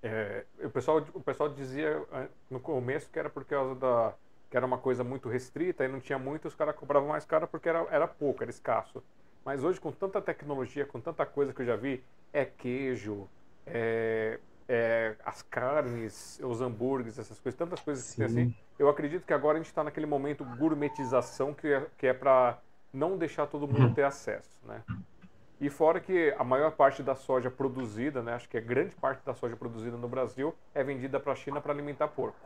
[0.02, 4.14] É, o, pessoal, o pessoal dizia é, no começo que era por causa da
[4.50, 7.48] que era uma coisa muito restrita e não tinha muito, os caras cobravam mais caro
[7.48, 9.04] porque era, era pouco, era escasso.
[9.44, 13.28] Mas hoje, com tanta tecnologia, com tanta coisa que eu já vi, é queijo,
[13.66, 18.24] é, é, as carnes, os hambúrgueres, essas coisas, tantas coisas Sim.
[18.24, 18.56] assim.
[18.78, 22.60] Eu acredito que agora a gente está naquele momento gourmetização que é, que é para
[22.94, 24.84] não deixar todo mundo ter acesso, né?
[25.60, 29.26] E fora que a maior parte da soja produzida, né, acho que a grande parte
[29.26, 32.38] da soja produzida no Brasil é vendida para a China para alimentar porco.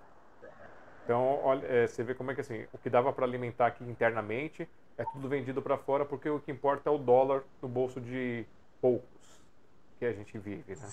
[1.03, 3.84] Então, olha, é, você vê como é que assim, o que dava para alimentar aqui
[3.84, 7.99] internamente é tudo vendido para fora porque o que importa é o dólar no bolso
[7.99, 8.45] de
[8.80, 9.43] poucos
[9.99, 10.88] que a gente vive, né?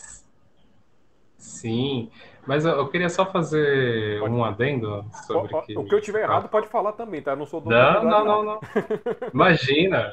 [1.39, 2.11] Sim,
[2.45, 4.35] mas eu, eu queria só fazer pode.
[4.35, 5.79] um adendo sobre o, que...
[5.79, 7.31] o que eu tiver errado pode falar também, tá?
[7.31, 8.61] Eu não sou dono Não, não, não, não.
[9.33, 10.13] imagina.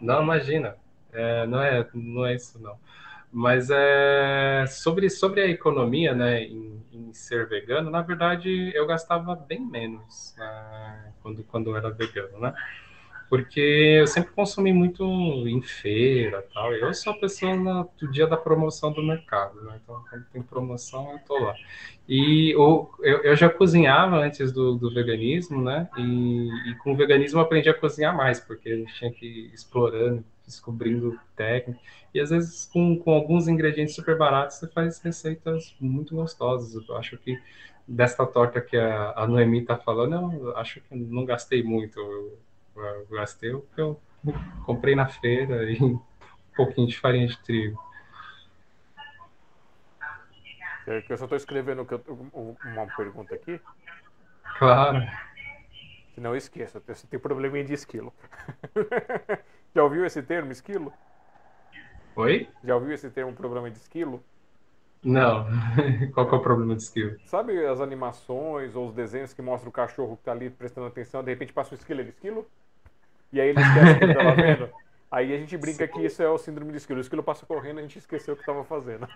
[0.00, 0.76] Não, imagina.
[1.12, 2.76] É, não é, não é isso não.
[3.30, 7.90] Mas é sobre sobre a economia, né, em, em ser vegano.
[7.90, 12.52] Na verdade, eu gastava bem menos né, quando quando eu era vegano, né?
[13.28, 13.60] Porque
[14.00, 15.04] eu sempre consumi muito
[15.46, 16.72] em feira tal.
[16.72, 19.78] Eu sou a pessoa na, do dia da promoção do mercado, né?
[19.82, 21.54] Então, quando tem promoção, eu tô lá.
[22.08, 25.88] E eu, eu já cozinhava antes do, do veganismo, né?
[25.98, 29.26] E, e, com o veganismo eu aprendi a cozinhar mais, porque a gente tinha que
[29.26, 31.82] ir explorando, descobrindo técnicas.
[32.14, 36.88] E às vezes, com, com alguns ingredientes super baratos, você faz receitas muito gostosas.
[36.88, 37.38] Eu acho que
[37.86, 42.00] desta torta que a, a Noemi está falando, eu acho que não gastei muito.
[42.00, 42.38] Eu,
[42.80, 44.00] eu gastei o que eu
[44.64, 46.00] comprei na feira e um
[46.56, 47.78] pouquinho de farinha de trigo.
[50.86, 51.86] Eu só estou escrevendo
[52.64, 53.60] uma pergunta aqui.
[54.58, 55.06] Claro.
[56.16, 58.12] Não esqueça, você tem probleminha de esquilo.
[59.74, 60.92] Já ouviu esse termo, esquilo?
[62.16, 62.48] Oi?
[62.64, 64.24] Já ouviu esse termo, problema de esquilo?
[65.04, 65.46] Não.
[66.12, 67.16] Qual que é o problema de esquilo?
[67.26, 71.22] Sabe as animações ou os desenhos que mostram o cachorro que está ali prestando atenção,
[71.22, 72.48] de repente passa um esquilo, ele esquilo?
[73.32, 74.70] E aí ele esquece que tava vendo.
[75.10, 75.92] Aí a gente brinca Sim.
[75.92, 76.98] que isso é o síndrome de esquilo.
[76.98, 79.08] O esquilo passa correndo, a gente esqueceu o que estava fazendo.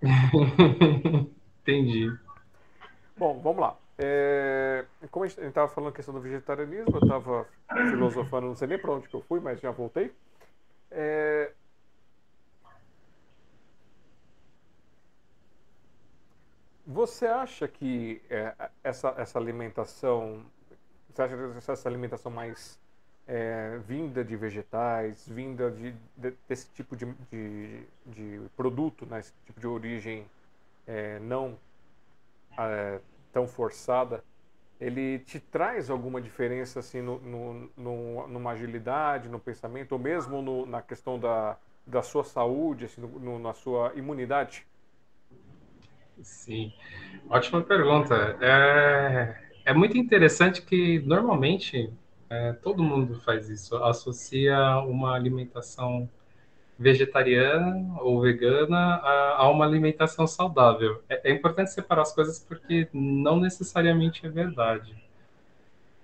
[1.62, 2.12] Entendi.
[3.16, 3.76] Bom, vamos lá.
[3.98, 4.84] É...
[5.10, 7.48] Como a gente estava falando a questão do vegetarianismo, eu estava
[7.90, 10.12] filosofando, não sei nem para onde que eu fui, mas já voltei.
[10.90, 11.52] É...
[16.86, 20.42] Você acha que é, essa, essa alimentação,
[21.10, 22.78] você acha que essa alimentação mais
[23.28, 29.34] é, vinda de vegetais, vinda de, de, desse tipo de, de, de, produto, né, esse
[29.44, 30.24] tipo de origem
[30.86, 31.58] é, não
[32.58, 32.98] é,
[33.30, 34.24] tão forçada,
[34.80, 40.40] ele te traz alguma diferença assim no, no, no numa agilidade, no pensamento, ou mesmo
[40.40, 44.66] no, na questão da, da sua saúde, assim, no, na sua imunidade?
[46.22, 46.72] Sim,
[47.28, 48.38] ótima pergunta.
[48.40, 49.36] É,
[49.66, 51.92] é muito interessante que normalmente
[52.30, 56.08] é, todo mundo faz isso, associa uma alimentação
[56.78, 61.02] vegetariana ou vegana a, a uma alimentação saudável.
[61.08, 64.94] É, é, importante separar as coisas porque não necessariamente é verdade.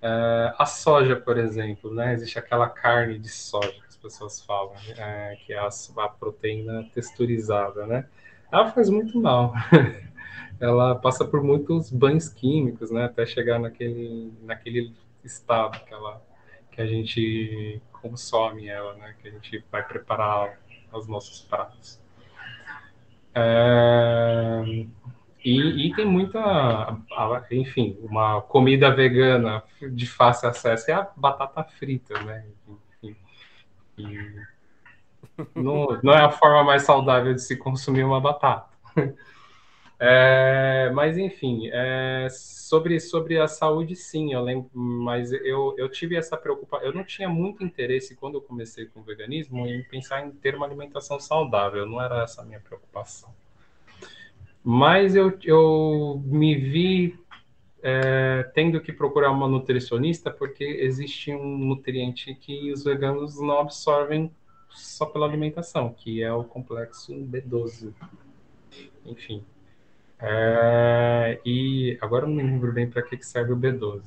[0.01, 2.13] É, a soja, por exemplo, né?
[2.13, 6.87] Existe aquela carne de soja que as pessoas falam, é, que é a, a proteína
[6.93, 8.05] texturizada, né?
[8.51, 9.53] Ela faz muito mal.
[10.59, 13.05] ela passa por muitos banhos químicos, né?
[13.05, 14.93] Até chegar naquele, naquele
[15.25, 16.21] estado que ela
[16.71, 19.15] que a gente consome ela, né?
[19.21, 20.59] Que a gente vai preparar
[20.91, 22.01] os nossos pratos.
[23.33, 24.63] É,
[25.43, 26.97] e, e, tem muita,
[27.51, 32.45] enfim, uma comida vegana de fácil acesso é a batata frita, né?
[33.01, 33.15] Enfim,
[33.97, 34.41] e
[35.53, 38.75] não, não é a forma mais saudável de se consumir uma batata.
[39.97, 46.15] É, mas enfim, é, sobre, sobre a saúde, sim, eu lembro, mas eu, eu tive
[46.15, 46.85] essa preocupação.
[46.85, 50.55] Eu não tinha muito interesse quando eu comecei com o veganismo em pensar em ter
[50.55, 53.33] uma alimentação saudável, não era essa a minha preocupação.
[54.63, 57.17] Mas eu, eu me vi
[57.83, 64.31] é, tendo que procurar uma nutricionista porque existe um nutriente que os veganos não absorvem
[64.71, 67.93] só pela alimentação, que é o complexo B12.
[69.05, 69.45] Enfim,
[70.19, 74.03] é, e agora eu não me lembro bem para que, que serve o B12.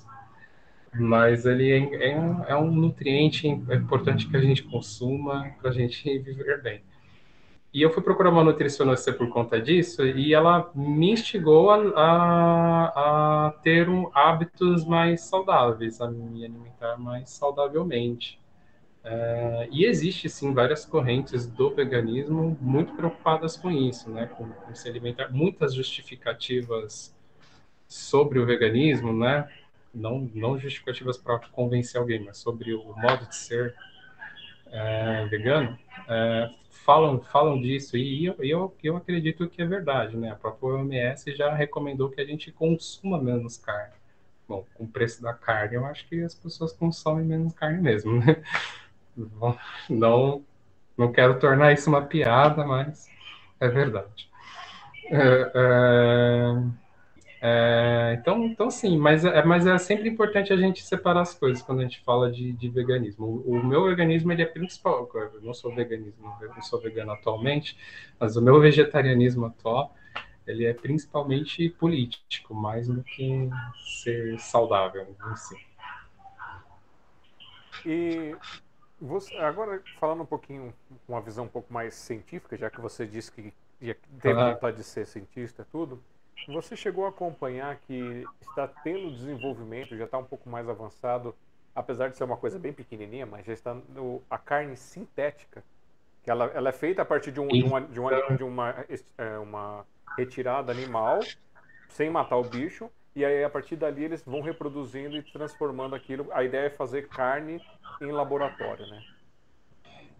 [0.94, 5.72] Mas ele é, é, um, é um nutriente importante que a gente consuma para a
[5.72, 6.82] gente viver bem.
[7.72, 13.46] e eu fui procurar uma nutricionista por conta disso, e ela me instigou a, a,
[13.48, 18.40] a ter um, hábitos mais saudáveis, a me alimentar mais saudavelmente.
[19.10, 24.74] É, e existe sim várias correntes do veganismo muito preocupadas com isso, né, com, com
[24.74, 27.16] se alimentar, muitas justificativas
[27.86, 29.48] sobre o veganismo, né,
[29.94, 33.74] não, não justificativas para convencer alguém, mas sobre o modo de ser
[34.66, 40.30] é, vegano, é, falam, falam disso e eu, eu, eu acredito que é verdade, né?
[40.30, 43.94] A própria OMS já recomendou que a gente consuma menos carne.
[44.46, 48.18] Bom, com o preço da carne, eu acho que as pessoas consomem menos carne mesmo,
[48.20, 48.42] né?
[49.88, 50.44] Não,
[50.96, 53.08] não quero tornar isso uma piada, mas
[53.60, 54.28] é verdade.
[55.10, 56.88] É, é...
[57.40, 61.62] É, então, então sim, mas é, mas é sempre importante a gente separar as coisas
[61.62, 63.26] quando a gente fala de, de veganismo.
[63.46, 65.08] O, o, meu organismo ele é principal.
[65.14, 67.78] Eu não sou veganismo, eu não sou vegano atualmente,
[68.18, 69.94] mas o meu vegetarianismo atual
[70.48, 73.48] ele é principalmente político, mais do que
[74.02, 75.56] ser saudável em si.
[77.86, 78.34] E
[79.00, 80.74] você, agora falando um pouquinho,
[81.08, 83.54] uma visão um pouco mais científica, já que você disse que
[84.20, 86.02] teve vontade de ser cientista, tudo.
[86.48, 91.34] Você chegou a acompanhar que está tendo desenvolvimento, já está um pouco mais avançado,
[91.74, 95.62] apesar de ser uma coisa bem pequenininha, mas já está no, a carne sintética,
[96.22, 98.84] que ela, ela é feita a partir de, um, de, uma, de, uma, de uma,
[99.16, 101.20] é, uma retirada animal,
[101.88, 106.28] sem matar o bicho, e aí a partir dali eles vão reproduzindo e transformando aquilo.
[106.32, 107.60] A ideia é fazer carne
[108.00, 109.02] em laboratório, né?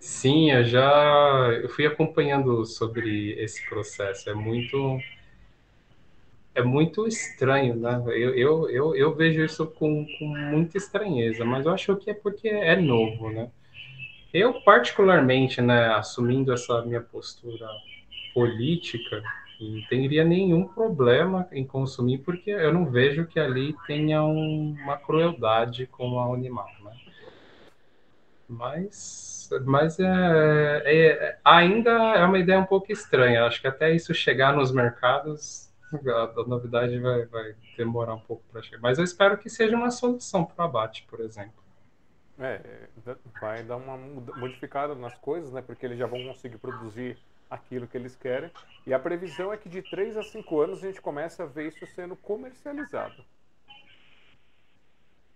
[0.01, 4.29] Sim, eu já eu fui acompanhando sobre esse processo.
[4.29, 4.99] É muito
[6.55, 8.03] é muito estranho, né?
[8.09, 12.15] Eu, eu, eu, eu vejo isso com, com muita estranheza, mas eu acho que é
[12.15, 13.49] porque é novo, né?
[14.35, 17.67] Eu, particularmente, né, assumindo essa minha postura
[18.35, 19.23] política,
[19.61, 24.97] não teria nenhum problema em consumir, porque eu não vejo que ali tenha um, uma
[24.97, 26.93] crueldade com o animal, né?
[28.49, 33.45] Mas, mas é, é, ainda é uma ideia um pouco estranha.
[33.45, 38.43] Acho que até isso chegar nos mercados a, a novidade vai, vai, demorar um pouco
[38.51, 38.81] para chegar.
[38.81, 41.63] Mas eu espero que seja uma solução para o abate, por exemplo.
[42.39, 42.89] É,
[43.41, 43.97] vai dar uma
[44.37, 45.61] modificada nas coisas, né?
[45.61, 47.19] Porque eles já vão conseguir produzir
[47.51, 48.51] aquilo que eles querem.
[48.87, 51.69] E a previsão é que de 3 a 5 anos a gente começa a ver
[51.69, 53.25] isso sendo comercializado.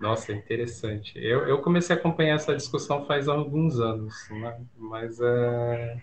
[0.02, 1.16] Nossa, interessante.
[1.16, 4.60] Eu, eu comecei a acompanhar essa discussão faz alguns anos, né?
[4.76, 5.96] mas é,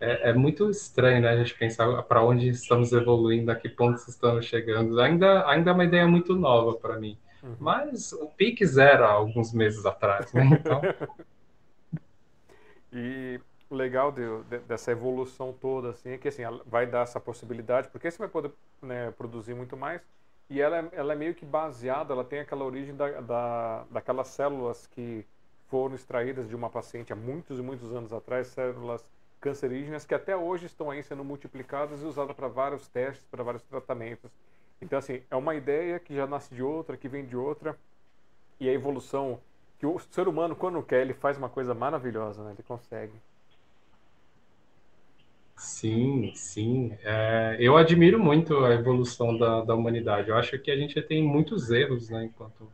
[0.00, 1.30] é, é, muito estranho, né?
[1.30, 5.00] A gente pensar para onde estamos evoluindo, a que pontos estamos chegando.
[5.00, 7.16] Ainda, ainda é uma ideia muito nova para mim.
[7.44, 7.54] Uhum.
[7.60, 10.44] Mas o Pix era alguns meses atrás, né?
[10.44, 10.82] Então...
[12.92, 17.20] e o legal de, de, dessa evolução toda assim é que assim vai dar essa
[17.20, 18.52] possibilidade, porque você vai poder
[18.82, 20.00] né, produzir muito mais.
[20.48, 24.28] E ela, é, ela é meio que baseada, ela tem aquela origem da, da, daquelas
[24.28, 25.26] células que
[25.68, 29.04] foram extraídas de uma paciente há muitos e muitos anos atrás, células
[29.40, 33.62] cancerígenas que até hoje estão aí sendo multiplicadas e usadas para vários testes, para vários
[33.64, 34.30] tratamentos.
[34.80, 37.76] Então, assim, é uma ideia que já nasce de outra, que vem de outra,
[38.60, 39.40] e a evolução,
[39.78, 42.52] que o ser humano, quando quer, ele faz uma coisa maravilhosa, né?
[42.52, 43.12] Ele consegue.
[45.56, 46.96] Sim, sim.
[47.02, 50.28] É, eu admiro muito a evolução da, da humanidade.
[50.28, 52.70] Eu acho que a gente tem muitos erros, né, enquanto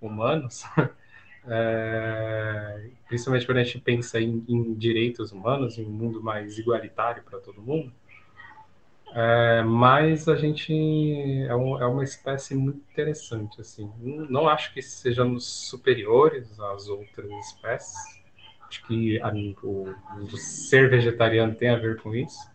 [0.00, 0.64] humanos.
[1.48, 7.22] É, principalmente quando a gente pensa em, em, direitos humanos, em um mundo mais igualitário
[7.22, 7.92] para todo mundo.
[9.14, 10.72] É, mas a gente
[11.48, 13.88] é, um, é, uma espécie muito interessante, assim.
[14.02, 18.25] Não acho que sejamos superiores às outras espécies.
[18.76, 19.32] Acho que a,
[19.62, 22.50] o, o, ser vegetariano tem a ver com isso.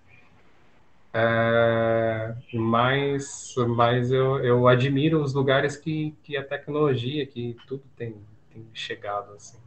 [1.14, 8.15] É, mas mas eu, eu admiro os lugares que, que a tecnologia, que tudo tem
[8.53, 9.57] tem chegado assim.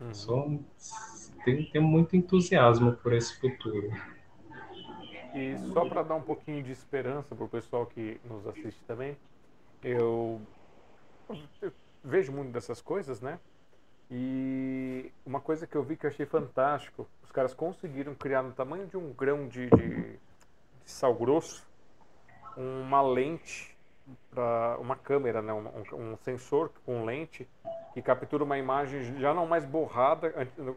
[0.00, 0.14] Uhum.
[0.14, 0.50] Só
[1.44, 3.90] tem, tem muito entusiasmo por esse futuro.
[5.34, 9.16] E só para dar um pouquinho de esperança para o pessoal que nos assiste também,
[9.82, 10.40] eu,
[11.60, 11.72] eu,
[12.04, 13.38] vejo muito dessas coisas, né?
[14.14, 18.52] E uma coisa que eu vi que eu achei fantástico, os caras conseguiram criar no
[18.52, 20.18] tamanho de um grão de, de, de
[20.84, 21.66] sal grosso
[22.54, 23.74] uma lente
[24.30, 25.50] para uma câmera, né?
[25.54, 27.48] Um, um, sensor com lente
[27.94, 30.30] que captura uma imagem já não mais borrada.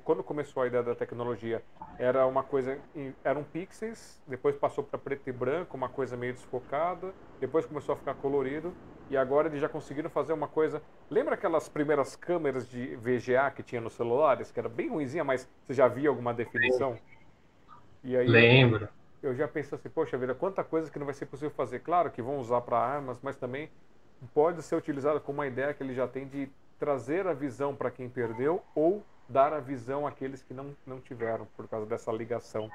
[0.06, 1.62] Quando começou a ideia da tecnologia,
[2.00, 2.80] era uma coisa,
[3.22, 7.98] eram pixels, depois passou para preto e branco, uma coisa meio desfocada, depois começou a
[7.98, 8.74] ficar colorido
[9.10, 10.82] e agora eles já conseguiram fazer uma coisa.
[11.10, 15.48] Lembra aquelas primeiras câmeras de VGA que tinha nos celulares, que era bem ruimzinha, mas
[15.66, 16.98] você já via alguma definição?
[18.04, 18.88] E aí, Lembro.
[19.22, 21.80] Eu já penso assim, poxa vida, quanta coisa que não vai ser possível fazer.
[21.80, 23.72] Claro que vão usar para armas, mas também
[24.34, 27.90] pode ser utilizada como uma ideia que ele já tem de trazer a visão para
[27.90, 32.70] quem perdeu ou dar a visão àqueles que não, não tiveram por causa dessa ligação.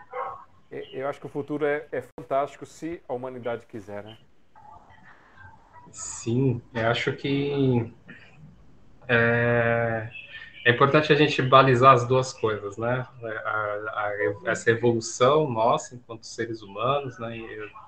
[0.71, 4.19] Eu acho que o futuro é, é fantástico se a humanidade quiser, né?
[5.93, 7.93] Sim, eu acho que
[9.09, 10.09] é,
[10.65, 13.07] é importante a gente balizar as duas coisas, né?
[13.23, 14.13] A, a,
[14.47, 17.43] essa evolução nossa enquanto seres humanos, né?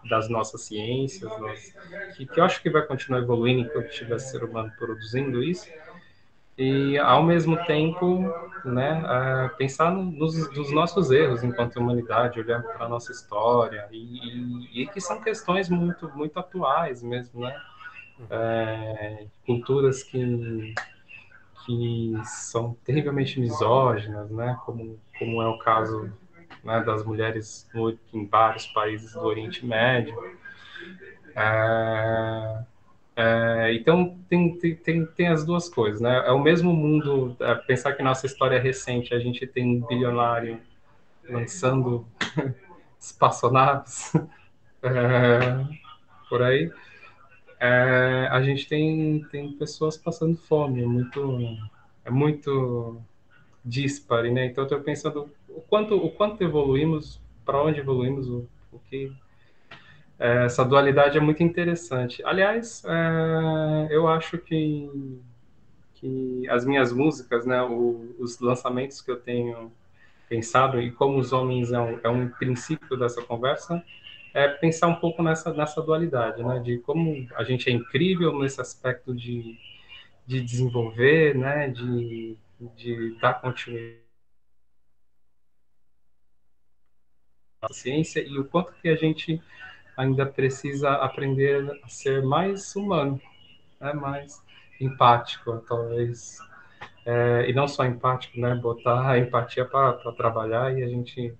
[0.08, 1.74] das nossas ciências, nós,
[2.16, 5.68] que, que, eu acho que vai continuar evoluindo enquanto tiver ser humano produzindo isso.
[6.58, 8.30] E, ao mesmo tempo,
[8.64, 14.82] né, pensar nos, nos, nossos erros enquanto humanidade, olhar para a nossa história, e, e,
[14.82, 17.58] e, que são questões muito, muito atuais mesmo, né?
[18.30, 20.74] É, culturas que
[21.64, 26.12] que são terrivelmente misóginas, né, como, como é o caso
[26.64, 30.14] né, das mulheres no, em vários países do Oriente Médio.
[31.34, 32.64] É,
[33.14, 36.24] é, então tem, tem, tem as duas coisas, né?
[36.26, 37.36] É o mesmo mundo.
[37.40, 40.60] É, pensar que nossa história é recente, a gente tem um bilionário
[41.28, 42.06] lançando
[42.98, 44.12] espaçonaves
[44.82, 45.66] é,
[46.28, 46.70] por aí
[47.62, 51.38] é, a gente tem, tem pessoas passando fome, é muito,
[52.04, 53.00] é muito
[53.64, 54.46] dispare, né?
[54.46, 59.12] Então, estou pensando o quanto, o quanto evoluímos, para onde evoluímos, o, o que...
[60.18, 62.20] É, essa dualidade é muito interessante.
[62.24, 65.20] Aliás, é, eu acho que,
[65.94, 69.70] que as minhas músicas, né, o, os lançamentos que eu tenho
[70.28, 73.84] pensado, e como os homens é um, é um princípio dessa conversa,
[74.34, 76.58] é pensar um pouco nessa, nessa dualidade, né?
[76.60, 79.58] De como a gente é incrível nesse aspecto de,
[80.26, 81.68] de desenvolver, né?
[81.68, 82.36] De,
[82.76, 84.00] de dar continuidade
[87.60, 89.40] à ciência e o quanto que a gente
[89.96, 93.20] ainda precisa aprender a ser mais humano,
[93.80, 93.92] né?
[93.92, 94.42] Mais
[94.80, 96.38] empático, talvez.
[97.04, 98.54] É, e não só empático, né?
[98.54, 101.34] Botar a empatia para trabalhar e a gente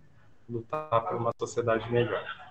[0.48, 2.41] lutar por uma sociedade melhor.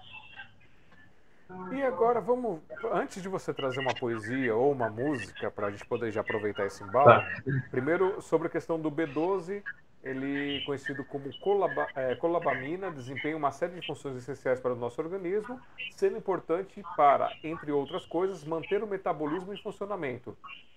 [1.72, 2.60] E agora vamos,
[2.92, 6.66] antes de você trazer uma poesia ou uma música para a gente poder já aproveitar
[6.66, 7.28] esse embalo, tá.
[7.70, 9.64] primeiro sobre a questão do B12,
[10.04, 15.02] ele conhecido como colaba, é, colabamina, desempenha uma série de funções essenciais para o nosso
[15.02, 15.60] organismo,
[15.92, 20.36] sendo importante para, entre outras coisas, manter o metabolismo em funcionamento.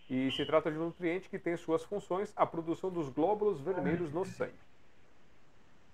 [0.09, 4.13] E se trata de um nutriente que tem suas funções a produção dos glóbulos vermelhos
[4.13, 4.53] no sangue.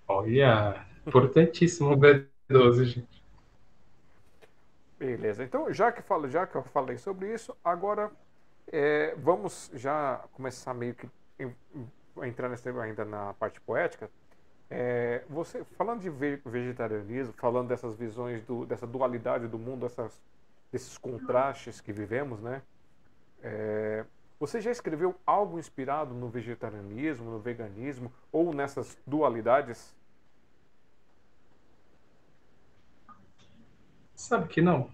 [0.07, 3.20] Olha, importantíssimo o B12, gente.
[5.01, 5.43] Beleza.
[5.43, 8.11] Então, já que, falo, já que eu falei sobre isso, agora
[8.71, 11.09] é, vamos já começar meio que
[12.23, 14.11] entrar nesse, ainda na parte poética.
[14.69, 16.09] É, você falando de
[16.45, 20.21] vegetarianismo, falando dessas visões do, dessa dualidade do mundo, essas,
[20.71, 22.61] desses contrastes que vivemos, né?
[23.41, 24.05] É,
[24.39, 29.95] você já escreveu algo inspirado no vegetarianismo, no veganismo ou nessas dualidades?
[34.21, 34.87] Sabe que não.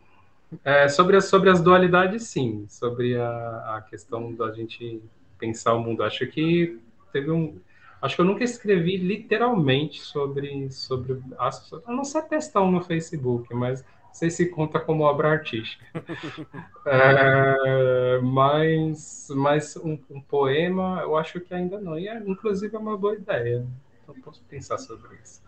[0.63, 2.65] É, sobre, as, sobre as dualidades, sim.
[2.69, 5.01] Sobre a, a questão da gente
[5.37, 6.03] pensar o mundo.
[6.03, 6.79] Acho que
[7.11, 7.59] teve um.
[8.01, 10.71] Acho que eu nunca escrevi literalmente sobre.
[10.71, 11.51] sobre a
[11.87, 15.85] não sei testar um no Facebook, mas não sei se conta como obra artística.
[16.87, 21.99] é, mas mas um, um, poema, eu acho que ainda não.
[21.99, 23.67] E é, inclusive é uma boa ideia.
[24.03, 25.41] Então posso pensar sobre isso.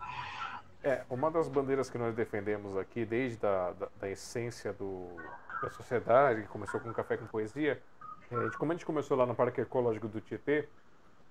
[0.82, 5.08] É, uma das bandeiras que nós defendemos aqui, desde a da, da essência do,
[5.62, 7.80] da sociedade, que começou com Café com Poesia,
[8.30, 10.66] é, de como a gente começou lá no Parque Ecológico do Tietê,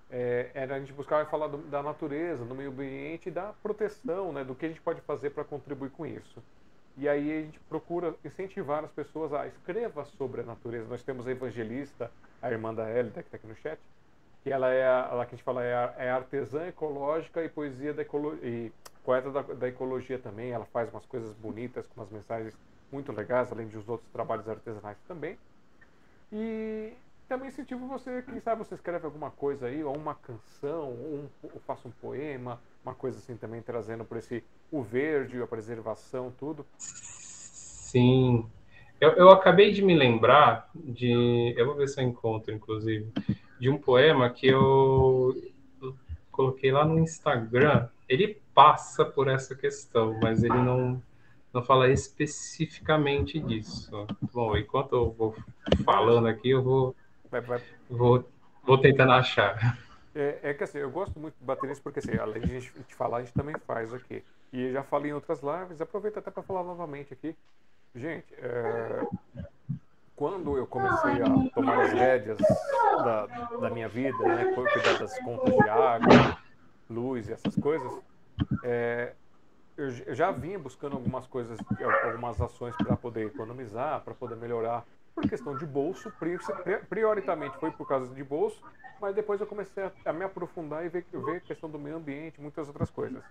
[0.08, 4.32] é, era a gente buscar falar do, da natureza, do meio ambiente e da proteção,
[4.32, 6.40] né, do que a gente pode fazer para contribuir com isso.
[6.96, 10.88] E aí a gente procura incentivar as pessoas a escreva sobre a natureza.
[10.88, 12.10] Nós temos a evangelista,
[12.40, 13.80] a irmã da Hélida, que está aqui no chat,
[14.44, 17.48] que ela é a, ela que a gente fala é, a, é artesã ecológica e
[17.48, 18.70] poesia da ecologia
[19.04, 22.54] poeta da, da, ecologia também, ela faz umas coisas bonitas, com umas mensagens
[22.92, 25.38] muito legais, além de os outros trabalhos artesanais também.
[26.32, 26.92] E
[27.28, 31.28] também incentivo você, quem sabe você escreve alguma coisa aí, ou uma canção, ou, um,
[31.42, 36.32] ou faça um poema, uma coisa assim também trazendo por esse o verde, a preservação,
[36.38, 36.66] tudo.
[36.78, 38.48] Sim.
[39.00, 41.54] Eu, eu acabei de me lembrar de.
[41.56, 43.10] Eu vou ver se eu encontro, inclusive,
[43.58, 45.34] de um poema que eu
[46.30, 47.88] coloquei lá no Instagram.
[48.08, 51.02] Ele passa por essa questão, mas ele não,
[51.50, 54.06] não fala especificamente disso.
[54.30, 55.34] Bom, enquanto eu vou
[55.82, 56.94] falando aqui, eu vou,
[57.30, 57.62] vai, vai.
[57.88, 58.28] vou,
[58.62, 59.78] vou tentando achar.
[60.14, 62.60] É, é, que assim, eu gosto muito de bater nisso porque, assim, além de a
[62.60, 64.22] gente falar, a gente também faz aqui.
[64.52, 67.34] E já falei em outras lives, aproveito até para falar novamente aqui.
[67.94, 69.06] Gente, é,
[70.14, 72.38] quando eu comecei a tomar as rédeas
[72.98, 73.26] da,
[73.58, 76.38] da minha vida, né, cuidar das contas de água,
[76.90, 78.09] luz e essas coisas,
[78.62, 79.14] é,
[79.76, 81.58] eu, eu já vinha buscando algumas coisas,
[82.04, 84.84] algumas ações para poder economizar, para poder melhorar
[85.14, 86.12] por questão de bolso,
[86.88, 88.62] prioritamente foi por causa de bolso,
[89.00, 91.96] mas depois eu comecei a, a me aprofundar e ver, ver a questão do meio
[91.96, 93.22] ambiente, muitas outras coisas.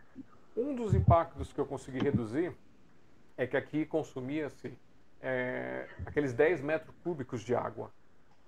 [0.58, 2.54] Um dos impactos que eu consegui reduzir
[3.38, 4.78] é que aqui consumia-se
[5.22, 7.92] é, aqueles 10 metros cúbicos de água.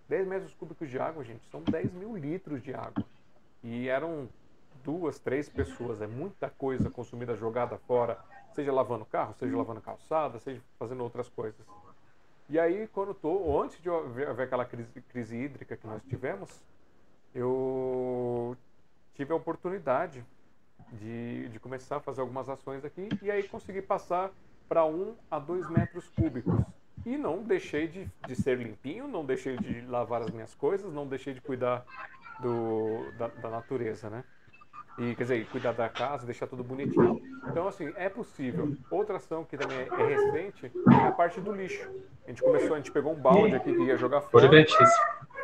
[0.10, 3.06] 10 metros cúbicos de água, gente, são 10 mil litros de água.
[3.64, 4.28] E eram
[4.84, 6.02] duas, três pessoas.
[6.02, 8.20] É muita coisa consumida jogada fora,
[8.53, 11.66] seja lavando carro, seja lavando calçada, seja fazendo outras coisas.
[12.49, 16.62] E aí, quando tô, antes de haver aquela crise, crise hídrica que nós tivemos,
[17.34, 18.58] eu
[19.16, 20.24] tive a oportunidade
[20.91, 24.32] de, de começar a fazer algumas ações aqui e aí consegui passar
[24.68, 26.60] para um a dois metros cúbicos.
[27.06, 31.08] E não deixei de, de ser limpinho, não deixei de lavar as minhas coisas, não
[31.08, 31.84] deixei de cuidar
[32.40, 34.24] do, da, da natureza, né?
[34.97, 37.22] E, quer dizer, cuidar da casa, deixar tudo bonitinho.
[37.47, 38.76] Então, assim, é possível.
[38.89, 41.89] Outra ação que também é recente é a parte do lixo.
[42.26, 44.47] A gente começou, a gente pegou um balde aqui que ia jogar fora.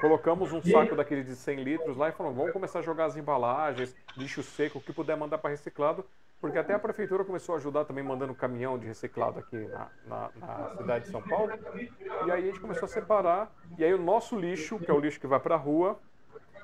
[0.02, 3.18] Colocamos um saco daquele de 100 litros lá e falamos, vamos começar a jogar as
[3.18, 6.06] embalagens, lixo seco, o que puder mandar para reciclado,
[6.40, 10.30] porque até a prefeitura começou a ajudar também mandando caminhão de reciclado aqui na, na,
[10.36, 11.52] na, cidade de São Paulo.
[12.28, 13.52] E aí a gente começou a separar.
[13.78, 16.00] E aí o nosso lixo, que é o lixo que vai para a rua,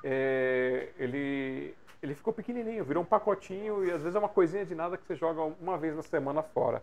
[0.04, 1.74] é, ele
[2.04, 5.06] ele ficou pequenininho, virou um pacotinho e às vezes é uma coisinha de nada que
[5.06, 6.82] você joga uma vez na semana fora.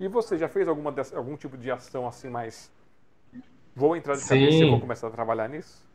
[0.00, 2.72] E você já fez alguma dessa, algum tipo de ação assim mais
[3.76, 5.86] vou entrar de cabeça e vou começar a trabalhar nisso?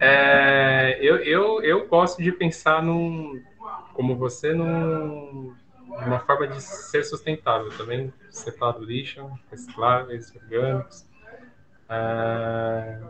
[0.00, 3.42] É, eu, eu, eu gosto de pensar num,
[3.94, 5.54] como você, num,
[6.06, 7.76] numa forma de ser sustentável.
[7.76, 11.04] Também separo lixo, recicláveis, orgânicos.
[11.88, 13.00] É,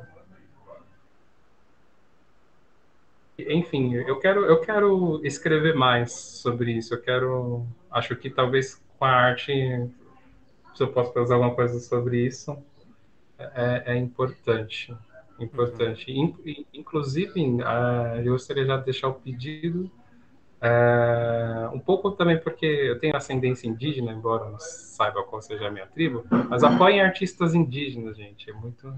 [3.38, 6.94] enfim, eu quero, eu quero escrever mais sobre isso.
[6.94, 9.52] Eu quero, acho que talvez com a arte,
[10.74, 12.56] se eu posso fazer alguma coisa sobre isso,
[13.38, 14.94] é, é importante,
[15.40, 16.12] importante.
[16.12, 16.36] Uhum.
[16.72, 19.90] inclusive, uh, eu gostaria já de deixar o pedido,
[20.62, 25.70] uh, um pouco também porque eu tenho ascendência indígena, embora não saiba qual seja a
[25.70, 28.48] minha tribo, mas apoiem artistas indígenas, gente.
[28.48, 28.94] É muito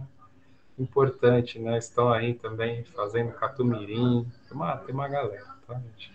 [0.78, 1.78] importante, né?
[1.78, 6.12] Estão aí também fazendo catumirim, tem uma, tem uma galera, tá, gente?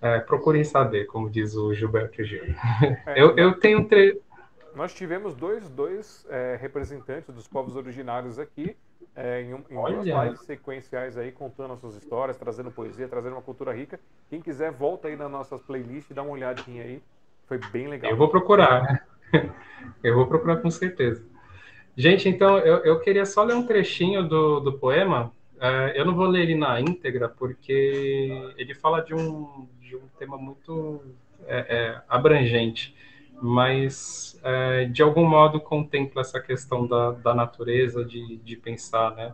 [0.00, 2.44] É, procurem saber, como diz o Gilberto Gil.
[3.06, 4.20] É, eu, eu tenho tre...
[4.74, 8.76] Nós tivemos dois, dois é, representantes dos povos originários aqui,
[9.16, 13.42] é, em, em duas lives sequenciais aí, contando as suas histórias, trazendo poesia, trazendo uma
[13.42, 13.98] cultura rica.
[14.28, 17.02] Quem quiser, volta aí nas nossas playlists e dá uma olhadinha aí.
[17.46, 18.10] Foi bem legal.
[18.10, 19.06] Eu vou procurar.
[20.02, 21.24] Eu vou procurar com certeza.
[21.96, 25.32] Gente, então eu, eu queria só ler um trechinho do, do poema.
[25.56, 30.08] Uh, eu não vou ler ele na íntegra, porque ele fala de um, de um
[30.18, 31.00] tema muito
[31.46, 32.94] é, é, abrangente,
[33.40, 39.32] mas é, de algum modo contempla essa questão da, da natureza, de, de pensar, né?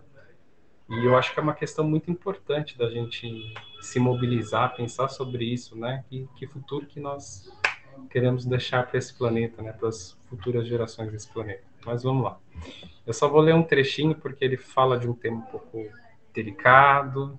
[0.89, 5.45] E eu acho que é uma questão muito importante da gente se mobilizar, pensar sobre
[5.45, 6.05] isso, né?
[6.37, 7.49] Que futuro que nós
[8.11, 9.73] queremos deixar para esse planeta, né?
[9.73, 11.69] Para as futuras gerações desse planeta.
[11.85, 12.39] Mas vamos lá.
[13.07, 15.86] Eu só vou ler um trechinho porque ele fala de um tema um pouco
[16.32, 17.39] delicado,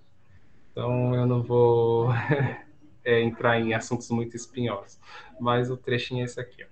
[0.72, 2.10] então eu não vou
[3.04, 5.00] é, entrar em assuntos muito espinhosos.
[5.40, 6.64] Mas o trechinho é esse aqui.
[6.64, 6.68] Ó.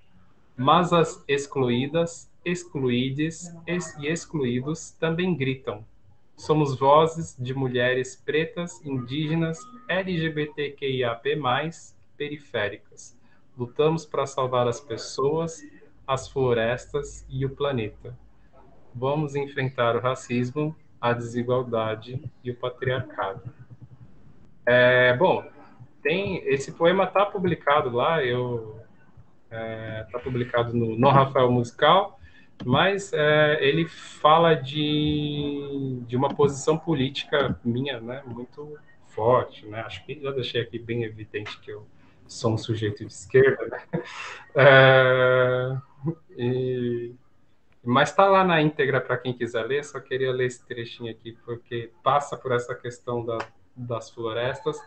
[0.58, 5.86] Mas as excluídas, excluídes e excluídos também gritam.
[6.36, 9.60] Somos vozes de mulheres pretas, indígenas,
[9.90, 11.38] LGBTQIAP+,
[12.18, 13.18] periféricas.
[13.58, 15.62] Lutamos para salvar as pessoas,
[16.10, 18.18] as florestas e o planeta.
[18.95, 23.44] Vamos enfrentar o racismo, a desigualdade e o patriarcado.
[24.65, 25.48] É, bom,
[26.02, 28.81] tem esse poema está publicado lá, eu
[29.44, 32.19] está é, tá publicado no, no Rafael Musical,
[32.65, 38.80] mas é, ele fala de, de uma posição política minha, né, muito
[39.10, 39.81] forte, né?
[39.81, 41.86] Acho que já deixei aqui bem evidente que eu
[42.27, 44.03] sou um sujeito de esquerda, né?
[44.56, 45.77] É,
[46.32, 47.14] e,
[47.84, 51.38] mas está lá na íntegra para quem quiser ler, só queria ler esse trechinho aqui,
[51.46, 53.38] porque passa por essa questão da,
[53.76, 54.78] das florestas,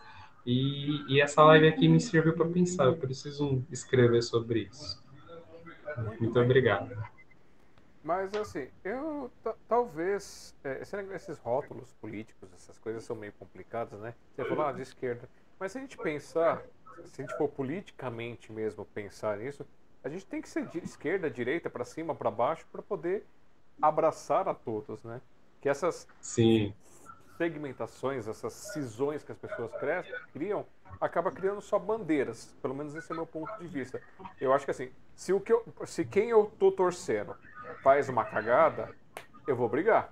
[0.45, 5.01] e, e, essa live aqui me serviu para pensar, eu preciso escrever sobre isso.
[6.19, 6.91] Muito obrigado.
[8.03, 9.31] Mas assim, eu
[9.69, 10.81] talvez é,
[11.15, 14.13] esses rótulos políticos, essas coisas são meio complicadas, né?
[14.35, 16.61] Você falou de esquerda, mas se a gente pensar,
[17.05, 19.65] se a gente for politicamente mesmo pensar nisso,
[20.03, 23.25] a gente tem que ser de esquerda, direita, para cima, para baixo, para poder
[23.81, 25.21] abraçar a todos, né?
[25.61, 26.73] Que essas Sim.
[27.37, 29.71] segmentações, essas cisões que as pessoas
[30.33, 30.65] criam,
[30.99, 32.53] acaba criando só bandeiras.
[32.61, 34.01] Pelo menos esse é o meu ponto de vista.
[34.41, 37.35] Eu acho que assim, se o que eu, se quem eu tô torcendo
[37.81, 38.93] faz uma cagada,
[39.47, 40.11] eu vou brigar.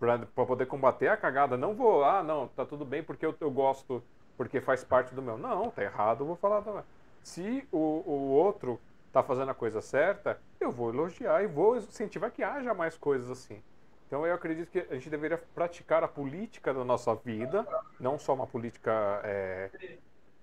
[0.00, 3.50] Para poder combater a cagada, não vou, ah, não, tá tudo bem porque eu, eu
[3.50, 4.02] gosto,
[4.36, 5.38] porque faz parte do meu.
[5.38, 6.82] Não, tá errado, eu vou falar também.
[7.22, 8.78] Se o, o outro
[9.14, 13.30] tá fazendo a coisa certa, eu vou elogiar e vou incentivar que haja mais coisas
[13.30, 13.62] assim.
[14.06, 17.66] Então eu acredito que a gente deveria praticar a política da nossa vida,
[17.98, 19.70] não só uma política é,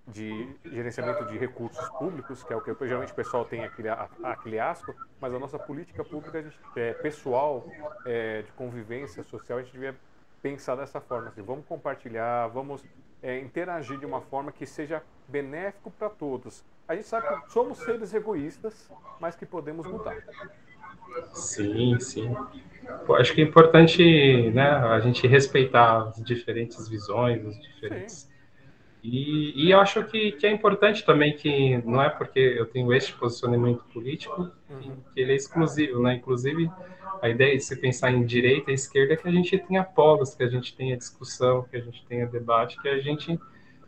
[0.08, 4.60] de gerenciamento de recursos públicos, que é o que geralmente o pessoal tem aquele, aquele
[4.60, 7.66] asco, mas a nossa política pública gente, é, pessoal,
[8.06, 9.96] é, de convivência social, a gente devia
[10.42, 11.28] pensar dessa forma.
[11.28, 12.84] Assim, vamos compartilhar, vamos
[13.22, 16.64] é, interagir de uma forma que seja benéfico para todos.
[16.88, 20.18] A gente sabe que somos seres egoístas, mas que podemos mudar.
[21.34, 22.34] Sim, sim.
[23.06, 28.31] Pô, acho que é importante né, a gente respeitar as diferentes visões, os diferentes sim
[29.04, 32.94] e, e eu acho que, que, é importante também que não é porque eu tenho
[32.94, 34.98] este posicionamento político uhum.
[35.14, 36.16] que ele é exclusivo, né?
[36.16, 36.70] Inclusive,
[37.22, 40.36] a ideia de se pensar em direita e esquerda é que a gente tenha polos,
[40.36, 43.40] que a gente tenha discussão, que a gente tenha debate, que a gente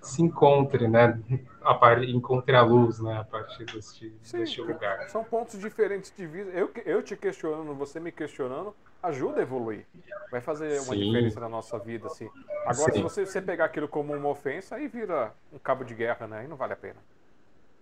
[0.02, 1.20] se encontre, né?
[1.62, 2.04] A par...
[2.04, 3.18] Encontre a luz, né?
[3.20, 5.10] A partir deste, Sim, deste lugar.
[5.10, 6.50] São pontos diferentes de vida.
[6.52, 9.86] Eu, eu te questionando, você me questionando, ajuda a evoluir.
[10.32, 11.00] Vai fazer uma Sim.
[11.00, 12.30] diferença na nossa vida, assim.
[12.66, 12.98] Agora, Sim.
[12.98, 16.40] se você, você pegar aquilo como uma ofensa, aí vira um cabo de guerra, né?
[16.40, 17.00] Aí não vale a pena.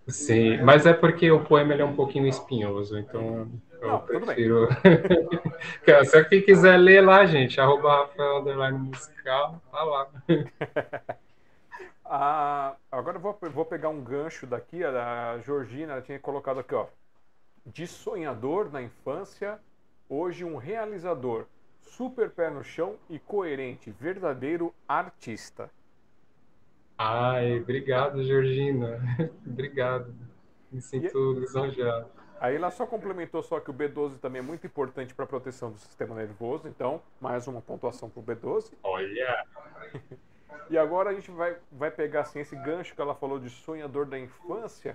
[0.08, 3.48] Sim, mas é porque o poema é um pouquinho espinhoso, então
[3.80, 4.68] eu não, prefiro.
[6.04, 10.08] Se quem quiser ler lá, gente, arroba Rafael Underline Musical, tá lá.
[12.04, 16.74] ah, agora eu vou, vou pegar um gancho daqui, a Georgina ela tinha colocado aqui,
[16.74, 16.86] ó.
[17.64, 19.60] De sonhador na infância
[20.14, 21.46] Hoje, um realizador
[21.80, 25.70] super pé no chão e coerente, verdadeiro artista.
[26.98, 29.00] Ai, obrigado, Georgina.
[29.46, 30.14] obrigado.
[30.70, 31.40] Me sinto e...
[31.40, 32.10] lisonjeado.
[32.38, 35.72] Aí ela só complementou só que o B12 também é muito importante para a proteção
[35.72, 38.74] do sistema nervoso, então mais uma pontuação para o B12.
[38.82, 39.46] Olha!
[40.68, 44.04] e agora a gente vai, vai pegar assim, esse gancho que ela falou de sonhador
[44.04, 44.94] da infância.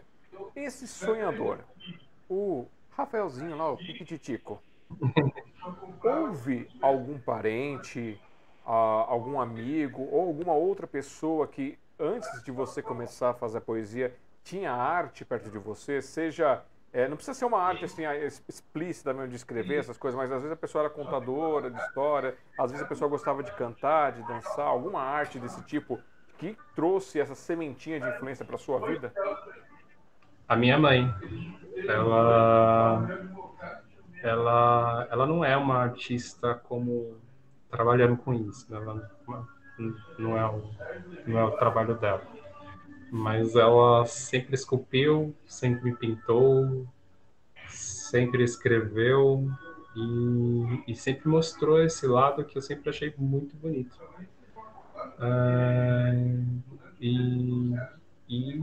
[0.56, 1.62] Esse sonhador,
[2.30, 4.62] o Rafaelzinho lá, o Piquititico,
[6.04, 8.20] Houve algum parente,
[8.66, 14.16] algum amigo ou alguma outra pessoa que antes de você começar a fazer a poesia
[14.44, 18.04] tinha arte perto de você, seja é, não precisa ser uma arte assim,
[18.48, 22.36] explícita mesmo de escrever essas coisas, mas às vezes a pessoa era contadora de história,
[22.58, 26.00] às vezes a pessoa gostava de cantar, de dançar, alguma arte desse tipo
[26.38, 29.14] que trouxe essa sementinha de influência para sua vida?
[30.48, 31.14] A minha mãe,
[31.88, 33.06] ela
[34.22, 37.18] ela, ela não é uma artista como
[37.70, 38.78] trabalhando com isso, né?
[38.78, 39.12] ela
[40.18, 40.64] não é, o,
[41.28, 42.24] não é o trabalho dela.
[43.12, 46.86] Mas ela sempre esculpiu, sempre pintou,
[47.68, 49.50] sempre escreveu
[49.96, 53.96] e, e sempre mostrou esse lado que eu sempre achei muito bonito.
[55.20, 56.14] É,
[57.00, 57.74] e,
[58.28, 58.60] e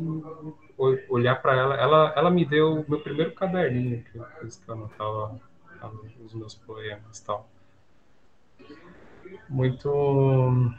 [0.77, 4.75] olhar para ela, ela, ela me deu o meu primeiro caderninho que eu, que eu
[4.75, 5.41] anotava
[6.25, 7.49] os meus poemas e tal.
[9.49, 10.73] Muito.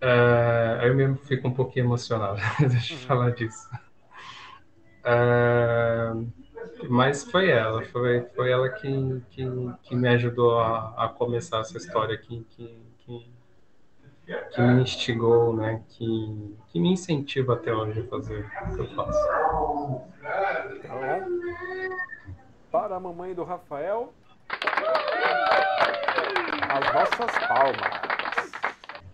[0.00, 3.04] É, eu mesmo fico um pouquinho emocionado, deixa eu uhum.
[3.04, 3.68] falar disso.
[5.04, 6.12] É,
[6.88, 9.44] mas foi ela, foi, foi ela que, que,
[9.82, 13.30] que me ajudou a, a começar essa história aqui, que, que,
[14.28, 15.82] que me instigou, né?
[15.88, 19.18] Que, que me incentiva até hoje a fazer o que eu faço.
[20.82, 21.28] Tá
[22.70, 24.12] para a mamãe do Rafael,
[26.68, 28.08] as nossas palmas.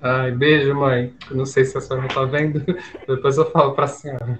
[0.01, 1.17] Ai, beijo, mãe.
[1.31, 2.61] Não sei se a senhora está vendo,
[3.07, 4.39] depois eu falo para a senhora.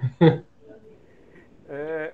[1.69, 2.13] É,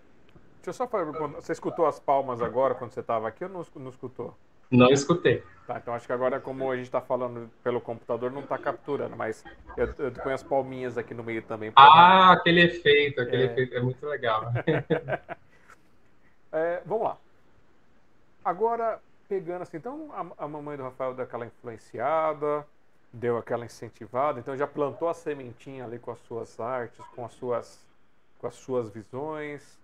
[0.56, 3.66] deixa eu só falar, você escutou as palmas agora quando você estava aqui ou não,
[3.76, 4.38] não escutou?
[4.72, 5.44] Não escutei.
[5.68, 9.16] Tá, então acho que agora, como a gente está falando pelo computador, não está capturando,
[9.16, 9.44] mas
[9.78, 11.72] eu, eu ponho as palminhas aqui no meio também.
[11.76, 13.46] Ah, aquele efeito, aquele é...
[13.46, 14.52] efeito é muito legal.
[16.52, 17.18] é, vamos lá.
[18.44, 19.00] Agora,
[19.30, 22.66] pegando assim, então a, a mamãe do Rafael deu aquela influenciada,
[23.14, 27.34] deu aquela incentivada, então já plantou a sementinha ali com as suas artes, com as
[27.34, 27.86] suas,
[28.40, 29.80] com as suas visões.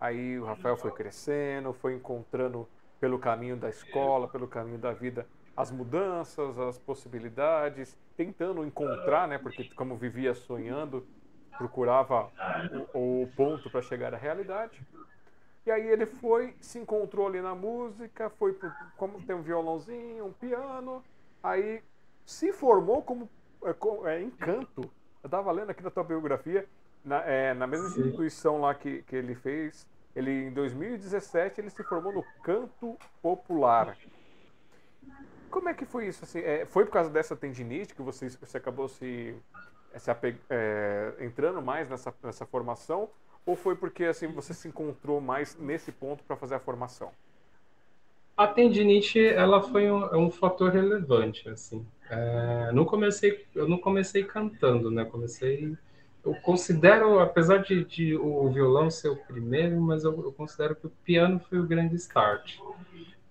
[0.00, 2.66] Aí o Rafael foi crescendo, foi encontrando
[3.00, 9.38] pelo caminho da escola, pelo caminho da vida, as mudanças, as possibilidades, tentando encontrar, né?
[9.38, 11.06] Porque como vivia sonhando,
[11.56, 12.30] procurava
[12.94, 14.80] o, o ponto para chegar à realidade.
[15.66, 20.26] E aí ele foi, se encontrou ali na música, foi pro, como tem um violãozinho,
[20.26, 21.02] um piano,
[21.42, 21.82] aí
[22.24, 23.28] se formou como
[23.64, 24.90] é, é, encanto.
[25.22, 26.66] Eu estava lendo aqui na tua biografia,
[27.04, 28.00] na, é, na mesma Sim.
[28.00, 33.96] instituição lá que, que ele fez, ele em 2017 ele se formou no canto popular.
[35.50, 36.24] Como é que foi isso?
[36.24, 39.34] Assim, é, foi por causa dessa tendinite que você, você acabou se,
[39.96, 43.08] se apeg, é, entrando mais nessa, nessa formação?
[43.44, 47.10] Ou foi porque assim você se encontrou mais nesse ponto para fazer a formação?
[48.36, 51.84] A tendinite ela foi um, um fator relevante assim.
[52.08, 55.04] É, não comecei, eu não comecei cantando, né?
[55.04, 55.76] Comecei
[56.24, 60.86] eu considero, apesar de, de, o violão ser o primeiro, mas eu, eu, considero que
[60.86, 62.58] o piano foi o grande start.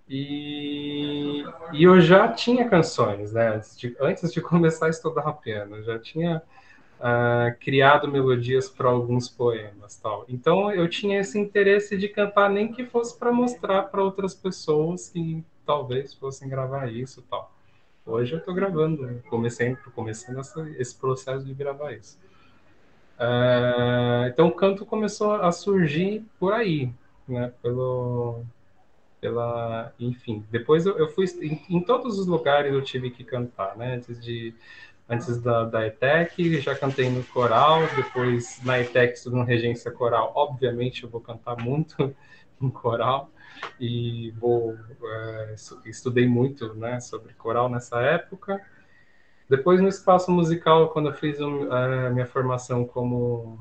[0.08, 3.56] E, e eu já tinha canções, né?
[3.56, 6.42] Antes de, antes de começar a estudar piano, eu já tinha
[7.00, 10.26] uh, criado melodias para alguns poemas, tal.
[10.28, 15.10] Então eu tinha esse interesse de cantar, nem que fosse para mostrar para outras pessoas
[15.10, 17.54] que talvez fossem gravar isso, tal.
[18.04, 22.18] Hoje eu estou gravando, comecei, começando essa, esse processo de gravar isso.
[23.20, 26.90] Uh, então o canto começou a surgir por aí,
[27.28, 27.52] né?
[27.62, 28.46] Pelo,
[29.20, 30.46] pela, enfim.
[30.50, 33.96] Depois eu, eu fui em, em, todos os lugares eu tive que cantar, né?
[33.96, 34.56] Antes de
[35.10, 40.32] antes da, da ETEC, já cantei no coral, depois na ETEC estudando regência coral.
[40.36, 42.16] Obviamente eu vou cantar muito
[42.62, 43.30] em coral
[43.80, 45.56] e vou é,
[45.86, 48.62] estudei muito, né, sobre coral nessa época.
[49.50, 53.60] Depois, no espaço musical, quando eu fiz a minha formação como,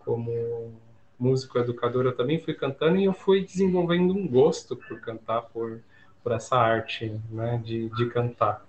[0.00, 0.72] como
[1.18, 5.80] músico educador, eu também fui cantando e eu fui desenvolvendo um gosto por cantar, por,
[6.24, 8.66] por essa arte né, de, de cantar.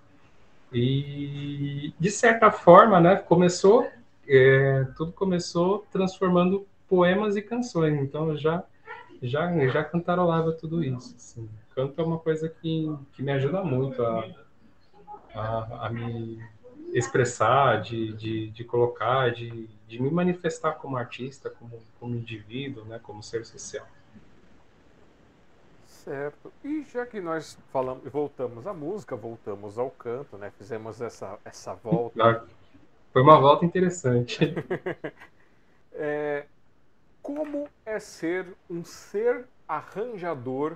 [0.72, 3.88] E, de certa forma, né, começou,
[4.28, 8.00] é, tudo começou transformando poemas e canções.
[8.00, 8.64] Então, eu já,
[9.24, 11.16] já, já cantarolava tudo isso.
[11.16, 11.50] Assim.
[11.74, 14.43] Canto é uma coisa que, que me ajuda muito a
[15.34, 16.42] a, a me
[16.94, 23.00] expressar, de, de, de colocar, de, de me manifestar como artista, como, como indivíduo, né,
[23.02, 23.88] como ser social.
[25.86, 26.52] Certo.
[26.64, 30.52] E já que nós falamos, voltamos à música, voltamos ao canto, né?
[30.58, 32.46] Fizemos essa, essa volta.
[33.14, 34.54] Foi uma volta interessante.
[35.94, 36.46] é,
[37.22, 40.76] como é ser um ser arranjador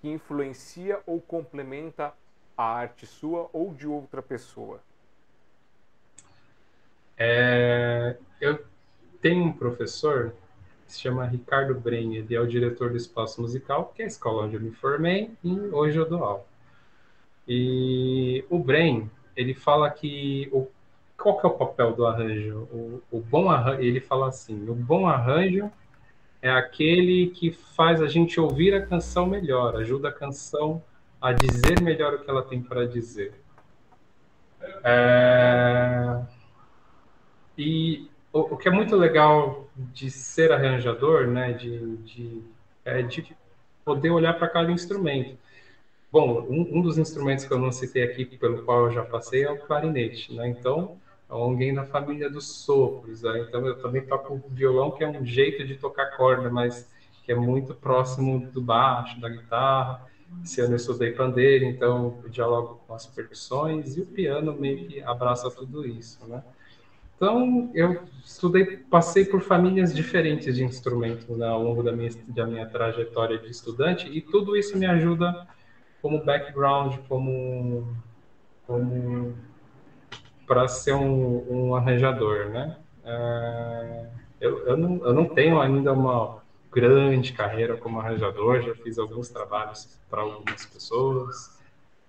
[0.00, 2.12] que influencia ou complementa
[2.56, 4.80] a arte sua ou de outra pessoa?
[7.16, 8.64] É, eu
[9.20, 10.34] tenho um professor
[10.86, 14.08] que se chama Ricardo Brenha, ele é o diretor do Espaço Musical, que é a
[14.08, 16.44] escola onde eu me formei e hoje eu dou aula.
[17.46, 20.66] E o Bren, ele fala que o,
[21.16, 22.68] qual que é o papel do arranjo?
[22.72, 25.70] O, o bom arranjo, ele fala assim, o bom arranjo
[26.42, 30.82] é aquele que faz a gente ouvir a canção melhor, ajuda a canção
[31.24, 33.32] a dizer melhor o que ela tem para dizer.
[34.84, 36.20] É...
[37.56, 42.42] E o, o, que é muito legal de ser arranjador, né, de, de,
[42.84, 43.34] é de
[43.82, 45.38] poder olhar para cada instrumento.
[46.12, 49.44] Bom, um, um, dos instrumentos que eu não citei aqui, pelo qual eu já passei,
[49.44, 50.46] é o clarinete, né?
[50.46, 50.98] Então,
[51.30, 53.22] é alguém da família dos sopros.
[53.22, 53.46] Né?
[53.48, 56.86] Então, eu também toco violão, que é um jeito de tocar corda, mas
[57.24, 60.06] que é muito próximo do baixo, da guitarra.
[60.42, 64.86] Esse ano eu estudei pandeiro, então eu dialogo com as percussões e o piano meio
[64.86, 66.42] que abraça tudo isso, né?
[67.16, 72.44] Então, eu estudei, passei por famílias diferentes de instrumentos né, ao longo da minha, da
[72.44, 75.46] minha trajetória de estudante e tudo isso me ajuda
[76.02, 77.96] como background, como,
[78.66, 79.34] como
[80.46, 82.76] para ser um, um, arranjador, né?
[83.04, 84.06] É,
[84.40, 86.43] eu, eu, não, eu não tenho ainda uma
[86.74, 91.54] grande carreira como arranjador, já fiz alguns trabalhos para algumas pessoas,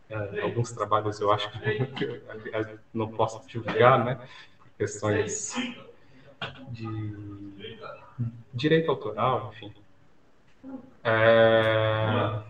[0.09, 1.59] é, alguns trabalhos eu acho que
[2.93, 4.19] não posso divulgar, né,
[4.57, 5.53] por questões
[6.67, 7.15] de
[8.53, 9.71] direito autoral, enfim.
[11.03, 12.41] É,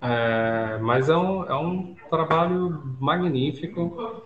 [0.00, 4.22] é, mas é um, é um trabalho magnífico.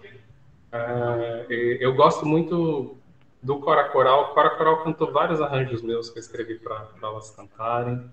[0.72, 1.46] É,
[1.80, 2.96] eu gosto muito
[3.42, 4.34] do Cora Coral.
[4.34, 8.10] Cora Coral cantou vários arranjos meus que eu escrevi para elas cantarem.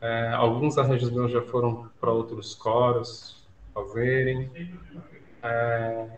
[0.00, 4.50] É, alguns arranjos meus já foram para outros coros fazerem.
[5.42, 6.08] É,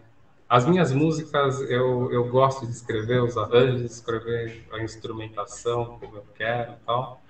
[0.48, 6.26] as minhas músicas, eu, eu gosto de escrever os arranjos, escrever a instrumentação, como eu
[6.36, 7.20] quero e tal.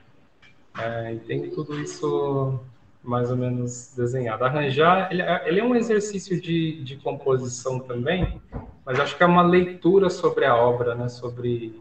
[0.78, 2.60] É, e tem tudo isso
[3.02, 4.44] mais ou menos desenhado.
[4.44, 8.40] Arranjar, ele, é, ele é um exercício de, de composição também,
[8.86, 11.08] mas acho que é uma leitura sobre a obra, né?
[11.08, 11.74] Sobre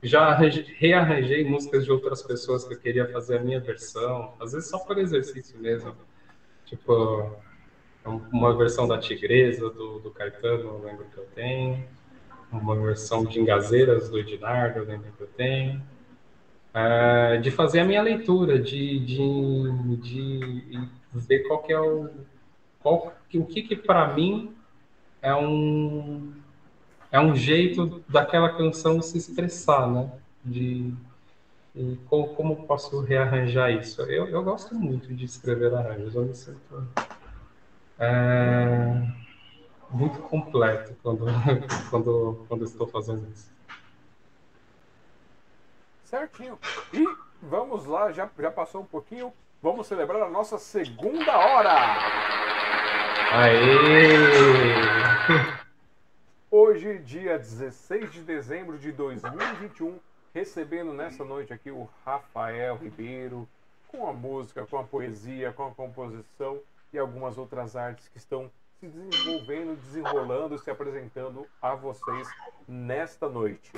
[0.00, 4.70] já rearranjei músicas de outras pessoas que eu queria fazer a minha versão, às vezes
[4.70, 5.96] só por exercício mesmo.
[6.66, 7.34] Tipo,
[8.32, 11.84] uma versão da Tigresa, do, do Caetano, eu lembro que eu tenho.
[12.52, 15.82] Uma versão de Engazeiras, do Ednardo, eu lembro que eu tenho.
[16.72, 22.10] É, de fazer a minha leitura, de, de, de ver qual que é o...
[22.80, 24.54] Qual, o que que para mim
[25.24, 26.32] é um
[27.10, 30.12] é um jeito daquela canção se expressar, né?
[30.44, 30.92] De
[32.08, 34.02] como, como posso rearranjar isso?
[34.02, 36.88] Eu, eu gosto muito de escrever arranjos, eu me sinto
[37.98, 39.06] é,
[39.90, 41.24] muito completo quando,
[41.88, 43.50] quando, quando estou fazendo isso.
[46.04, 46.58] Certinho.
[46.92, 47.04] E
[47.42, 49.32] vamos lá, já, já passou um pouquinho,
[49.62, 51.72] vamos celebrar a nossa segunda hora.
[53.32, 55.13] Aê!
[56.50, 59.98] Hoje, dia 16 de dezembro de 2021,
[60.34, 63.48] recebendo nessa noite aqui o Rafael Ribeiro,
[63.88, 66.60] com a música, com a poesia, com a composição
[66.92, 72.28] e algumas outras artes que estão se desenvolvendo, desenrolando, se apresentando a vocês
[72.68, 73.72] nesta noite.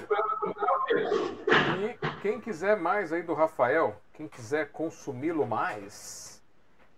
[1.79, 6.43] E quem quiser mais aí do Rafael, quem quiser consumi-lo mais,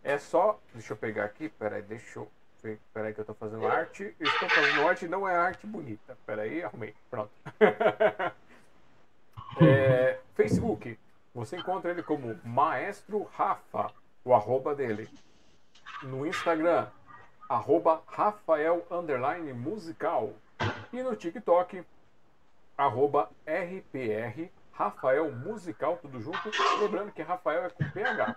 [0.03, 0.59] é só.
[0.73, 2.38] Deixa eu pegar aqui, peraí, deixa eu.
[2.93, 4.15] Peraí que eu estou fazendo arte.
[4.19, 6.17] Estou fazendo arte não é arte bonita.
[6.27, 6.95] Peraí, arrumei.
[7.11, 7.31] Pronto.
[9.61, 10.99] é, Facebook.
[11.35, 13.93] Você encontra ele como Maestro Rafa,
[14.25, 15.09] o arroba dele
[16.03, 16.89] no Instagram,
[17.49, 20.33] arroba Rafael Underline Musical.
[20.93, 21.85] E no TikTok,
[22.77, 26.39] arroba RPR Rafael Musical, tudo junto.
[26.81, 28.37] Lembrando que Rafael é com PH.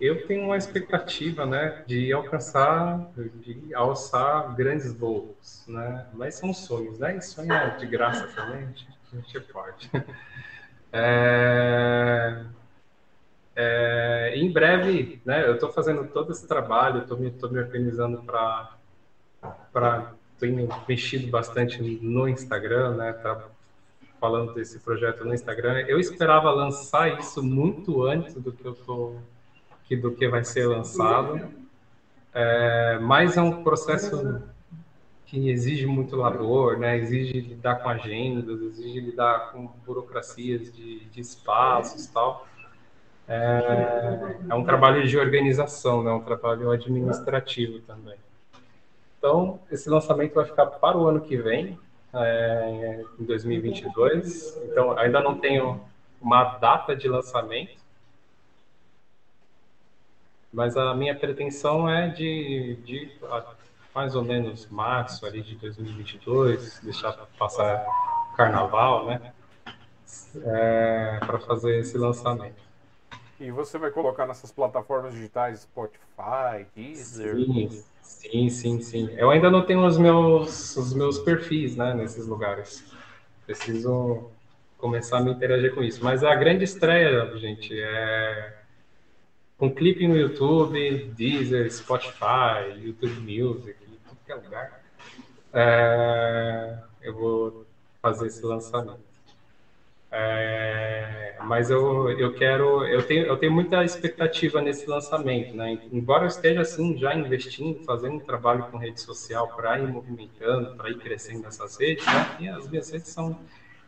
[0.05, 6.07] eu tenho uma expectativa, né, de alcançar, de alçar grandes voos, né?
[6.13, 7.17] Mas são sonhos, né?
[7.17, 8.69] E sonho é de graça também,
[9.13, 9.91] a gente pode.
[10.97, 12.37] É,
[13.57, 15.45] é, em breve, né?
[15.45, 18.69] Eu estou fazendo todo esse trabalho, estou me, me organizando para
[20.39, 23.13] tenho mexido bastante no Instagram, né?
[23.13, 23.43] Tá
[24.21, 25.85] falando desse projeto no Instagram.
[25.87, 29.17] Eu esperava lançar isso muito antes do que eu tô,
[29.85, 31.40] que do que vai ser lançado.
[32.32, 34.43] É, mas é um processo
[35.27, 36.97] que exige muito labor, né?
[36.98, 42.47] Exige lidar com agendas, exige lidar com burocracias de, de espaços, tal.
[43.27, 46.11] É, é um trabalho de organização, né?
[46.11, 48.16] Um trabalho administrativo também.
[49.19, 51.78] Então, esse lançamento vai ficar para o ano que vem,
[52.12, 54.61] é, em 2022.
[54.70, 55.81] Então, ainda não tenho
[56.20, 57.84] uma data de lançamento,
[60.55, 63.11] mas a minha pretensão é de, de
[63.95, 67.85] mais ou menos março ali de 2022, deixar passar
[68.37, 69.21] carnaval, né?
[70.45, 72.63] É, para fazer esse lançamento.
[73.41, 77.37] E você vai colocar nessas plataformas digitais Spotify, Deezer?
[77.37, 77.69] Sim,
[78.03, 79.11] Sim, sim, sim.
[79.17, 82.85] Eu ainda não tenho os meus, os meus perfis, né, nesses lugares.
[83.45, 84.31] Preciso
[84.79, 86.03] começar a me interagir com isso.
[86.03, 88.64] Mas a grande estreia, gente, é
[89.65, 93.74] com clipe no YouTube, Deezer, Spotify, YouTube Music,
[94.07, 94.70] tudo que é lugar.
[95.55, 97.65] É, eu vou
[98.03, 98.99] fazer esse lançamento.
[100.11, 105.78] É, mas eu, eu quero, eu tenho, eu tenho muita expectativa nesse lançamento, né?
[105.91, 110.70] Embora eu esteja assim já investindo, fazendo um trabalho com rede social para ir movimentando,
[110.77, 112.28] para ir crescendo nessas redes, né?
[112.39, 113.35] E as minhas redes são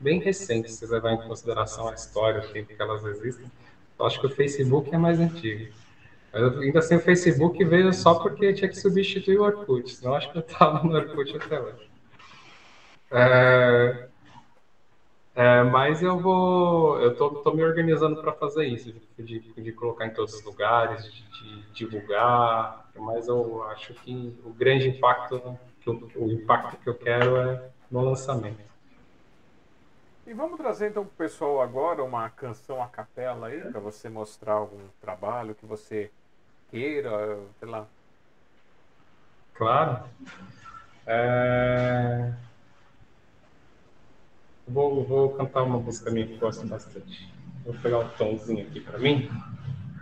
[0.01, 3.51] bem recentes, se levar em consideração a história, o tempo que elas existem.
[3.99, 5.73] Acho que o Facebook é mais antigo.
[6.33, 10.31] Eu ainda assim, o Facebook veio só porque tinha que substituir o Orkut, senão acho
[10.31, 11.91] que eu estava no Orkut até hoje.
[13.11, 14.09] É,
[15.35, 20.07] é, mas eu vou, eu tô, tô me organizando para fazer isso, de, de, colocar
[20.07, 22.91] em todos os lugares, de, de, divulgar.
[22.97, 27.71] Mas eu acho que o grande impacto, que eu, o impacto que eu quero é
[27.91, 28.59] no lançamento.
[30.27, 34.09] E vamos trazer então para o pessoal agora uma canção a capela aí, para você
[34.09, 36.11] mostrar algum trabalho que você
[36.69, 37.87] queira, sei lá.
[39.55, 40.03] Claro.
[41.07, 42.33] É...
[44.67, 47.33] Vou, vou cantar uma música minha que eu gosto bastante.
[47.65, 49.31] Vou pegar um tomzinho aqui para mim.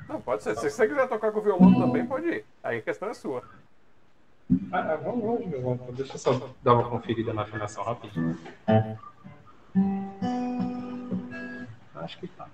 [0.08, 0.56] Não, pode ser.
[0.56, 2.46] Se você quiser tocar com o violão também, pode ir.
[2.62, 3.42] Aí a questão é sua.
[4.72, 5.96] Ah, ah vamos, vamos, vamos.
[5.96, 8.38] Deixa eu só dar uma conferida na afinação rapidinho.
[11.94, 12.46] Acho que tá.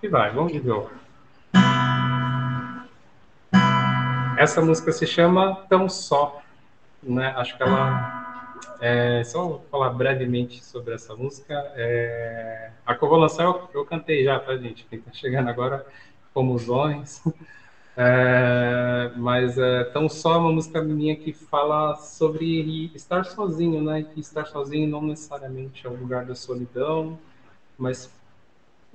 [0.00, 0.30] Que vai.
[0.30, 0.90] Vamos de violão.
[4.36, 6.42] Essa música se chama Tão Só.
[7.02, 7.34] Né?
[7.36, 11.54] Acho que ela é, só falar brevemente sobre essa música.
[11.76, 13.08] É, a que eu
[13.74, 14.84] eu, cantei já, tá, gente?
[14.84, 15.86] Quem tá chegando agora,
[16.32, 17.22] como Zões.
[17.96, 24.02] É, mas é tão só uma música minha que fala sobre estar sozinho, né?
[24.02, 27.18] Que estar sozinho não necessariamente é o lugar da solidão,
[27.78, 28.10] mas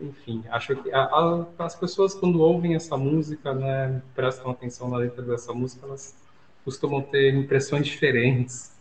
[0.02, 4.98] enfim, acho que a, a, as pessoas quando ouvem essa música, né, prestam atenção na
[4.98, 6.16] letra dessa música, elas
[6.64, 8.72] costumam ter impressões diferentes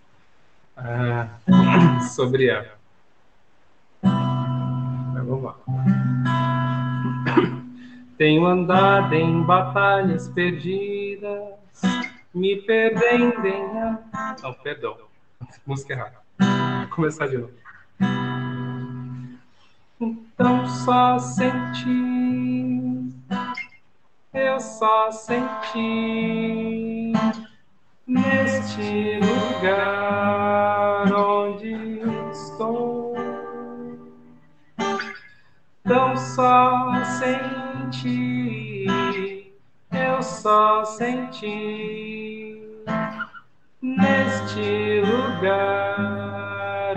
[0.76, 1.28] ah,
[2.14, 2.78] sobre ela.
[4.02, 5.97] Mas vamos lá.
[8.18, 11.40] Tenho andado em batalhas perdidas,
[12.34, 13.62] me perdendo em.
[14.42, 14.96] Não, perdão.
[15.64, 16.16] Música errada.
[16.36, 17.52] Vou começar de novo.
[20.00, 23.08] Então só senti,
[24.34, 25.92] eu só senti
[28.04, 32.00] neste lugar onde
[32.32, 33.14] estou.
[35.84, 37.67] Tão só senti,
[39.90, 42.60] eu só senti
[43.80, 46.94] neste lugar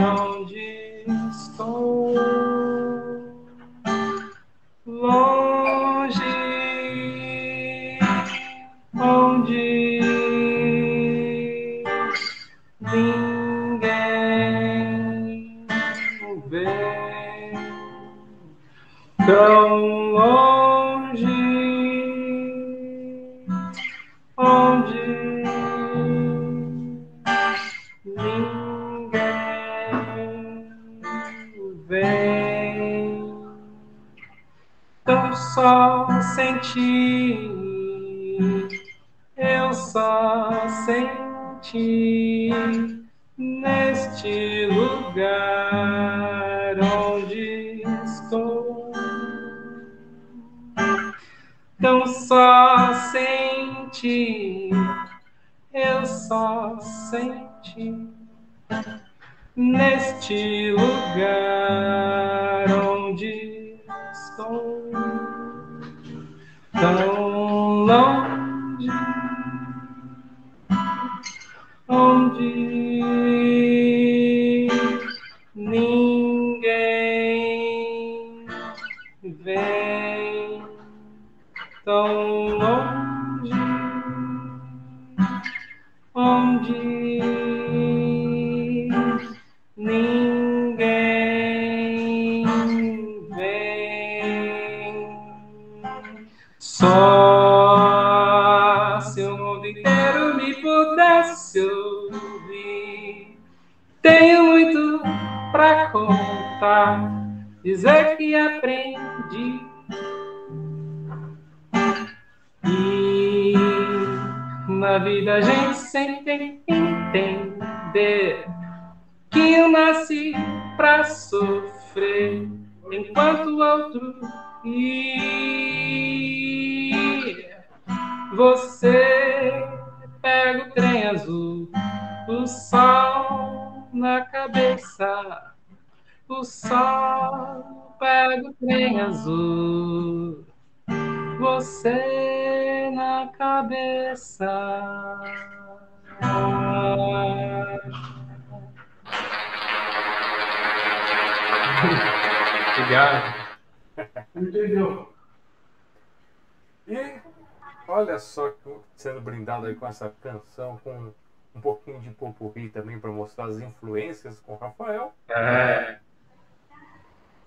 [159.42, 161.12] brindado aí com essa canção, com
[161.56, 165.14] um pouquinho de popurri também para mostrar as influências com o Rafael.
[165.28, 166.00] É.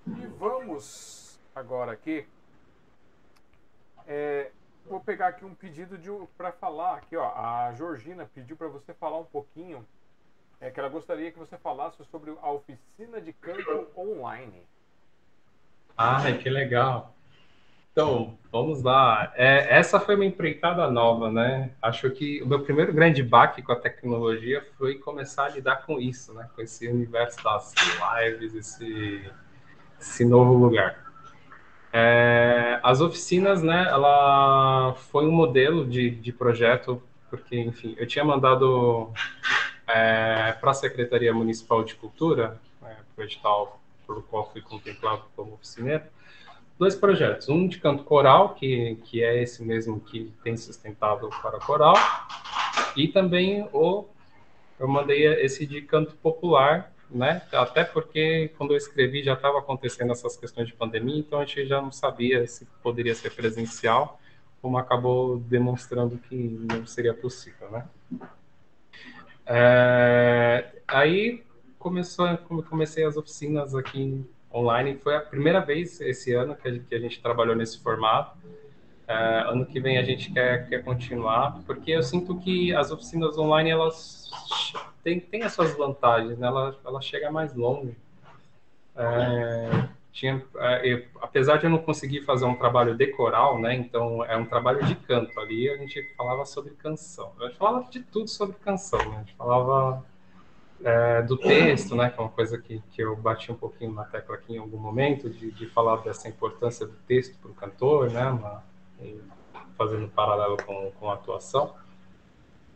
[0.06, 2.26] E vamos agora aqui.
[4.06, 4.50] É,
[4.86, 7.32] vou pegar aqui um pedido de para falar aqui, ó.
[7.34, 9.86] A Georgina pediu para você falar um pouquinho
[10.60, 14.62] é que ela gostaria que você falasse sobre a oficina de canto online.
[15.96, 17.13] Ah, que legal.
[17.94, 19.32] Então, vamos lá.
[19.36, 21.70] É, essa foi uma empreitada nova, né?
[21.80, 26.00] Acho que o meu primeiro grande baque com a tecnologia foi começar a lidar com
[26.00, 26.48] isso, né?
[26.56, 27.72] Com esse universo das
[28.18, 29.30] lives, esse,
[30.00, 31.04] esse novo lugar.
[31.92, 33.86] É, as oficinas, né?
[33.88, 37.00] Ela foi um modelo de, de projeto,
[37.30, 39.12] porque, enfim, eu tinha mandado
[39.86, 45.54] é, para a Secretaria Municipal de Cultura, né, o edital por qual fui contemplado como
[45.54, 46.02] oficineiro,
[46.78, 47.48] dois projetos.
[47.48, 51.94] Um de canto coral, que, que é esse mesmo que tem sustentado para coral,
[52.96, 54.06] e também o
[54.78, 57.42] eu mandei esse de canto popular, né?
[57.52, 61.66] Até porque quando eu escrevi já estava acontecendo essas questões de pandemia, então a gente
[61.66, 64.20] já não sabia se poderia ser presencial,
[64.60, 67.86] como acabou demonstrando que não seria possível, né?
[69.46, 71.44] É, aí
[71.78, 72.26] começou,
[72.68, 74.96] comecei as oficinas aqui online.
[74.98, 78.38] Foi a primeira vez esse ano que a gente, trabalhou nesse formato.
[79.06, 83.36] É, ano que vem a gente quer, quer continuar, porque eu sinto que as oficinas
[83.36, 84.30] online elas
[85.02, 86.46] têm, têm as suas vantagens, né?
[86.46, 87.94] ela, ela chega mais longe.
[88.96, 93.74] É, tinha, é, eu, apesar de eu não conseguir fazer um trabalho decoral, né?
[93.74, 95.68] Então é um trabalho de canto ali.
[95.68, 97.32] A gente falava sobre canção.
[97.40, 99.00] A gente falava de tudo sobre canção.
[99.00, 99.16] Né?
[99.16, 100.04] A gente falava
[100.84, 104.04] é, do texto, né, que é uma coisa que, que eu bati um pouquinho na
[104.04, 108.10] tecla aqui em algum momento, de, de falar dessa importância do texto para o cantor,
[108.10, 108.62] né, uma,
[109.78, 111.74] fazendo paralelo com, com a atuação.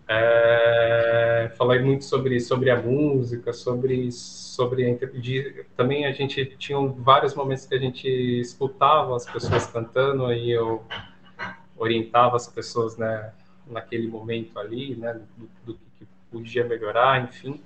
[0.09, 7.35] É, falei muito sobre, sobre a música, sobre, sobre de, também a gente tinha vários
[7.35, 10.83] momentos que a gente escutava as pessoas cantando e eu
[11.77, 13.35] orientava as pessoas né,
[13.67, 17.63] naquele momento ali, né, do, do que podia melhorar, enfim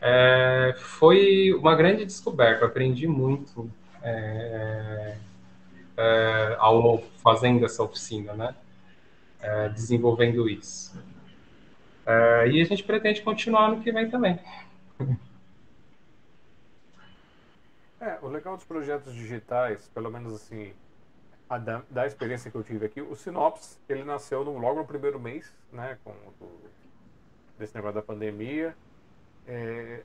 [0.00, 2.66] é, foi uma grande descoberta.
[2.66, 3.70] aprendi muito
[4.02, 5.16] é,
[5.96, 8.54] é, ao fazendo essa oficina, né?
[9.40, 10.96] É, desenvolvendo isso.
[12.06, 14.38] É, e a gente pretende continuar no que vem também.
[18.00, 20.72] É, o legal dos projetos digitais, pelo menos assim,
[21.64, 25.18] da, da, experiência que eu tive aqui, o Sinops, ele nasceu no, logo no primeiro
[25.18, 26.60] mês, né, com o,
[27.58, 28.76] desse negócio da pandemia,
[29.48, 30.02] é,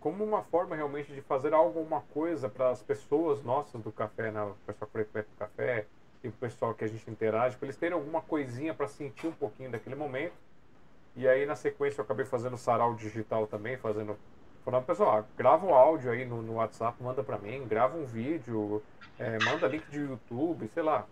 [0.00, 4.42] como uma forma realmente de fazer alguma coisa para as pessoas nossas do café, né,
[4.42, 5.86] o pessoal que frequenta o café
[6.24, 9.32] e o pessoal que a gente interage, para eles terem alguma coisinha para sentir um
[9.32, 10.34] pouquinho daquele momento.
[11.14, 14.16] E aí na sequência eu acabei fazendo sarau digital também, fazendo
[14.64, 18.04] falando pessoal, ah, grava um áudio aí no, no WhatsApp, manda para mim, grava um
[18.04, 18.82] vídeo,
[19.18, 21.06] é, manda link de YouTube, sei lá,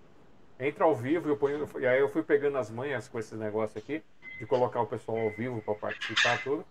[0.60, 3.34] entra ao vivo e eu ponho, e aí eu fui pegando as manhas com esse
[3.34, 4.02] negócio aqui
[4.39, 6.65] de colocar o pessoal ao vivo para participar tudo.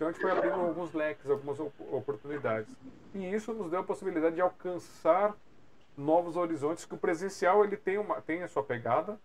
[0.00, 2.74] Então a gente foi abrindo alguns leques, algumas oportunidades.
[3.14, 5.36] E isso nos deu a possibilidade de alcançar
[5.94, 9.20] novos horizontes que o presencial ele tem uma tem a sua pegada,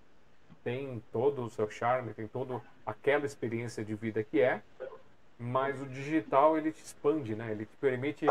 [0.65, 4.61] tem todo o seu charme, tem toda aquela experiência de vida que é,
[5.39, 7.53] mas o digital ele te expande, né?
[7.53, 8.25] Ele te permite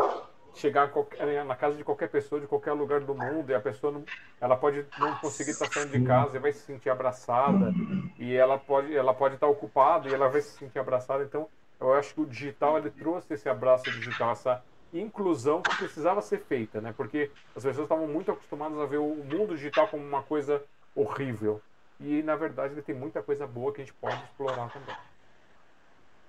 [0.53, 3.91] chegar qualquer, na casa de qualquer pessoa de qualquer lugar do mundo e a pessoa
[3.91, 4.05] não,
[4.39, 7.73] ela pode não conseguir estar saindo de casa e vai se sentir abraçada
[8.19, 11.93] e ela pode ela pode estar ocupada e ela vai se sentir abraçada então eu
[11.93, 14.63] acho que o digital ele trouxe esse abraço digital, essa
[14.93, 16.93] inclusão que precisava ser feita, né?
[16.95, 20.63] Porque as pessoas estavam muito acostumadas a ver o mundo digital como uma coisa
[20.95, 21.61] horrível.
[21.99, 24.95] E na verdade ele tem muita coisa boa que a gente pode explorar também.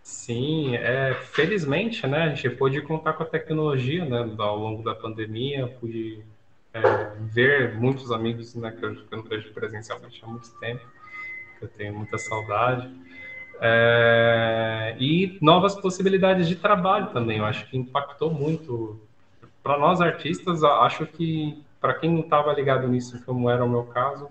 [0.03, 4.95] Sim, é, felizmente, né, a gente pôde contar com a tecnologia, né, ao longo da
[4.95, 6.25] pandemia, pude
[6.73, 6.81] é,
[7.23, 10.87] ver muitos amigos, né, que eu, que eu não vejo presencialmente há muito tempo,
[11.59, 12.89] que eu tenho muita saudade.
[13.61, 17.39] É, e novas possibilidades de trabalho também.
[17.39, 18.99] Eu acho que impactou muito.
[19.63, 23.85] Para nós artistas, acho que para quem não estava ligado nisso, como era o meu
[23.85, 24.31] caso,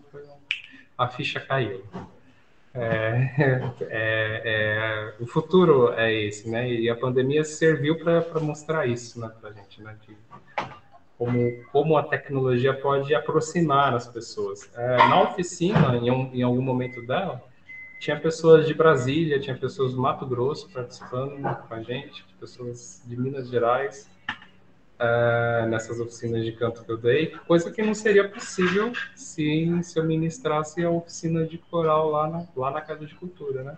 [0.98, 1.84] a ficha caiu.
[2.74, 3.32] É,
[3.82, 6.70] é, é, o futuro é esse, né?
[6.70, 9.96] E a pandemia serviu para mostrar isso, né, para a gente, né?
[10.06, 10.16] De
[11.18, 14.70] como, como a tecnologia pode aproximar as pessoas.
[14.74, 17.42] É, na oficina, em, um, em algum momento dela,
[18.00, 23.18] tinha pessoas de Brasília, tinha pessoas do Mato Grosso participando com a gente, pessoas de
[23.20, 24.10] Minas Gerais.
[25.00, 30.00] uh, nessas oficinas de canto que eu dei, coisa que não seria possível se, se
[30.00, 33.78] eu ministrasse a oficina de coral lá na, lá na Casa de Cultura, né?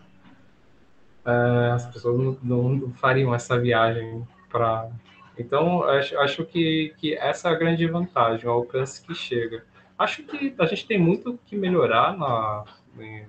[1.25, 4.89] Uh, as pessoas não, não, não, fariam essa viagem para.
[5.37, 9.63] Então, acho, acho que, que essa é a grande vantagem, o alcance que chega.
[9.97, 12.63] Acho que a gente tem muito que melhorar na,
[12.99, 13.25] em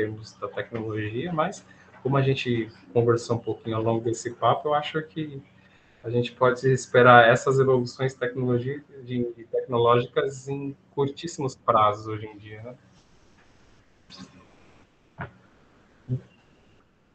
[0.00, 1.62] termos da tecnologia, mas
[2.02, 5.42] como a gente conversou um pouquinho ao longo desse papo, eu acho que
[6.02, 12.74] a gente pode esperar essas evoluções tecnológicas em curtíssimos prazos hoje em dia, né?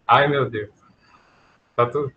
[0.07, 0.69] Ai, meu Deus.
[1.75, 2.13] Tá tudo.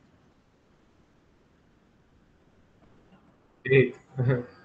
[3.65, 3.99] Eita.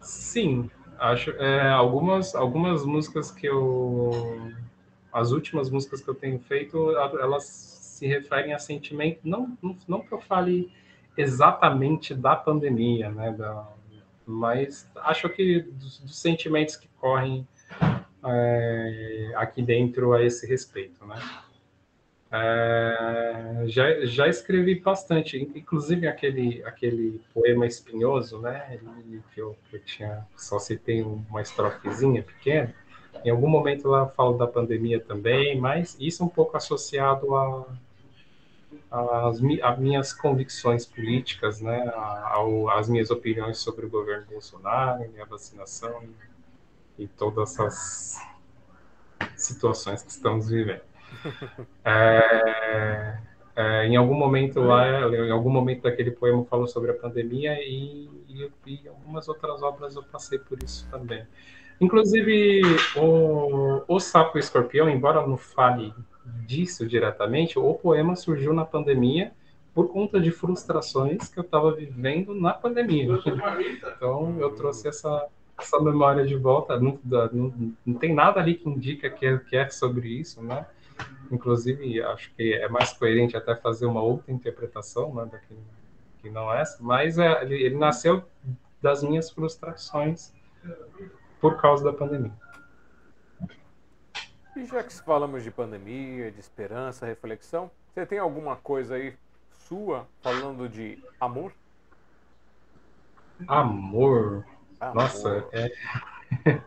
[0.00, 4.10] Sim, acho é, algumas algumas músicas que eu
[5.12, 10.00] as últimas músicas que eu tenho feito elas se referem a sentimento não não, não
[10.00, 10.72] que eu fale
[11.16, 13.68] exatamente da pandemia né da,
[14.26, 17.46] mas acho que dos, dos sentimentos que correm
[18.24, 21.20] é, aqui dentro a esse respeito né
[22.34, 28.80] é, já, já escrevi bastante, inclusive aquele, aquele poema espinhoso, né?
[29.34, 32.74] Que eu, que eu tinha só citei uma estrofezinha pequena.
[33.22, 37.66] Em algum momento lá falo da pandemia também, mas isso um pouco associado a,
[38.92, 41.90] a, a minhas convicções políticas, né?
[42.76, 46.02] As minhas opiniões sobre o governo Bolsonaro, a vacinação
[46.98, 48.18] e, e todas essas
[49.34, 50.82] situações que estamos vivendo.
[51.84, 53.18] É,
[53.54, 58.08] é, em algum momento lá, em algum momento daquele poema falou sobre a pandemia e,
[58.28, 61.26] e, e algumas outras obras eu passei por isso também.
[61.78, 62.62] Inclusive,
[62.96, 65.92] o, o Sapo e o Escorpião, embora não fale
[66.46, 69.32] disso diretamente, o poema surgiu na pandemia
[69.74, 73.08] por conta de frustrações que eu estava vivendo na pandemia.
[73.96, 75.28] Então, eu trouxe essa,
[75.58, 76.78] essa memória de volta.
[76.78, 80.66] Não, não, não tem nada ali que indica que é, que é sobre isso, né?
[81.30, 85.56] Inclusive, acho que é mais coerente até fazer uma outra interpretação, né, daqui,
[86.20, 88.22] que não essa, mas é, ele, ele nasceu
[88.82, 90.32] das minhas frustrações
[91.40, 92.32] por causa da pandemia.
[94.54, 99.14] E já que falamos de pandemia, de esperança, reflexão, você tem alguma coisa aí
[99.66, 101.52] sua falando de amor?
[103.48, 104.44] Amor?
[104.78, 104.94] amor.
[104.94, 105.72] Nossa, é...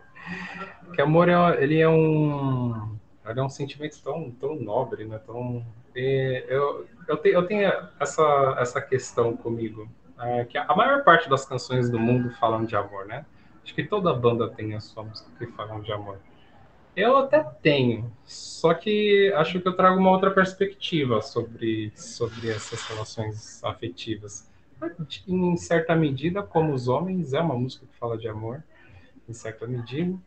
[0.95, 5.19] que amor é, ele é um ele é um sentimento tão, tão nobre, né?
[5.25, 5.65] Tão,
[5.95, 9.89] é, eu, eu, te, eu tenho essa, essa questão comigo,
[10.19, 13.25] é, que a maior parte das canções do mundo falam de amor, né?
[13.63, 16.19] Acho que toda banda tem a sua música que falam de amor.
[16.95, 22.81] Eu até tenho, só que acho que eu trago uma outra perspectiva sobre, sobre essas
[22.83, 24.49] relações afetivas.
[25.27, 28.63] Em certa medida, como os homens, é uma música que fala de amor,
[29.27, 30.17] em certa medida.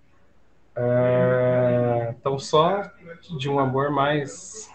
[0.77, 2.83] É, então, só
[3.39, 4.71] de um amor mais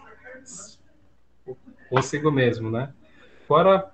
[1.90, 2.92] consigo mesmo, né?
[3.48, 3.92] Fora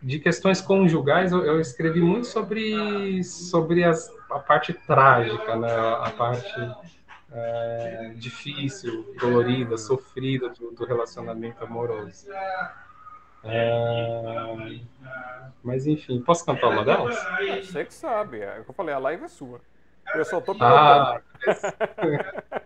[0.00, 5.70] de questões conjugais, eu, eu escrevi muito sobre, sobre as, a parte trágica, né?
[5.70, 6.52] A parte
[7.38, 12.26] é, difícil, dolorida, sofrida do, do relacionamento amoroso.
[13.44, 14.80] É,
[15.62, 17.16] mas enfim, posso cantar uma delas?
[17.62, 19.60] Você que sabe, é o que eu falei, a live é sua.
[20.14, 21.20] Eu só tô ah,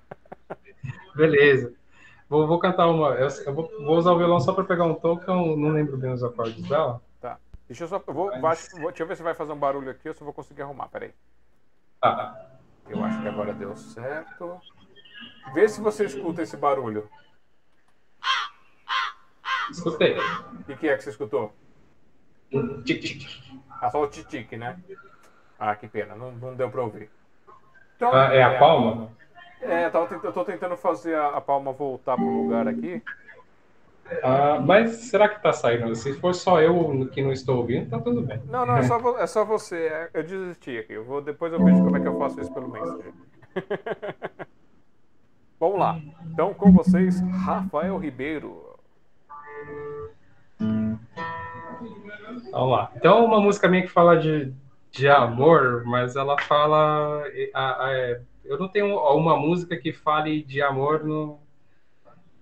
[1.16, 1.74] Beleza.
[2.28, 3.08] Vou, vou cantar uma.
[3.14, 5.70] Eu, eu vou, vou, usar o violão só para pegar um tom que eu não
[5.70, 7.02] lembro bem os acordes dela.
[7.20, 7.38] Tá.
[7.66, 7.98] Deixa eu só.
[7.98, 8.68] Vou, Mas...
[8.72, 10.62] vou, deixa eu ver se vai fazer um barulho aqui ou se eu vou conseguir
[10.62, 10.88] arrumar.
[10.88, 11.12] Peraí.
[12.00, 12.49] Tá.
[12.90, 14.60] Eu acho que agora deu certo.
[15.54, 17.08] Vê se você escuta esse barulho.
[19.70, 20.16] Escutei.
[20.68, 21.54] O que, é que você escutou?
[22.84, 23.24] Tic-tic.
[23.80, 24.76] Ah, só o tic-tic, né?
[25.56, 27.08] Ah, que pena, não, não deu para ouvir.
[27.94, 29.12] Então, ah, é a palma?
[29.60, 33.00] É, eu tô tentando fazer a, a palma voltar pro lugar aqui.
[34.22, 35.94] Ah, mas será que tá saindo?
[35.94, 38.40] Se for só eu que não estou ouvindo, tá tudo bem.
[38.46, 39.76] Não, não, é só, é só você.
[39.76, 40.94] É, eu desisti aqui.
[40.94, 43.12] Eu vou, depois eu vejo como é que eu faço isso pelo Messenger.
[45.60, 46.00] Vamos lá.
[46.26, 48.76] Então, com vocês, Rafael Ribeiro.
[52.50, 52.90] Vamos lá.
[52.96, 54.54] Então, uma música minha que fala de
[54.90, 57.24] de amor, mas ela fala.
[57.54, 61.38] A, a, eu não tenho uma música que fale de amor no,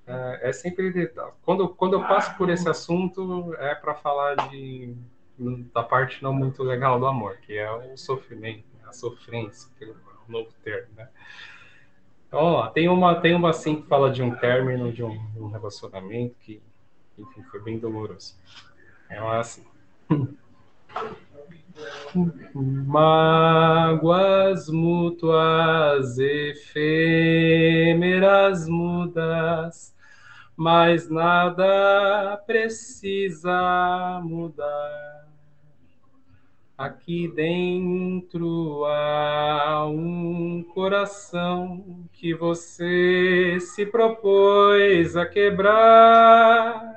[0.08, 1.12] é, é sempre
[1.42, 4.94] quando quando eu passo por esse assunto é para falar de
[5.72, 9.88] da parte não muito legal do amor, que é o sofrimento, a sofrência, que é
[9.88, 11.08] um novo termo, né?
[12.26, 15.48] Então, ó, tem uma tem uma assim que fala de um término de um, um
[15.48, 16.60] relacionamento que
[17.16, 18.36] enfim foi bem doloroso.
[19.08, 19.64] É assim.
[22.54, 27.08] Mágoas mútuas, efêmeras
[28.68, 29.94] mudas,
[30.58, 35.28] mas nada precisa mudar.
[36.76, 46.92] Aqui dentro há um coração que você se propôs a quebrar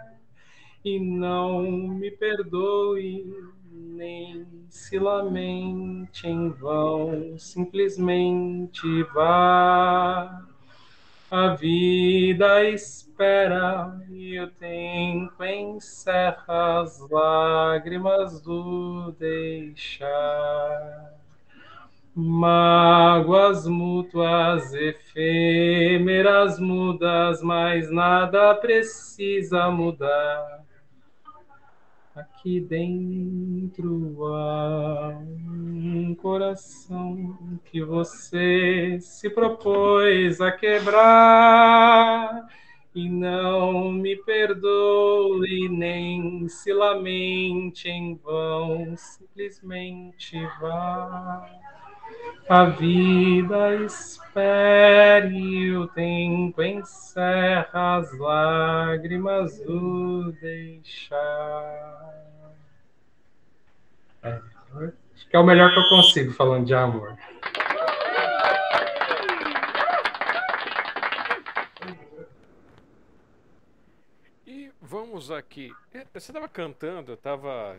[0.83, 3.23] e não me perdoe
[3.71, 10.50] nem se lamente em vão, simplesmente vá.
[11.31, 21.13] A vida espera e o tempo encerra as lágrimas do deixar.
[22.13, 30.65] Mágoas mútuas, efêmeras mudas, mas nada precisa mudar
[32.21, 42.45] Aqui dentro há um coração que você se propôs a quebrar.
[42.93, 51.60] E não me perdoe, nem se lamente em vão, simplesmente vá.
[52.49, 62.21] A vida espere, o tempo encerra as lágrimas do deixar.
[64.21, 64.41] É,
[65.15, 67.17] acho que é o melhor que eu consigo falando de amor.
[74.45, 75.73] E vamos aqui.
[75.93, 77.77] É, você estava cantando, eu estava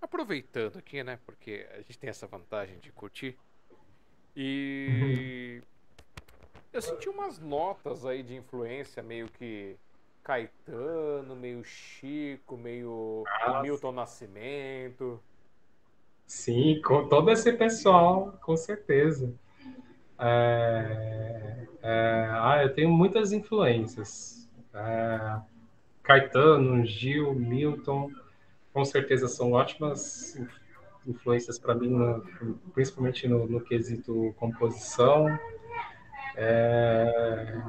[0.00, 1.18] aproveitando aqui, né?
[1.24, 3.36] Porque a gente tem essa vantagem de curtir.
[4.34, 5.62] E
[6.72, 9.76] eu senti umas notas aí de influência meio que
[10.22, 13.62] Caetano, meio Chico, meio Nossa.
[13.62, 15.20] Milton Nascimento.
[16.26, 19.34] Sim, com todo esse pessoal, com certeza.
[20.18, 24.48] É, é, ah, eu tenho muitas influências.
[24.72, 25.40] É,
[26.02, 28.10] Caetano, Gil, Milton,
[28.72, 30.40] com certeza são ótimas
[31.06, 32.24] influências para mim, no,
[32.72, 35.26] principalmente no, no, quesito composição.
[36.36, 37.60] É,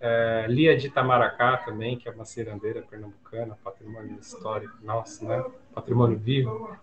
[0.00, 5.44] é, Lia de Itamaracá também, que é uma cirandeira pernambucana, patrimônio histórico, nossa, né?
[5.74, 6.76] Patrimônio vivo.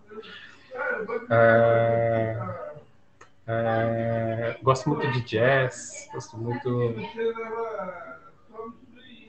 [1.29, 2.37] É,
[3.47, 6.95] é, gosto muito de jazz, gosto muito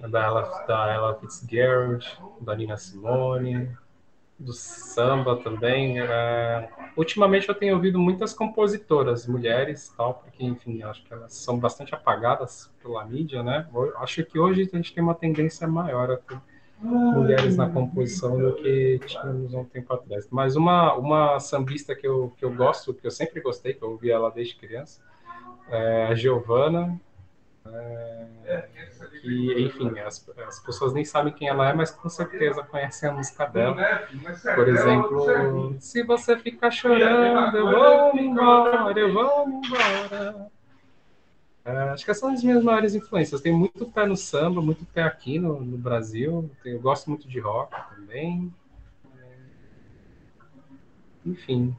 [0.08, 2.06] da Ella, da Ella Fitzgerald,
[2.40, 3.70] da Nina Simone,
[4.38, 6.00] do samba também.
[6.00, 6.68] É...
[6.96, 11.94] Ultimamente eu tenho ouvido muitas compositoras mulheres, tal, porque enfim, acho que elas são bastante
[11.94, 13.66] apagadas pela mídia, né?
[13.72, 16.38] Eu acho que hoje a gente tem uma tendência maior a ter
[16.80, 20.26] mulheres na composição do que tínhamos um tempo atrás.
[20.30, 23.92] Mas uma uma sambista que eu que eu gosto, que eu sempre gostei, que eu
[23.92, 25.00] ouvi ela desde criança,
[25.68, 27.00] é a Giovana.
[28.44, 28.68] É
[29.22, 33.12] que, enfim, as, as pessoas nem sabem quem ela é, mas com certeza conhecem a
[33.12, 33.76] música dela.
[34.56, 40.50] Por exemplo, se você ficar chorando, eu vou embora, eu vou embora.
[41.64, 43.40] É, acho que essas são as minhas maiores influências.
[43.40, 46.50] Tenho muito pé no samba, muito pé aqui no, no Brasil.
[46.64, 48.52] Eu gosto muito de rock também.
[49.16, 49.36] É,
[51.24, 51.76] enfim.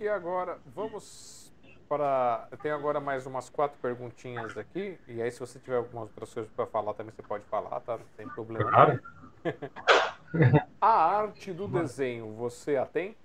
[0.00, 1.49] E agora, vamos
[1.90, 2.46] para.
[2.52, 4.96] Eu tenho agora mais umas quatro perguntinhas aqui.
[5.08, 7.98] E aí, se você tiver algumas outras coisas para falar, também você pode falar, tá?
[7.98, 8.70] Não tem problema.
[8.70, 9.00] Claro.
[10.80, 13.16] a arte do desenho, você a tem?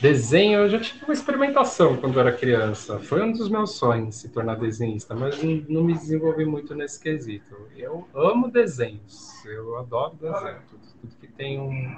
[0.00, 2.98] Desenho, eu já tive uma experimentação quando era criança.
[3.00, 7.00] Foi um dos meus sonhos se tornar desenhista, mas não, não me desenvolvi muito nesse
[7.00, 7.68] quesito.
[7.76, 10.62] Eu amo desenhos, eu adoro desenho.
[10.70, 11.96] Tudo, tudo que tem um,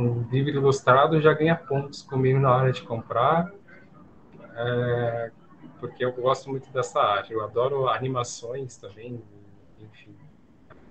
[0.00, 3.52] um livro ilustrado já ganha pontos comigo na hora de comprar,
[4.56, 5.30] é,
[5.78, 7.32] porque eu gosto muito dessa arte.
[7.32, 9.22] Eu adoro animações também,
[9.78, 10.14] enfim,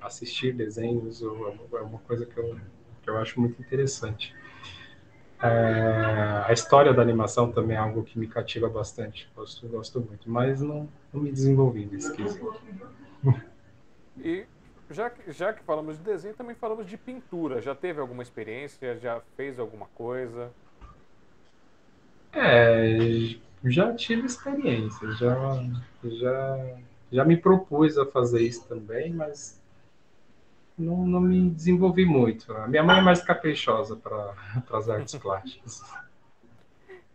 [0.02, 2.58] assistir desenhos é uma coisa que eu,
[3.02, 4.36] que eu acho muito interessante.
[5.42, 10.30] É, a história da animação também é algo que me cativa bastante, gosto, gosto muito,
[10.30, 12.54] mas não, não me desenvolvi nesse quesito.
[14.18, 14.46] E
[14.90, 17.62] já, já que falamos de desenho, também falamos de pintura.
[17.62, 18.98] Já teve alguma experiência?
[18.98, 20.52] Já fez alguma coisa?
[22.32, 22.98] É,
[23.66, 25.36] já tive experiência, já,
[26.04, 26.78] já,
[27.12, 29.60] já me propus a fazer isso também, mas
[30.78, 32.52] não, não me desenvolvi muito.
[32.54, 34.34] A minha mãe é mais caprichosa para
[34.72, 35.82] as artes plásticas.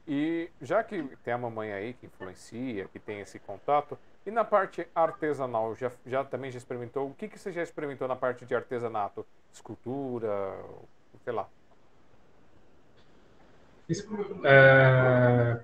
[0.07, 4.45] E já que tem a mamãe aí que influencia, que tem esse contato, e na
[4.45, 7.09] parte artesanal, já, já também já experimentou?
[7.09, 9.27] O que, que você já experimentou na parte de artesanato?
[9.53, 10.59] Escultura,
[11.25, 11.49] sei lá.
[14.45, 15.61] É,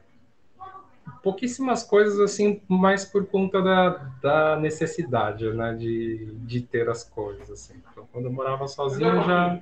[1.22, 3.88] pouquíssimas coisas assim, mais por conta da,
[4.22, 7.82] da necessidade, né, de, de ter as coisas, assim.
[7.90, 9.60] Então, quando eu morava sozinho, eu já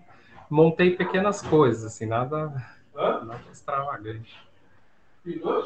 [0.51, 2.53] montei pequenas coisas, assim, nada,
[2.95, 4.48] nada extravagante.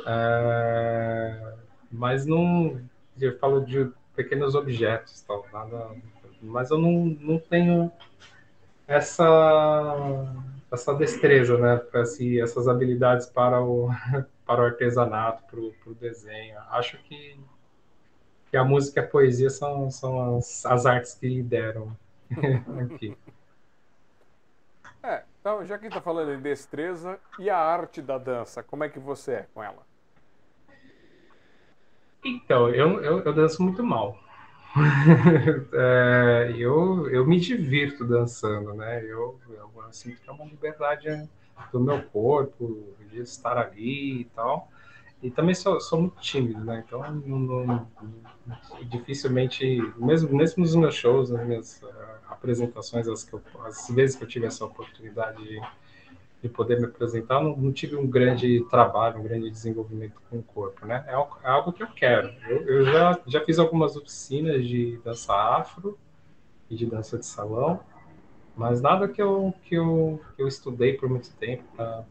[0.06, 1.54] É,
[1.90, 2.80] mas não,
[3.20, 5.90] eu falo de pequenos objetos, tal, nada,
[6.40, 7.90] mas eu não, não tenho
[8.86, 9.24] essa
[10.70, 13.90] essa destreza, né, assim, essas habilidades para o
[14.46, 16.58] para o artesanato, para o desenho.
[16.70, 17.38] Acho que,
[18.50, 21.96] que a música e a poesia são, são as, as artes que lideram
[22.84, 23.16] aqui.
[25.42, 29.00] Então, já que está falando de destreza, e a arte da dança, como é que
[29.00, 29.82] você é com ela?
[32.24, 34.16] Então, eu, eu, eu danço muito mal.
[35.74, 39.04] é, eu, eu me divirto dançando, né?
[39.04, 41.28] Eu, eu sinto que é uma liberdade
[41.72, 44.68] do meu corpo, de estar ali e tal.
[45.22, 46.82] E também sou, sou muito tímido, né?
[46.84, 47.88] Então, não, não,
[48.90, 51.88] dificilmente, mesmo, mesmo nos meus shows, nas minhas uh,
[52.28, 55.60] apresentações, as, que eu, as vezes que eu tive essa oportunidade de,
[56.42, 60.42] de poder me apresentar, não, não, tive um grande trabalho, um grande desenvolvimento com o
[60.42, 61.04] corpo, né?
[61.06, 62.34] É, é algo que eu quero.
[62.48, 65.96] Eu, eu já, já fiz algumas oficinas de dança afro
[66.68, 67.78] e de dança de salão,
[68.54, 71.64] mas nada que eu, que eu, que eu estudei por muito tempo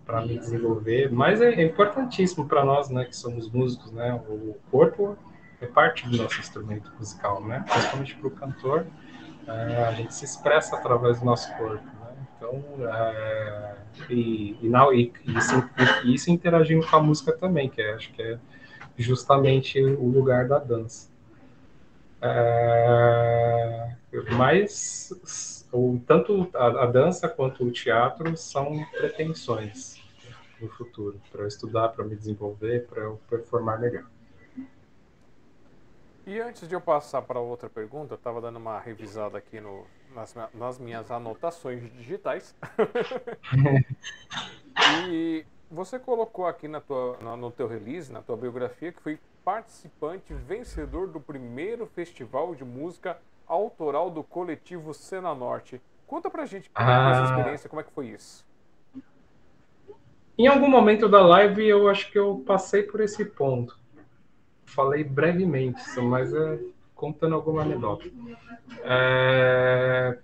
[0.05, 1.11] para me desenvolver.
[1.11, 4.13] Mas é, é importantíssimo para nós, né, que somos músicos, né?
[4.27, 5.17] O corpo
[5.61, 7.63] é parte do nosso instrumento musical, né?
[7.69, 8.87] Principalmente para o cantor,
[9.47, 12.25] é, a gente se expressa através do nosso corpo, né?
[12.35, 13.75] Então, é,
[14.09, 15.69] e, e, não, e, e, isso,
[16.03, 18.39] e isso interagindo com a música também, que é, acho que é
[18.97, 21.11] justamente o lugar da dança.
[22.19, 23.95] É,
[24.35, 30.01] mas o, tanto a, a, dança quanto o teatro são pretensões
[30.59, 34.05] no futuro, para estudar, para me desenvolver, para eu performar melhor.
[36.25, 39.85] E antes de eu passar para outra pergunta, eu estava dando uma revisada aqui no,
[40.13, 42.55] nas, nas minhas anotações digitais.
[45.09, 50.31] e você colocou aqui na tua, no teu release, na tua biografia, que foi participante
[50.33, 53.17] vencedor do primeiro festival de música
[53.53, 55.81] autoral do coletivo Cena Norte.
[56.07, 57.03] Conta pra gente como ah.
[57.03, 57.37] foi essa ah.
[57.37, 58.45] experiência, como é que foi isso?
[60.37, 63.77] Em algum momento da live eu acho que eu passei por esse ponto.
[64.65, 66.59] Falei brevemente, mas é,
[66.95, 68.09] contando alguma anedota.
[68.83, 70.17] É,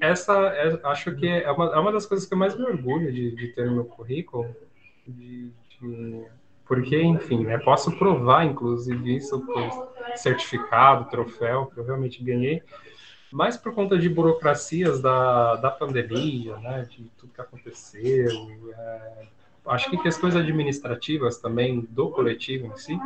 [0.00, 3.10] essa é, acho que é uma, é uma das coisas que eu mais me orgulho
[3.10, 4.54] de, de ter no meu currículo,
[5.06, 5.50] de,
[5.80, 6.24] de,
[6.70, 12.62] porque, enfim, né, posso provar, inclusive, isso por certificado, troféu, que eu realmente ganhei,
[13.32, 18.30] mas por conta de burocracias da, da pandemia, né, de tudo que aconteceu,
[18.72, 19.26] é,
[19.66, 22.96] acho que questões administrativas também do coletivo em si,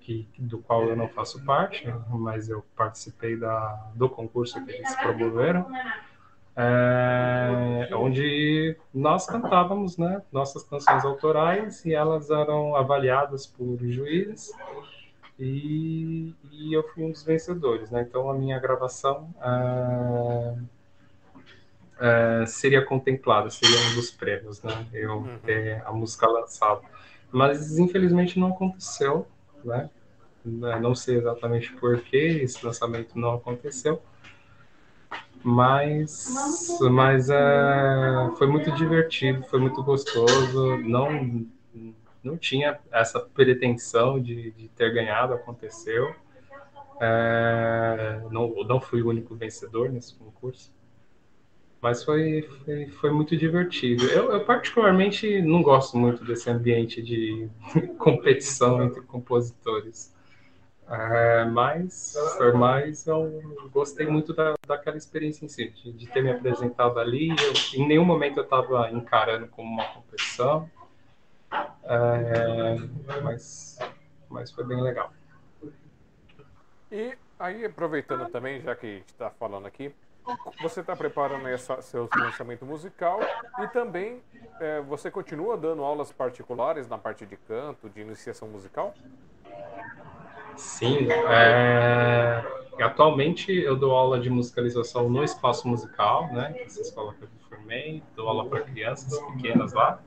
[0.00, 4.96] que, do qual eu não faço parte, mas eu participei da, do concurso que eles
[4.96, 5.70] promoveram,
[6.54, 14.50] é, onde nós cantávamos né, nossas canções autorais e elas eram avaliadas por juízes
[15.38, 17.90] e, e eu fui um dos vencedores.
[17.90, 18.02] Né?
[18.02, 20.54] Então a minha gravação é,
[22.00, 24.86] é, seria contemplada, seria um dos prêmios, né?
[24.92, 25.38] eu uhum.
[25.38, 26.82] ter a música lançada.
[27.30, 29.26] Mas infelizmente não aconteceu,
[29.64, 29.88] né?
[30.44, 34.02] Não sei exatamente por que esse lançamento não aconteceu
[35.42, 40.78] mas mas é, foi muito divertido, foi muito gostoso.
[40.78, 41.46] Não
[42.22, 46.14] não tinha essa pretensão de, de ter ganhado, aconteceu.
[47.00, 50.72] É, não não fui o único vencedor nesse concurso,
[51.80, 54.04] mas foi foi, foi muito divertido.
[54.06, 57.48] Eu, eu particularmente não gosto muito desse ambiente de
[57.98, 60.14] competição entre compositores.
[60.88, 62.14] É, mas,
[62.54, 67.30] mas eu gostei muito da, daquela experiência em si, de, de ter me apresentado ali.
[67.30, 70.68] Eu, em nenhum momento eu estava encarando como uma competição,
[71.84, 73.78] é, mas,
[74.28, 75.12] mas foi bem legal.
[76.90, 79.94] E aí, aproveitando também, já que a gente está falando aqui,
[80.60, 83.18] você está preparando essa, seu lançamento musical
[83.60, 84.22] e também
[84.60, 88.94] é, você continua dando aulas particulares na parte de canto, de iniciação musical?
[90.56, 92.42] Sim, é...
[92.80, 96.54] atualmente eu dou aula de musicalização no espaço musical, né?
[96.64, 100.00] Essa escola que eu formei, dou aula para crianças pequenas lá,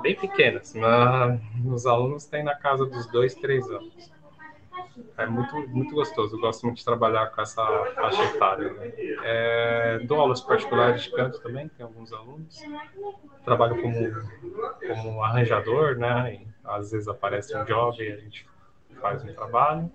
[0.00, 4.10] bem pequenas, mas os alunos têm na casa dos dois, três anos
[5.16, 6.36] é muito, muito gostoso.
[6.36, 8.72] Eu gosto muito de trabalhar com essa faixa etária.
[8.72, 8.92] Né?
[9.22, 12.62] É, dou aulas particulares de canto também, tem alguns alunos.
[13.44, 13.94] Trabalho como,
[14.88, 16.34] como arranjador, né?
[16.34, 18.46] E, às vezes aparece um job e a gente
[19.00, 19.90] faz um trabalho,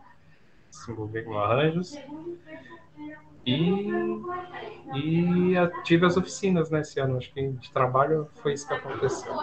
[0.70, 1.98] se envolver com arranjos.
[3.46, 3.92] E,
[4.96, 5.54] e
[5.84, 7.18] tive as oficinas né, esse ano.
[7.18, 9.34] Acho que de trabalho foi isso que aconteceu.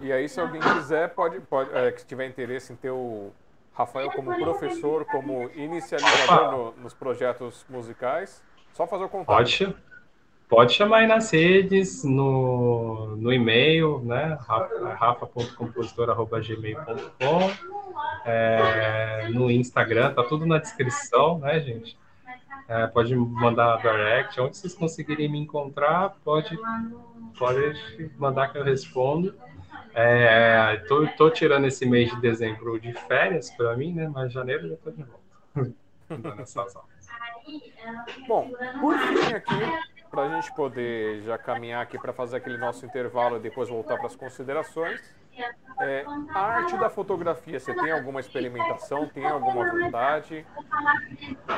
[0.00, 3.30] E aí, se alguém quiser, pode, pode é, que tiver interesse em ter o
[3.72, 8.42] Rafael como professor, como inicializador no, nos projetos musicais.
[8.72, 9.36] Só fazer o contato.
[9.36, 9.76] Pode,
[10.48, 14.36] pode chamar aí nas redes, no, no e-mail, né?
[14.98, 17.74] rafa.compositor.gmail.com
[18.24, 21.98] é, no Instagram, tá tudo na descrição, né, gente?
[22.66, 26.58] É, pode mandar direct, onde vocês conseguirem me encontrar, pode,
[27.38, 29.34] pode mandar que eu respondo.
[29.94, 34.08] É, tô, tô tirando esse mês de dezembro de férias para mim, né?
[34.08, 35.22] Mas janeiro já tô de volta.
[38.26, 38.50] Bom,
[38.80, 43.36] por fim aqui, para a gente poder já caminhar aqui para fazer aquele nosso intervalo
[43.36, 45.00] e depois voltar para as considerações,
[45.80, 50.46] é, a arte da fotografia, você tem alguma experimentação, tem alguma vontade?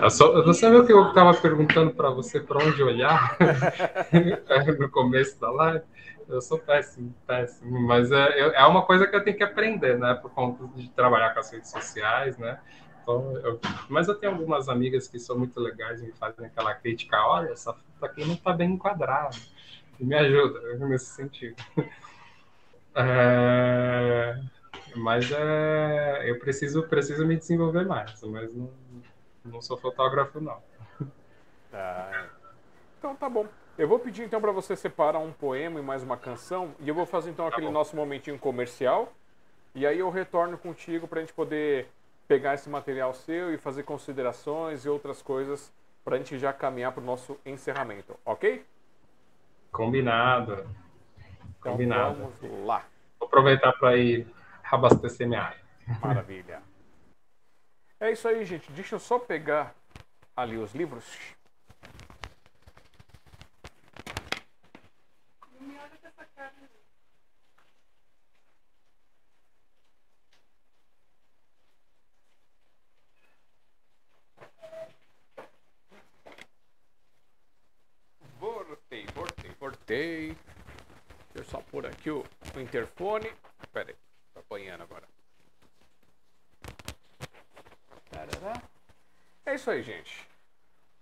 [0.00, 3.36] Eu só, você viu que eu estava perguntando para você para onde olhar
[4.80, 5.84] no começo da live?
[6.26, 10.14] Eu sou péssimo, péssimo, mas é, é uma coisa que eu tenho que aprender, né?
[10.14, 12.58] Por conta de trabalhar com as redes sociais, né?
[13.06, 16.74] Então, eu, mas eu tenho algumas amigas que são muito legais e me fazem aquela
[16.74, 19.36] crítica, olha, essa foto aqui não está bem enquadrada.
[20.00, 21.54] E me ajuda nesse sentido.
[22.98, 24.40] É,
[24.96, 28.70] mas é, eu preciso, preciso me desenvolver mais, mas não,
[29.44, 30.62] não sou fotógrafo, não.
[31.74, 32.30] Ah,
[32.98, 33.46] então tá bom.
[33.76, 36.94] Eu vou pedir então para você separar um poema e mais uma canção e eu
[36.94, 37.72] vou fazer então tá aquele bom.
[37.74, 39.12] nosso momentinho comercial
[39.74, 41.86] e aí eu retorno contigo para a gente poder
[42.26, 45.72] pegar esse material seu e fazer considerações e outras coisas
[46.04, 48.64] para a gente já caminhar para o nosso encerramento, ok?
[49.72, 50.66] Combinado.
[51.58, 52.32] Então Combinado.
[52.40, 52.84] vamos lá.
[53.18, 54.26] Vou aproveitar para ir
[54.62, 55.60] abastecer minha área.
[56.00, 56.62] Maravilha.
[57.98, 58.70] É isso aí, gente.
[58.72, 59.74] Deixa eu só pegar
[60.36, 61.34] ali os livros.
[81.36, 82.24] Deixa eu só pôr aqui o,
[82.54, 83.32] o interfone.
[83.72, 83.96] Pera aí,
[84.34, 85.06] tô apanhando agora.
[89.44, 90.26] É isso aí, gente.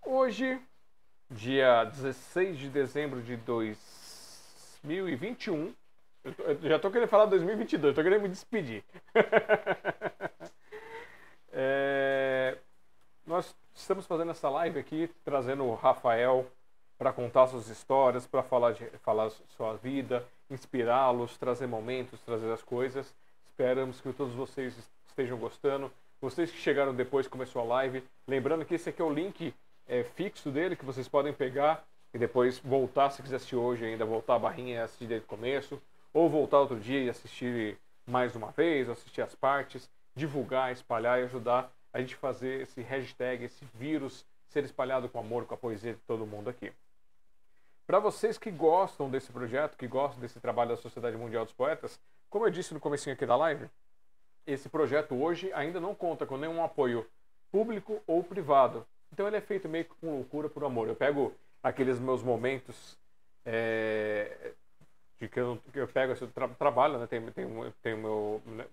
[0.02, 0.60] Hoje,
[1.30, 5.74] dia 16 de dezembro de 2021.
[6.24, 8.82] Eu, já tô querendo falar 2022, tô querendo me despedir.
[11.52, 12.58] é,
[13.26, 16.46] nós estamos fazendo essa live aqui, trazendo o Rafael
[16.98, 22.62] para contar suas histórias, para falar, de, falar sua vida, inspirá-los, trazer momentos, trazer as
[22.62, 23.14] coisas.
[23.46, 24.74] Esperamos que todos vocês
[25.06, 25.90] estejam gostando.
[26.20, 29.54] Vocês que chegaram depois, começou a live, lembrando que esse aqui é o link
[29.86, 34.04] é, fixo dele, que vocês podem pegar e depois voltar, se quiser assistir hoje ainda,
[34.04, 35.80] voltar a barrinha e assistir desde o começo,
[36.12, 41.24] ou voltar outro dia e assistir mais uma vez, assistir as partes, divulgar, espalhar e
[41.24, 45.94] ajudar a gente fazer esse hashtag, esse vírus ser espalhado com amor, com a poesia
[45.94, 46.72] de todo mundo aqui.
[47.86, 52.00] Para vocês que gostam desse projeto, que gostam desse trabalho da Sociedade Mundial dos Poetas,
[52.30, 53.68] como eu disse no começo aqui da live,
[54.46, 57.06] esse projeto hoje ainda não conta com nenhum apoio
[57.52, 58.86] público ou privado.
[59.12, 60.88] Então ele é feito meio que com loucura por amor.
[60.88, 61.32] Eu pego
[61.62, 62.98] aqueles meus momentos
[63.44, 64.52] é,
[65.20, 67.06] de que eu, que eu pego esse tra trabalho, né?
[67.06, 67.30] Tenho,
[67.82, 68.66] tenho meu né?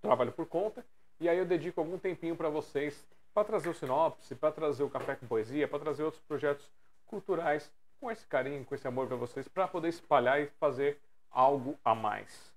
[0.00, 0.84] trabalho por conta
[1.20, 4.90] e aí eu dedico algum tempinho para vocês para trazer o sinopse, para trazer o
[4.90, 6.70] café com poesia, para trazer outros projetos
[7.06, 7.72] culturais
[8.04, 10.98] com esse carinho, com esse amor para vocês, para poder espalhar e fazer
[11.30, 12.52] algo a mais.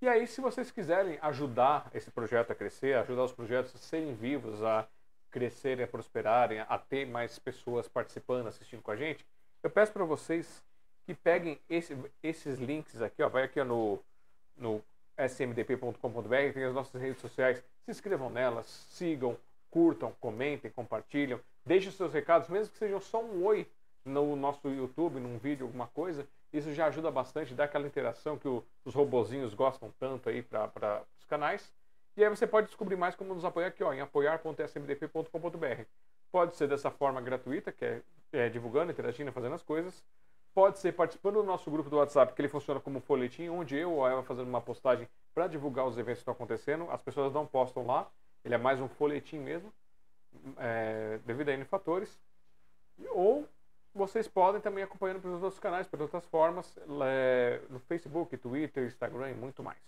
[0.00, 4.14] E aí, se vocês quiserem ajudar esse projeto a crescer, ajudar os projetos a serem
[4.14, 4.86] vivos, a
[5.28, 9.26] crescerem, a prosperarem, a ter mais pessoas participando, assistindo com a gente,
[9.60, 10.62] eu peço para vocês
[11.04, 13.98] que peguem esse, esses links aqui, ó, vai aqui no,
[14.56, 14.80] no
[15.18, 19.36] smdp.com.br, tem as nossas redes sociais, se inscrevam nelas, sigam,
[19.68, 23.66] curtam, comentem, compartilham, deixem seus recados, mesmo que sejam só um oi
[24.04, 26.26] no nosso YouTube, num vídeo, alguma coisa.
[26.52, 31.02] Isso já ajuda bastante, dá aquela interação que o, os robozinhos gostam tanto aí para
[31.18, 31.72] os canais.
[32.16, 35.82] E aí você pode descobrir mais como nos apoiar aqui ó, em apoiar.smdp.com.br.
[36.30, 40.04] Pode ser dessa forma gratuita, que é, é divulgando, interagindo, fazendo as coisas.
[40.54, 43.92] Pode ser participando do nosso grupo do WhatsApp, que ele funciona como folhetim, onde eu
[43.92, 46.90] ou a Eva fazendo uma postagem para divulgar os eventos que estão acontecendo.
[46.90, 48.10] As pessoas não postam lá,
[48.44, 49.72] ele é mais um folhetim mesmo,
[50.58, 52.20] é, devido a N fatores.
[53.10, 53.48] Ou
[53.94, 59.30] vocês podem também acompanhando pelos outros canais, pelas outras formas, é, no Facebook, Twitter, Instagram
[59.30, 59.78] e muito mais.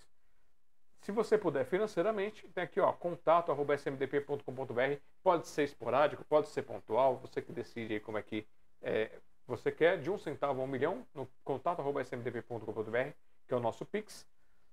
[1.00, 5.00] Se você puder financeiramente, tem aqui ó, contato@smdp.com.br.
[5.22, 8.46] Pode ser esporádico, pode ser pontual, você que decide como é que
[8.82, 9.10] é,
[9.46, 13.10] você quer, de um centavo a um milhão, no contato@smdp.com.br,
[13.46, 14.26] que é o nosso Pix.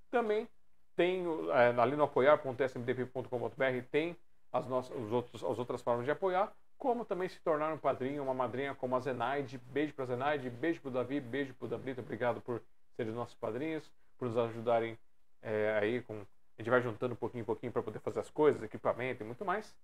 [0.10, 0.48] Também
[0.96, 4.16] tem é, ali no apoiar.smdp.com.br tem
[4.52, 6.52] as, nossas, os outros, as outras formas de apoiar,
[6.82, 9.60] como também se tornar um padrinho, uma madrinha como a Zenaide.
[9.60, 12.60] Beijo para Zenaide, beijo para o Davi, beijo para o Dabrito, obrigado por
[12.98, 13.88] serem nossos padrinhos,
[14.18, 14.98] por nos ajudarem
[15.44, 16.16] é, aí com.
[16.16, 19.26] A gente vai juntando um pouquinho em pouquinho para poder fazer as coisas, equipamento e
[19.26, 19.76] muito mais.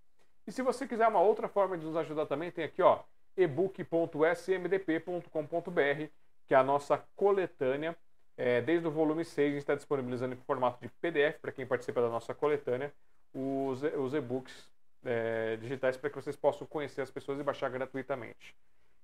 [0.48, 3.04] E se você quiser uma outra forma de nos ajudar também, tem aqui ó,
[3.38, 6.12] ebook.smdp.com.br,
[6.48, 7.96] que é a nossa coletânea
[8.36, 11.68] é, desde o volume 6, a gente está disponibilizando em formato de PDF para quem
[11.68, 12.92] participa da nossa coletânea
[13.34, 14.76] os, os e-books
[15.08, 18.56] é, digitais para que vocês possam conhecer as pessoas e baixar gratuitamente.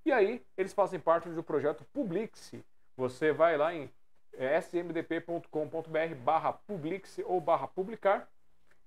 [0.06, 2.64] E aí, eles fazem parte do projeto Publixe.
[2.98, 3.90] Você vai lá em
[4.34, 8.28] é, smdp.com.br barra Publixe ou barra Publicar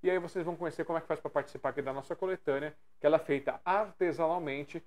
[0.02, 2.72] e aí vocês vão conhecer como é que faz para participar aqui da nossa coletânea,
[3.00, 4.80] que ela é feita artesanalmente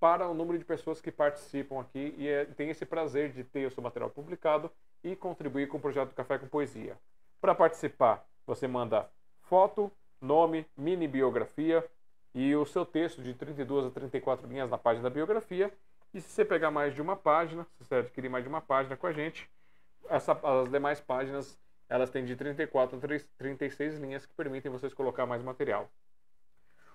[0.00, 3.66] para o número de pessoas que participam aqui e é, tem esse prazer de ter
[3.66, 4.70] o seu material publicado
[5.04, 6.98] e contribuir com o projeto Café com Poesia.
[7.40, 9.08] Para participar, você manda
[9.42, 11.84] foto, nome, mini biografia
[12.34, 15.72] e o seu texto de 32 a 34 linhas na página da biografia.
[16.14, 18.96] E se você pegar mais de uma página, se você adquirir mais de uma página
[18.96, 19.50] com a gente,
[20.08, 25.26] essa, as demais páginas elas têm de 34 a 36 linhas que permitem vocês colocar
[25.26, 25.90] mais material.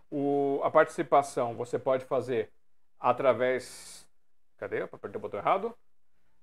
[0.09, 2.49] O, a participação você pode fazer
[2.99, 4.07] através.
[4.57, 4.87] Cadê?
[4.87, 5.75] Para perder o botão errado.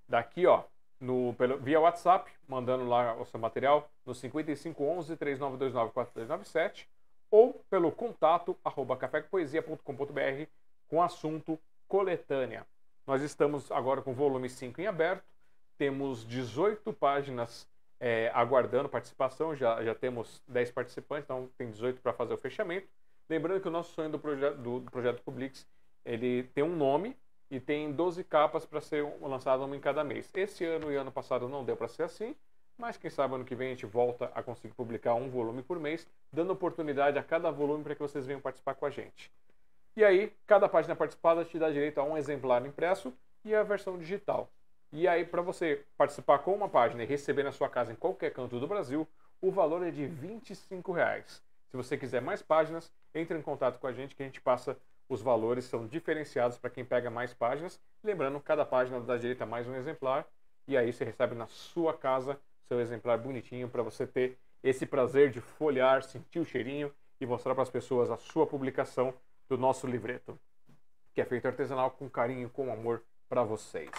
[0.08, 0.62] Daqui, ó,
[1.00, 6.88] no, pelo, via WhatsApp, mandando lá o seu material no 5511 3929 4297
[7.30, 10.46] ou pelo contato arroba cafépoesia.com.br
[10.88, 11.58] com assunto
[11.88, 12.66] coletânea.
[13.06, 15.24] Nós estamos agora com o volume 5 em aberto,
[15.76, 17.68] temos 18 páginas
[18.00, 22.86] é, aguardando participação, já, já temos 10 participantes, então tem 18 para fazer o fechamento.
[23.28, 25.66] Lembrando que o nosso sonho do, proje do, do projeto Publix
[26.04, 27.16] ele tem um nome,
[27.54, 30.28] e tem 12 capas para ser lançado uma em cada mês.
[30.34, 32.34] Esse ano e ano passado não deu para ser assim,
[32.76, 35.78] mas quem sabe ano que vem a gente volta a conseguir publicar um volume por
[35.78, 39.30] mês, dando oportunidade a cada volume para que vocês venham participar com a gente.
[39.96, 43.12] E aí, cada página participada te dá direito a um exemplar impresso
[43.44, 44.50] e a versão digital.
[44.92, 48.32] E aí, para você participar com uma página e receber na sua casa em qualquer
[48.32, 49.06] canto do Brasil,
[49.40, 51.40] o valor é de 25 reais.
[51.70, 54.76] Se você quiser mais páginas, entre em contato com a gente que a gente passa
[55.08, 57.80] os valores são diferenciados para quem pega mais páginas.
[58.02, 60.26] Lembrando, cada página da direita mais um exemplar.
[60.66, 65.30] E aí você recebe na sua casa seu exemplar bonitinho para você ter esse prazer
[65.30, 69.12] de folhear, sentir o cheirinho e mostrar para as pessoas a sua publicação
[69.48, 70.38] do nosso livreto,
[71.12, 73.90] que é feito artesanal com carinho, com amor para vocês.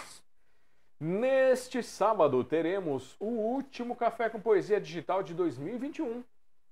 [0.98, 6.24] Neste sábado teremos o último Café com Poesia Digital de 2021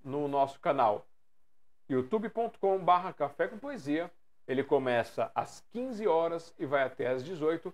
[0.02, 1.06] no nosso canal
[1.88, 4.10] youtube.com/barra Café com Poesia
[4.46, 7.72] ele começa às 15 horas e vai até às 18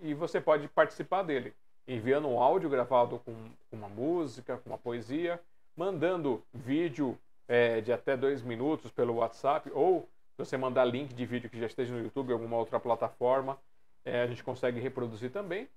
[0.00, 1.54] e você pode participar dele
[1.86, 3.34] enviando um áudio gravado com
[3.70, 5.40] uma música, com uma poesia,
[5.76, 7.18] mandando vídeo
[7.48, 11.66] é, de até dois minutos pelo WhatsApp ou você mandar link de vídeo que já
[11.66, 13.58] esteja no YouTube ou alguma outra plataforma,
[14.04, 15.68] é, a gente consegue reproduzir também.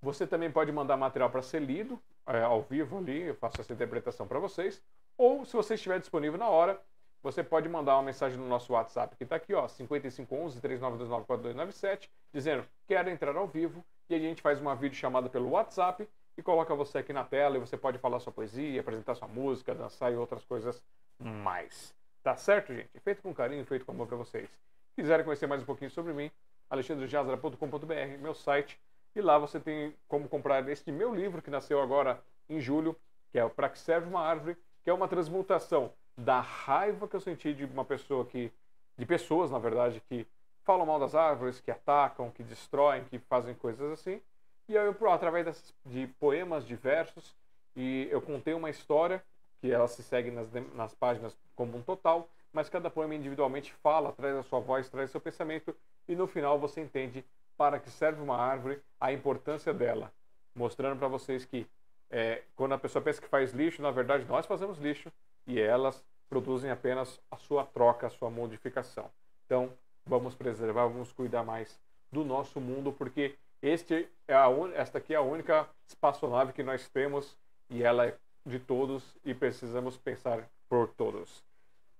[0.00, 3.72] Você também pode mandar material para ser lido é, ao vivo ali, eu faço essa
[3.72, 4.80] interpretação para vocês.
[5.16, 6.80] Ou se você estiver disponível na hora,
[7.22, 13.10] você pode mandar uma mensagem no nosso WhatsApp, que está aqui, ó, 5511-3929-4297, dizendo quero
[13.10, 17.12] entrar ao vivo, e a gente faz uma videochamada pelo WhatsApp e coloca você aqui
[17.12, 20.82] na tela e você pode falar sua poesia, apresentar sua música, dançar e outras coisas
[21.18, 21.94] mais.
[22.22, 22.98] Tá certo, gente?
[23.00, 24.48] Feito com carinho, feito com amor para vocês.
[24.48, 26.30] Se quiserem conhecer mais um pouquinho sobre mim,
[26.70, 28.78] alexandrejazara.com.br, meu site,
[29.14, 32.96] e lá você tem como comprar este meu livro que nasceu agora em julho,
[33.30, 37.14] que é o Para que serve uma árvore, que é uma transmutação da raiva que
[37.14, 38.52] eu senti de uma pessoa que.
[38.96, 40.26] de pessoas, na verdade, que
[40.64, 44.20] falam mal das árvores, que atacam, que destroem, que fazem coisas assim.
[44.68, 47.34] E aí eu, através dessas, de poemas, de versos,
[47.74, 49.24] e eu contei uma história
[49.60, 54.12] que ela se segue nas, nas páginas como um total, mas cada poema individualmente fala,
[54.12, 55.74] traz a sua voz, traz seu pensamento
[56.06, 57.24] e no final você entende
[57.56, 60.12] para que serve uma árvore, a importância dela,
[60.54, 61.66] mostrando para vocês que
[62.10, 65.10] é, quando a pessoa pensa que faz lixo, na verdade nós fazemos lixo
[65.48, 69.10] e elas produzem apenas a sua troca, a sua modificação.
[69.46, 69.72] Então,
[70.06, 71.80] vamos preservar, vamos cuidar mais
[72.12, 74.70] do nosso mundo, porque este é a un...
[74.74, 77.36] esta aqui é a única espaçonave que nós temos
[77.70, 81.42] e ela é de todos e precisamos pensar por todos.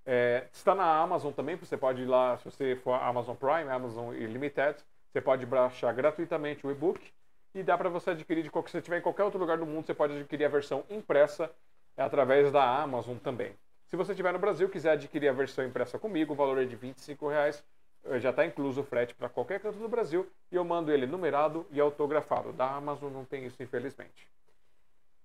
[0.05, 4.15] É, está na Amazon também, você pode ir lá, se você for Amazon Prime, Amazon
[4.15, 4.77] Limited,
[5.11, 7.01] você pode baixar gratuitamente o e-book
[7.55, 9.67] e dá para você adquirir de qualquer, se você estiver em qualquer outro lugar do
[9.67, 11.51] mundo, você pode adquirir a versão impressa
[12.03, 13.53] através da Amazon também.
[13.87, 16.77] Se você estiver no Brasil quiser adquirir a versão impressa comigo, o valor é de
[16.77, 17.63] R$ 25,00,
[18.05, 21.07] eh, já está incluso o frete para qualquer canto do Brasil e eu mando ele
[21.07, 22.53] numerado e autografado.
[22.53, 24.29] Da Amazon não tem isso, infelizmente.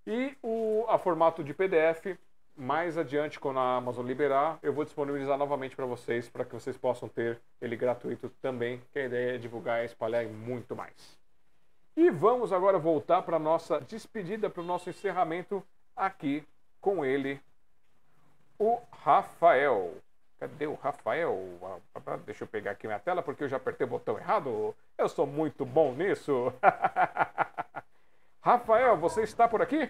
[0.08, 2.18] E o a formato de PDF,
[2.56, 6.78] mais adiante, quando a Amazon liberar, eu vou disponibilizar novamente para vocês, para que vocês
[6.78, 11.18] possam ter ele gratuito também, que a ideia é divulgar e espalhar muito mais.
[11.96, 15.64] E vamos agora voltar para a nossa despedida, para o nosso encerramento
[15.96, 16.46] aqui
[16.84, 17.40] com ele,
[18.60, 19.96] o Rafael.
[20.38, 21.40] Cadê o Rafael?
[22.26, 24.76] Deixa eu pegar aqui minha tela porque eu já apertei o botão errado.
[24.98, 26.54] Eu sou muito bom nisso.
[28.42, 29.90] Rafael, você está por aqui?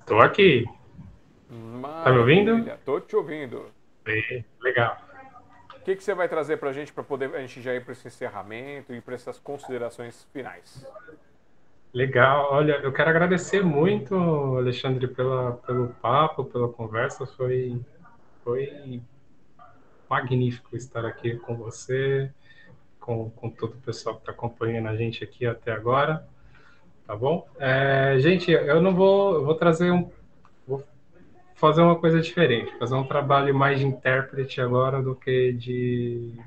[0.00, 0.66] Estou aqui.
[1.48, 2.04] Maravilha.
[2.04, 2.70] Tá me ouvindo?
[2.70, 3.72] Estou te ouvindo.
[4.60, 4.98] legal.
[5.74, 7.82] O que, que você vai trazer para a gente para poder a gente já ir
[7.82, 10.86] para esse encerramento e para essas considerações finais?
[11.94, 17.78] Legal, olha, eu quero agradecer muito, Alexandre, pela, pelo papo, pela conversa, foi,
[18.42, 19.02] foi
[20.08, 22.32] magnífico estar aqui com você,
[22.98, 26.26] com, com todo o pessoal que está acompanhando a gente aqui até agora,
[27.06, 27.46] tá bom?
[27.58, 30.10] É, gente, eu não vou, eu vou trazer um,
[31.54, 36.40] fazer uma coisa diferente, fazer um trabalho mais de intérprete agora do que de,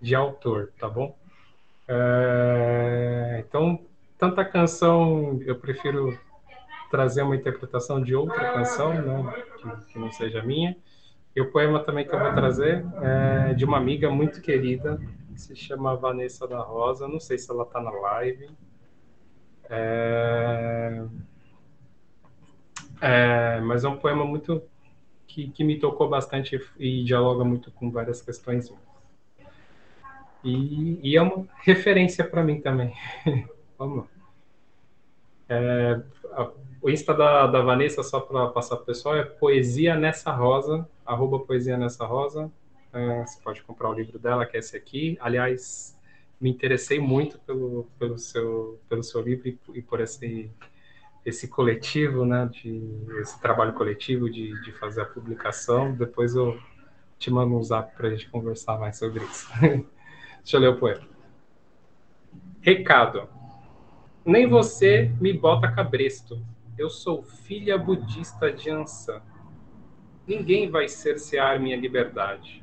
[0.00, 1.14] de autor, tá bom?
[1.86, 3.78] É, então,
[4.18, 6.18] tanta canção, eu prefiro
[6.90, 10.76] trazer uma interpretação de outra canção, né, que, que não seja minha.
[11.34, 14.98] E o poema também que eu vou trazer é de uma amiga muito querida,
[15.32, 18.48] que se chama Vanessa da Rosa, não sei se ela está na live.
[19.68, 21.04] É...
[23.00, 24.62] É, mas é um poema muito
[25.26, 28.72] que, que me tocou bastante e dialoga muito com várias questões.
[30.42, 32.94] E, e é uma referência para mim também.
[33.78, 34.06] Vamos lá.
[35.48, 36.50] É, a,
[36.82, 40.88] o Insta da, da Vanessa, só para passar para o pessoal, é Poesia Nessa Rosa,
[41.04, 42.50] arroba Poesia Nessa Rosa.
[42.92, 45.18] É, você pode comprar o livro dela, que é esse aqui.
[45.20, 45.96] Aliás,
[46.40, 50.50] me interessei muito pelo, pelo, seu, pelo seu livro e, e por esse
[51.26, 52.80] esse coletivo, né, de,
[53.20, 55.92] esse trabalho coletivo de, de fazer a publicação.
[55.92, 56.56] Depois eu
[57.18, 59.50] te mando um zap para a gente conversar mais sobre isso.
[60.38, 61.04] Deixa eu ler o poema.
[62.60, 63.28] Recado.
[64.26, 66.44] Nem você me bota cabresto.
[66.76, 69.22] Eu sou filha budista de Ansan.
[70.26, 72.60] Ninguém vai cercear minha liberdade.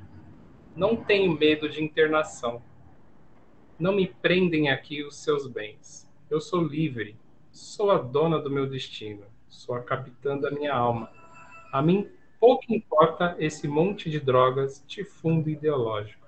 [0.75, 2.61] Não tenho medo de internação.
[3.79, 6.05] Não me prendem aqui os seus bens.
[6.29, 7.15] Eu sou livre
[7.49, 11.09] Sou a dona do meu destino, sou a capitã da minha alma.
[11.71, 12.09] A mim
[12.39, 16.27] pouco importa esse monte de drogas de fundo ideológico,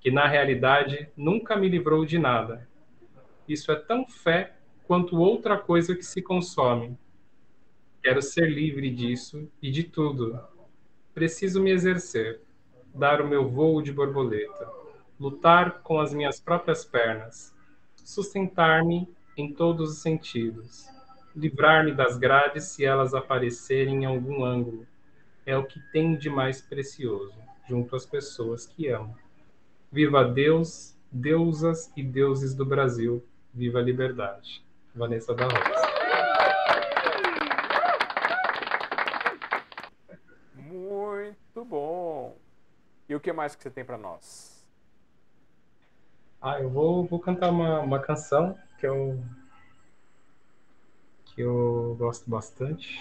[0.00, 2.68] que na realidade nunca me livrou de nada.
[3.48, 4.56] Isso é tão fé
[4.86, 6.96] quanto outra coisa que se consome.
[8.02, 10.38] Quero ser livre disso e de tudo.
[11.14, 12.40] Preciso me exercer,
[12.94, 14.68] dar o meu voo de borboleta,
[15.18, 17.54] lutar com as minhas próprias pernas,
[17.96, 20.86] sustentar-me em todos os sentidos.
[21.34, 24.86] Livrar-me das grades se elas aparecerem em algum ângulo.
[25.46, 27.34] É o que tenho de mais precioso,
[27.68, 29.16] junto às pessoas que amo.
[29.90, 33.24] Viva Deus, deusas e deuses do Brasil.
[33.52, 34.64] Viva a liberdade.
[34.94, 35.92] Vanessa da Rosa.
[40.54, 42.36] Muito bom.
[43.08, 44.66] E o que mais que você tem para nós?
[46.40, 49.22] Ah, eu vou, vou cantar uma, uma canção que eu
[51.26, 53.00] que eu gosto bastante.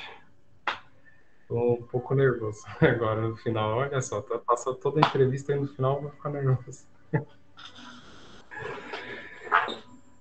[1.47, 3.77] Tô um pouco nervoso agora no final.
[3.77, 6.85] Olha só, tá, passa toda a entrevista e no final eu vou ficar nervoso.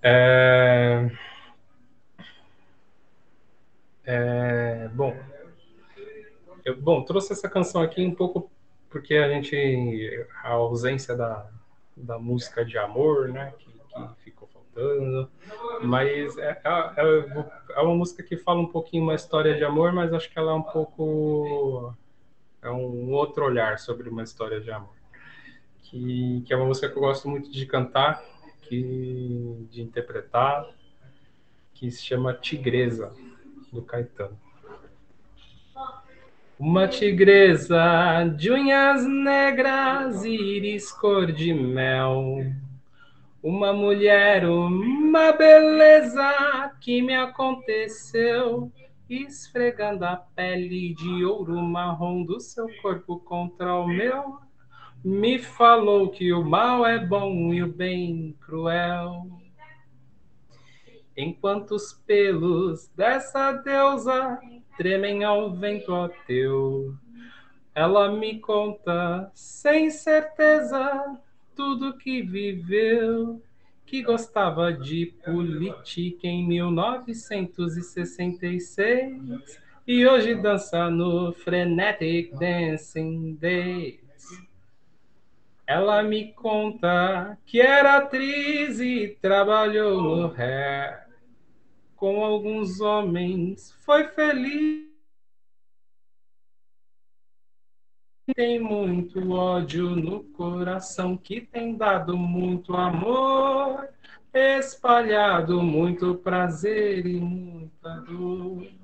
[0.02, 1.10] É...
[4.04, 4.88] É...
[4.94, 5.16] Bom,
[6.64, 8.50] eu, bom, trouxe essa canção aqui um pouco
[8.88, 11.48] porque a gente a ausência da,
[11.96, 15.30] da música de amor, né, que, que ficou cantando.
[15.82, 17.46] Mas é, é, é,
[17.76, 20.52] é, uma música que fala um pouquinho uma história de amor, mas acho que ela
[20.52, 21.94] é um pouco
[22.62, 24.94] é um outro olhar sobre uma história de amor.
[25.82, 28.22] Que, que é uma música que eu gosto muito de cantar,
[28.70, 30.64] que, de interpretar,
[31.74, 33.12] que se chama Tigresa,
[33.72, 34.38] do Caetano.
[36.56, 42.44] Uma tigresa de unhas negras, íris cor de mel.
[43.42, 48.70] Uma mulher, uma beleza que me aconteceu,
[49.08, 54.38] esfregando a pele de ouro marrom do seu corpo contra o meu.
[55.02, 59.30] Me falou que o mal é bom e o bem cruel.
[61.16, 64.38] Enquanto os pelos dessa deusa
[64.76, 66.94] tremem ao vento ateu,
[67.74, 71.18] ela me conta sem certeza
[71.56, 73.42] tudo que viveu,
[73.86, 79.18] que gostava de política em 1966
[79.86, 84.09] e hoje dança no Frenetic Dancing Days.
[85.70, 91.06] Ela me conta que era atriz e trabalhou no Hair
[91.94, 94.90] com alguns homens foi feliz.
[98.34, 103.88] Tem muito ódio no coração que tem dado muito amor,
[104.34, 108.79] espalhado muito prazer e muita dor.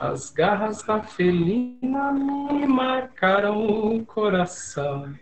[0.00, 5.14] As garras da felina me marcaram o coração,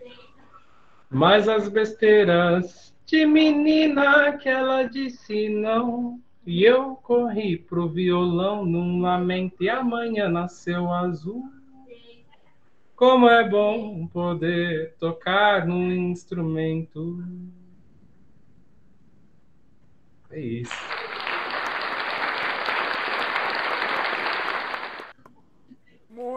[1.09, 9.01] mas as besteiras de menina que ela disse não e eu corri pro violão num
[9.01, 11.43] lamento e amanhã nasceu azul.
[12.95, 17.23] Como é bom poder tocar num instrumento.
[20.31, 20.73] É isso.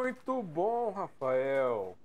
[0.07, 1.99] Muito bom, Rafael.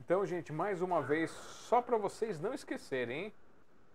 [0.00, 3.32] Então, gente, mais uma vez, só para vocês não esquecerem, hein?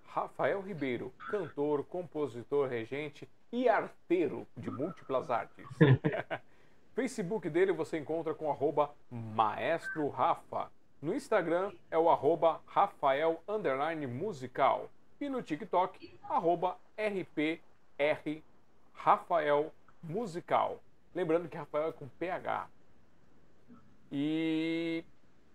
[0.05, 5.67] Rafael Ribeiro, cantor, compositor, regente e arteiro de múltiplas artes.
[6.95, 10.72] Facebook dele você encontra com arroba Maestro Rafa.
[11.01, 13.43] No Instagram é o arroba Rafael
[14.07, 14.89] Musical.
[15.19, 18.41] E no TikTok, arroba RPR
[18.93, 19.69] Rafael
[20.01, 20.81] Musical.
[21.13, 22.69] Lembrando que Rafael é com PH.
[24.16, 25.03] E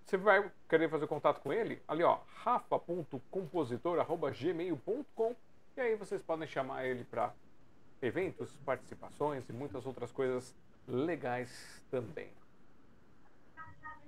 [0.05, 1.81] você vai querer fazer contato com ele?
[1.87, 5.37] Ali, ó, rafa.compositor.gmail.com
[5.77, 7.33] e aí vocês podem chamar ele para
[8.03, 10.53] eventos, participações e muitas outras coisas
[10.89, 12.33] legais também.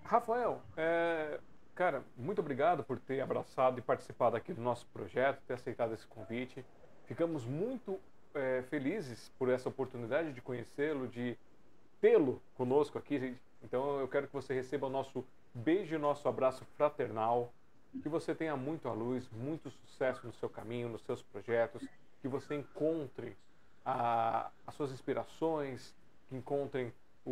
[0.03, 1.39] Rafael, é,
[1.77, 6.09] cara, muito obrigado por ter abraçado e participado aqui do nosso projeto, ter aceitado esse
[6.09, 6.65] convite.
[7.07, 8.01] Ficamos muito
[8.35, 11.39] é, felizes por essa oportunidade de conhecê-lo, de
[12.01, 13.39] tê-lo conosco aqui.
[13.63, 17.53] Então eu quero que você receba o nosso Beijo e nosso abraço fraternal.
[18.03, 21.83] Que você tenha muito a luz, muito sucesso no seu caminho, nos seus projetos.
[22.23, 23.37] Que você encontre
[23.85, 25.95] a, as suas inspirações,
[26.29, 26.93] que encontrem
[27.25, 27.31] o,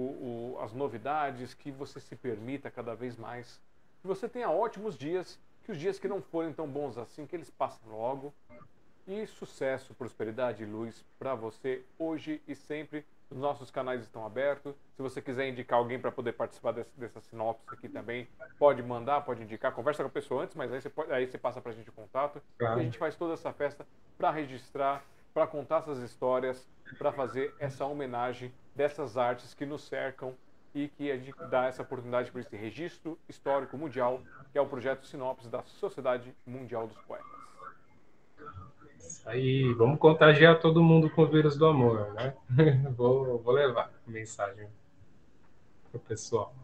[0.57, 3.61] o, as novidades, que você se permita cada vez mais.
[4.01, 7.37] Que você tenha ótimos dias, que os dias que não forem tão bons assim, que
[7.37, 8.35] eles passem logo.
[9.07, 13.07] E sucesso, prosperidade e luz para você hoje e sempre.
[13.31, 14.75] Os nossos canais estão abertos.
[14.97, 18.27] Se você quiser indicar alguém para poder participar desse, dessa sinopse aqui também,
[18.59, 19.73] pode mandar, pode indicar.
[19.73, 21.91] Conversa com a pessoa antes, mas aí você, pode, aí você passa para a gente
[21.91, 22.41] o contato.
[22.59, 22.79] Claro.
[22.79, 26.67] E a gente faz toda essa festa para registrar, para contar essas histórias,
[26.97, 30.35] para fazer essa homenagem dessas artes que nos cercam
[30.75, 34.67] e que a gente dá essa oportunidade para esse registro histórico mundial, que é o
[34.67, 37.27] projeto Sinopse da Sociedade Mundial dos Poetas.
[39.27, 42.35] Aí, vamos contagiar todo mundo com o vírus do amor, né?
[42.97, 44.67] vou, vou levar a mensagem
[45.91, 46.55] pro pessoal.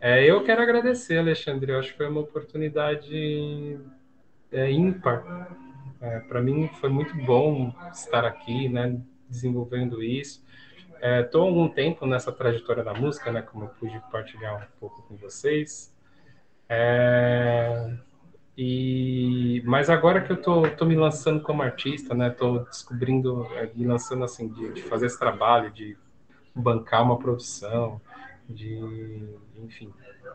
[0.00, 1.72] É, eu quero agradecer, Alexandre.
[1.72, 3.78] Eu acho que foi uma oportunidade
[4.50, 5.48] é, ímpar.
[6.00, 10.42] É, Para mim foi muito bom estar aqui, né, desenvolvendo isso.
[11.02, 14.78] Estou é, há algum tempo nessa trajetória da música, né, como eu pude partilhar um
[14.80, 15.94] pouco com vocês.
[16.68, 17.92] É,
[18.62, 22.28] e, mas agora que eu tô, tô me lançando como artista, né?
[22.28, 25.96] Tô descobrindo, é, me lançando assim, de, de, fazer esse trabalho, de
[26.54, 27.98] bancar uma produção,
[28.46, 29.24] de,
[29.64, 29.90] enfim,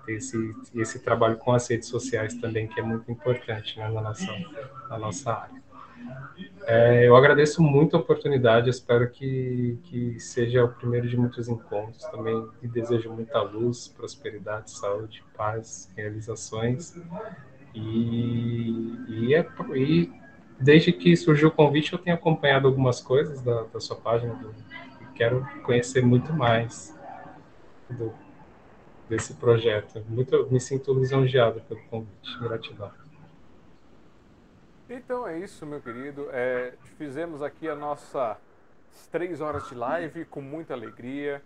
[0.08, 4.32] esse, esse trabalho com as redes sociais também, que é muito importante né, na, nossa,
[4.90, 5.64] na nossa área.
[6.66, 12.04] É, eu agradeço muito a oportunidade, espero que, que seja o primeiro de muitos encontros
[12.06, 16.95] também, e desejo muita luz, prosperidade, saúde, paz, realizações
[17.76, 19.45] e, e, é,
[19.76, 20.12] e
[20.60, 24.54] desde que surgiu o convite, eu tenho acompanhado algumas coisas da, da sua página do,
[25.16, 26.98] quero conhecer muito mais
[27.90, 28.14] do,
[29.10, 30.04] desse projeto.
[30.08, 32.40] Muito, me sinto lisonjeado pelo convite.
[32.40, 32.92] Gratidão.
[34.90, 36.28] Então é isso, meu querido.
[36.32, 38.38] É, fizemos aqui a nossa
[39.12, 41.42] três horas de live com muita alegria.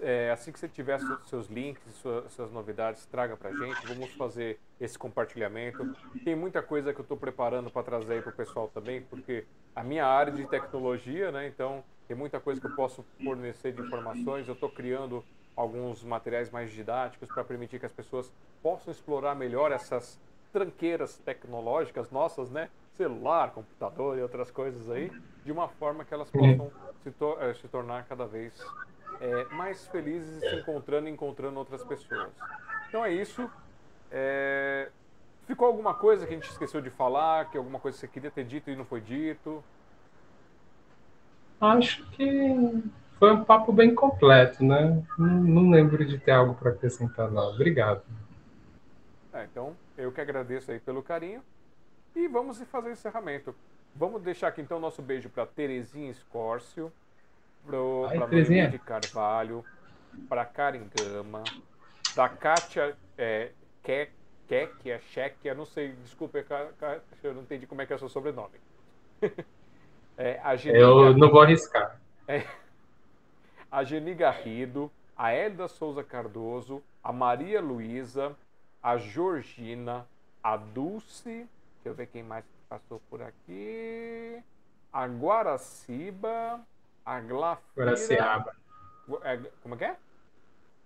[0.00, 3.86] É, assim que você tiver seus links, suas, suas novidades, traga pra gente.
[3.86, 5.96] Vamos fazer esse compartilhamento.
[6.24, 9.82] Tem muita coisa que eu estou preparando para trazer aí pro pessoal também, porque a
[9.82, 11.46] minha área de tecnologia, né?
[11.46, 14.46] Então tem muita coisa que eu posso fornecer de informações.
[14.46, 15.24] Eu estou criando
[15.56, 18.30] alguns materiais mais didáticos para permitir que as pessoas
[18.62, 20.20] possam explorar melhor essas
[20.52, 22.68] tranqueiras tecnológicas nossas, né?
[22.94, 25.10] Celular, computador e outras coisas aí,
[25.44, 26.70] de uma forma que elas possam
[27.02, 28.54] se, to eh, se tornar cada vez
[29.20, 32.30] é, mais felizes se encontrando e encontrando outras pessoas.
[32.88, 33.50] Então é isso.
[34.10, 34.88] É...
[35.46, 38.30] Ficou alguma coisa que a gente esqueceu de falar, que alguma coisa que você queria
[38.30, 39.62] ter dito e não foi dito?
[41.60, 42.82] Acho que
[43.18, 45.02] foi um papo bem completo, né?
[45.16, 47.54] Não, não lembro de ter algo para acrescentar, não.
[47.54, 48.02] Obrigado.
[49.32, 51.42] É, então, eu que agradeço aí pelo carinho.
[52.14, 53.54] E vamos fazer o encerramento.
[53.94, 56.92] Vamos deixar aqui então nosso beijo para Terezinha Escórcio,
[57.66, 59.64] para Maria de Carvalho,
[60.28, 61.44] para Karen Gama,
[62.14, 63.50] para Kátia é,
[63.82, 66.44] Kekia, Chequia, não sei, desculpa,
[67.22, 68.58] eu não entendi como é que é o seu sobrenome.
[70.16, 72.00] é, a eu não vou arriscar.
[72.28, 72.44] É,
[73.70, 78.36] a Geni Garrido, a Elda Souza Cardoso, a Maria Luísa,
[78.82, 80.06] a Georgina,
[80.42, 84.42] a Dulce, deixa eu ver quem mais passou por aqui,
[84.92, 86.60] a Guaraciba,
[87.06, 87.86] a Glafira...
[87.86, 88.56] Guaraciaba.
[89.22, 89.96] É, como é que é?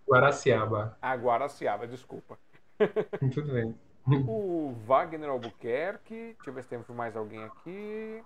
[0.06, 0.98] Guaraciaba.
[1.00, 2.38] A Guaraciaba, desculpa.
[3.32, 3.74] Tudo bem.
[4.28, 8.22] O Wagner Albuquerque, deixa eu ver se temos mais alguém aqui.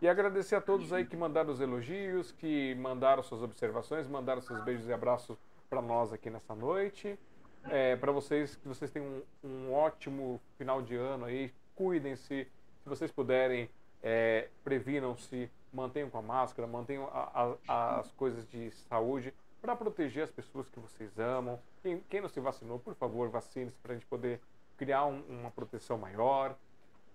[0.00, 4.62] E agradecer a todos aí que mandaram os elogios, que mandaram suas observações, mandaram seus
[4.64, 5.36] beijos e abraços
[5.68, 7.18] para nós aqui nessa noite.
[7.64, 11.52] É, para vocês, que vocês tenham um, um, ótimo final de ano aí.
[11.74, 12.44] Cuidem-se.
[12.82, 13.68] Se vocês puderem,
[14.02, 20.24] é, previnam-se, mantenham com a máscara, mantenham a, a, as coisas de saúde para proteger
[20.24, 21.60] as pessoas que vocês amam.
[21.82, 24.40] Quem, quem não se vacinou, por favor, vacine-se para a gente poder
[24.76, 26.56] criar um, uma proteção maior.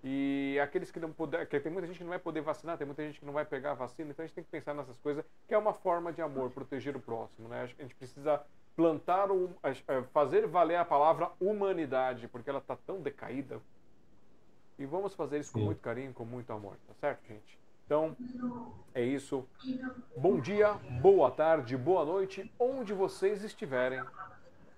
[0.03, 2.85] E aqueles que não puder, que tem muita gente que não vai poder vacinar, tem
[2.85, 4.99] muita gente que não vai pegar a vacina, então a gente tem que pensar nessas
[4.99, 7.63] coisas, que é uma forma de amor, proteger o próximo, né?
[7.63, 8.39] A gente precisa
[8.75, 9.49] plantar, um,
[10.13, 13.59] fazer valer a palavra humanidade, porque ela está tão decaída.
[14.77, 17.64] E vamos fazer isso com muito carinho, com muito amor, tá certo, gente?
[17.85, 18.17] Então,
[18.95, 19.47] é isso.
[20.17, 24.01] Bom dia, boa tarde, boa noite, onde vocês estiverem.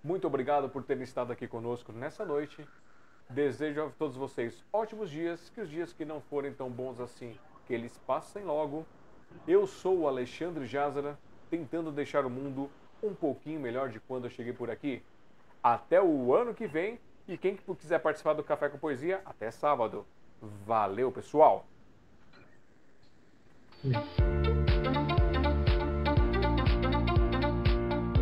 [0.03, 2.67] Muito obrigado por terem estado aqui conosco nessa noite.
[3.29, 7.37] Desejo a todos vocês ótimos dias, que os dias que não forem tão bons assim,
[7.65, 8.85] que eles passem logo.
[9.47, 11.17] Eu sou o Alexandre Jazara,
[11.49, 12.69] tentando deixar o mundo
[13.01, 15.01] um pouquinho melhor de quando eu cheguei por aqui.
[15.63, 20.05] Até o ano que vem e quem quiser participar do Café com Poesia, até sábado.
[20.41, 21.65] Valeu, pessoal!
[23.93, 24.36] Hum.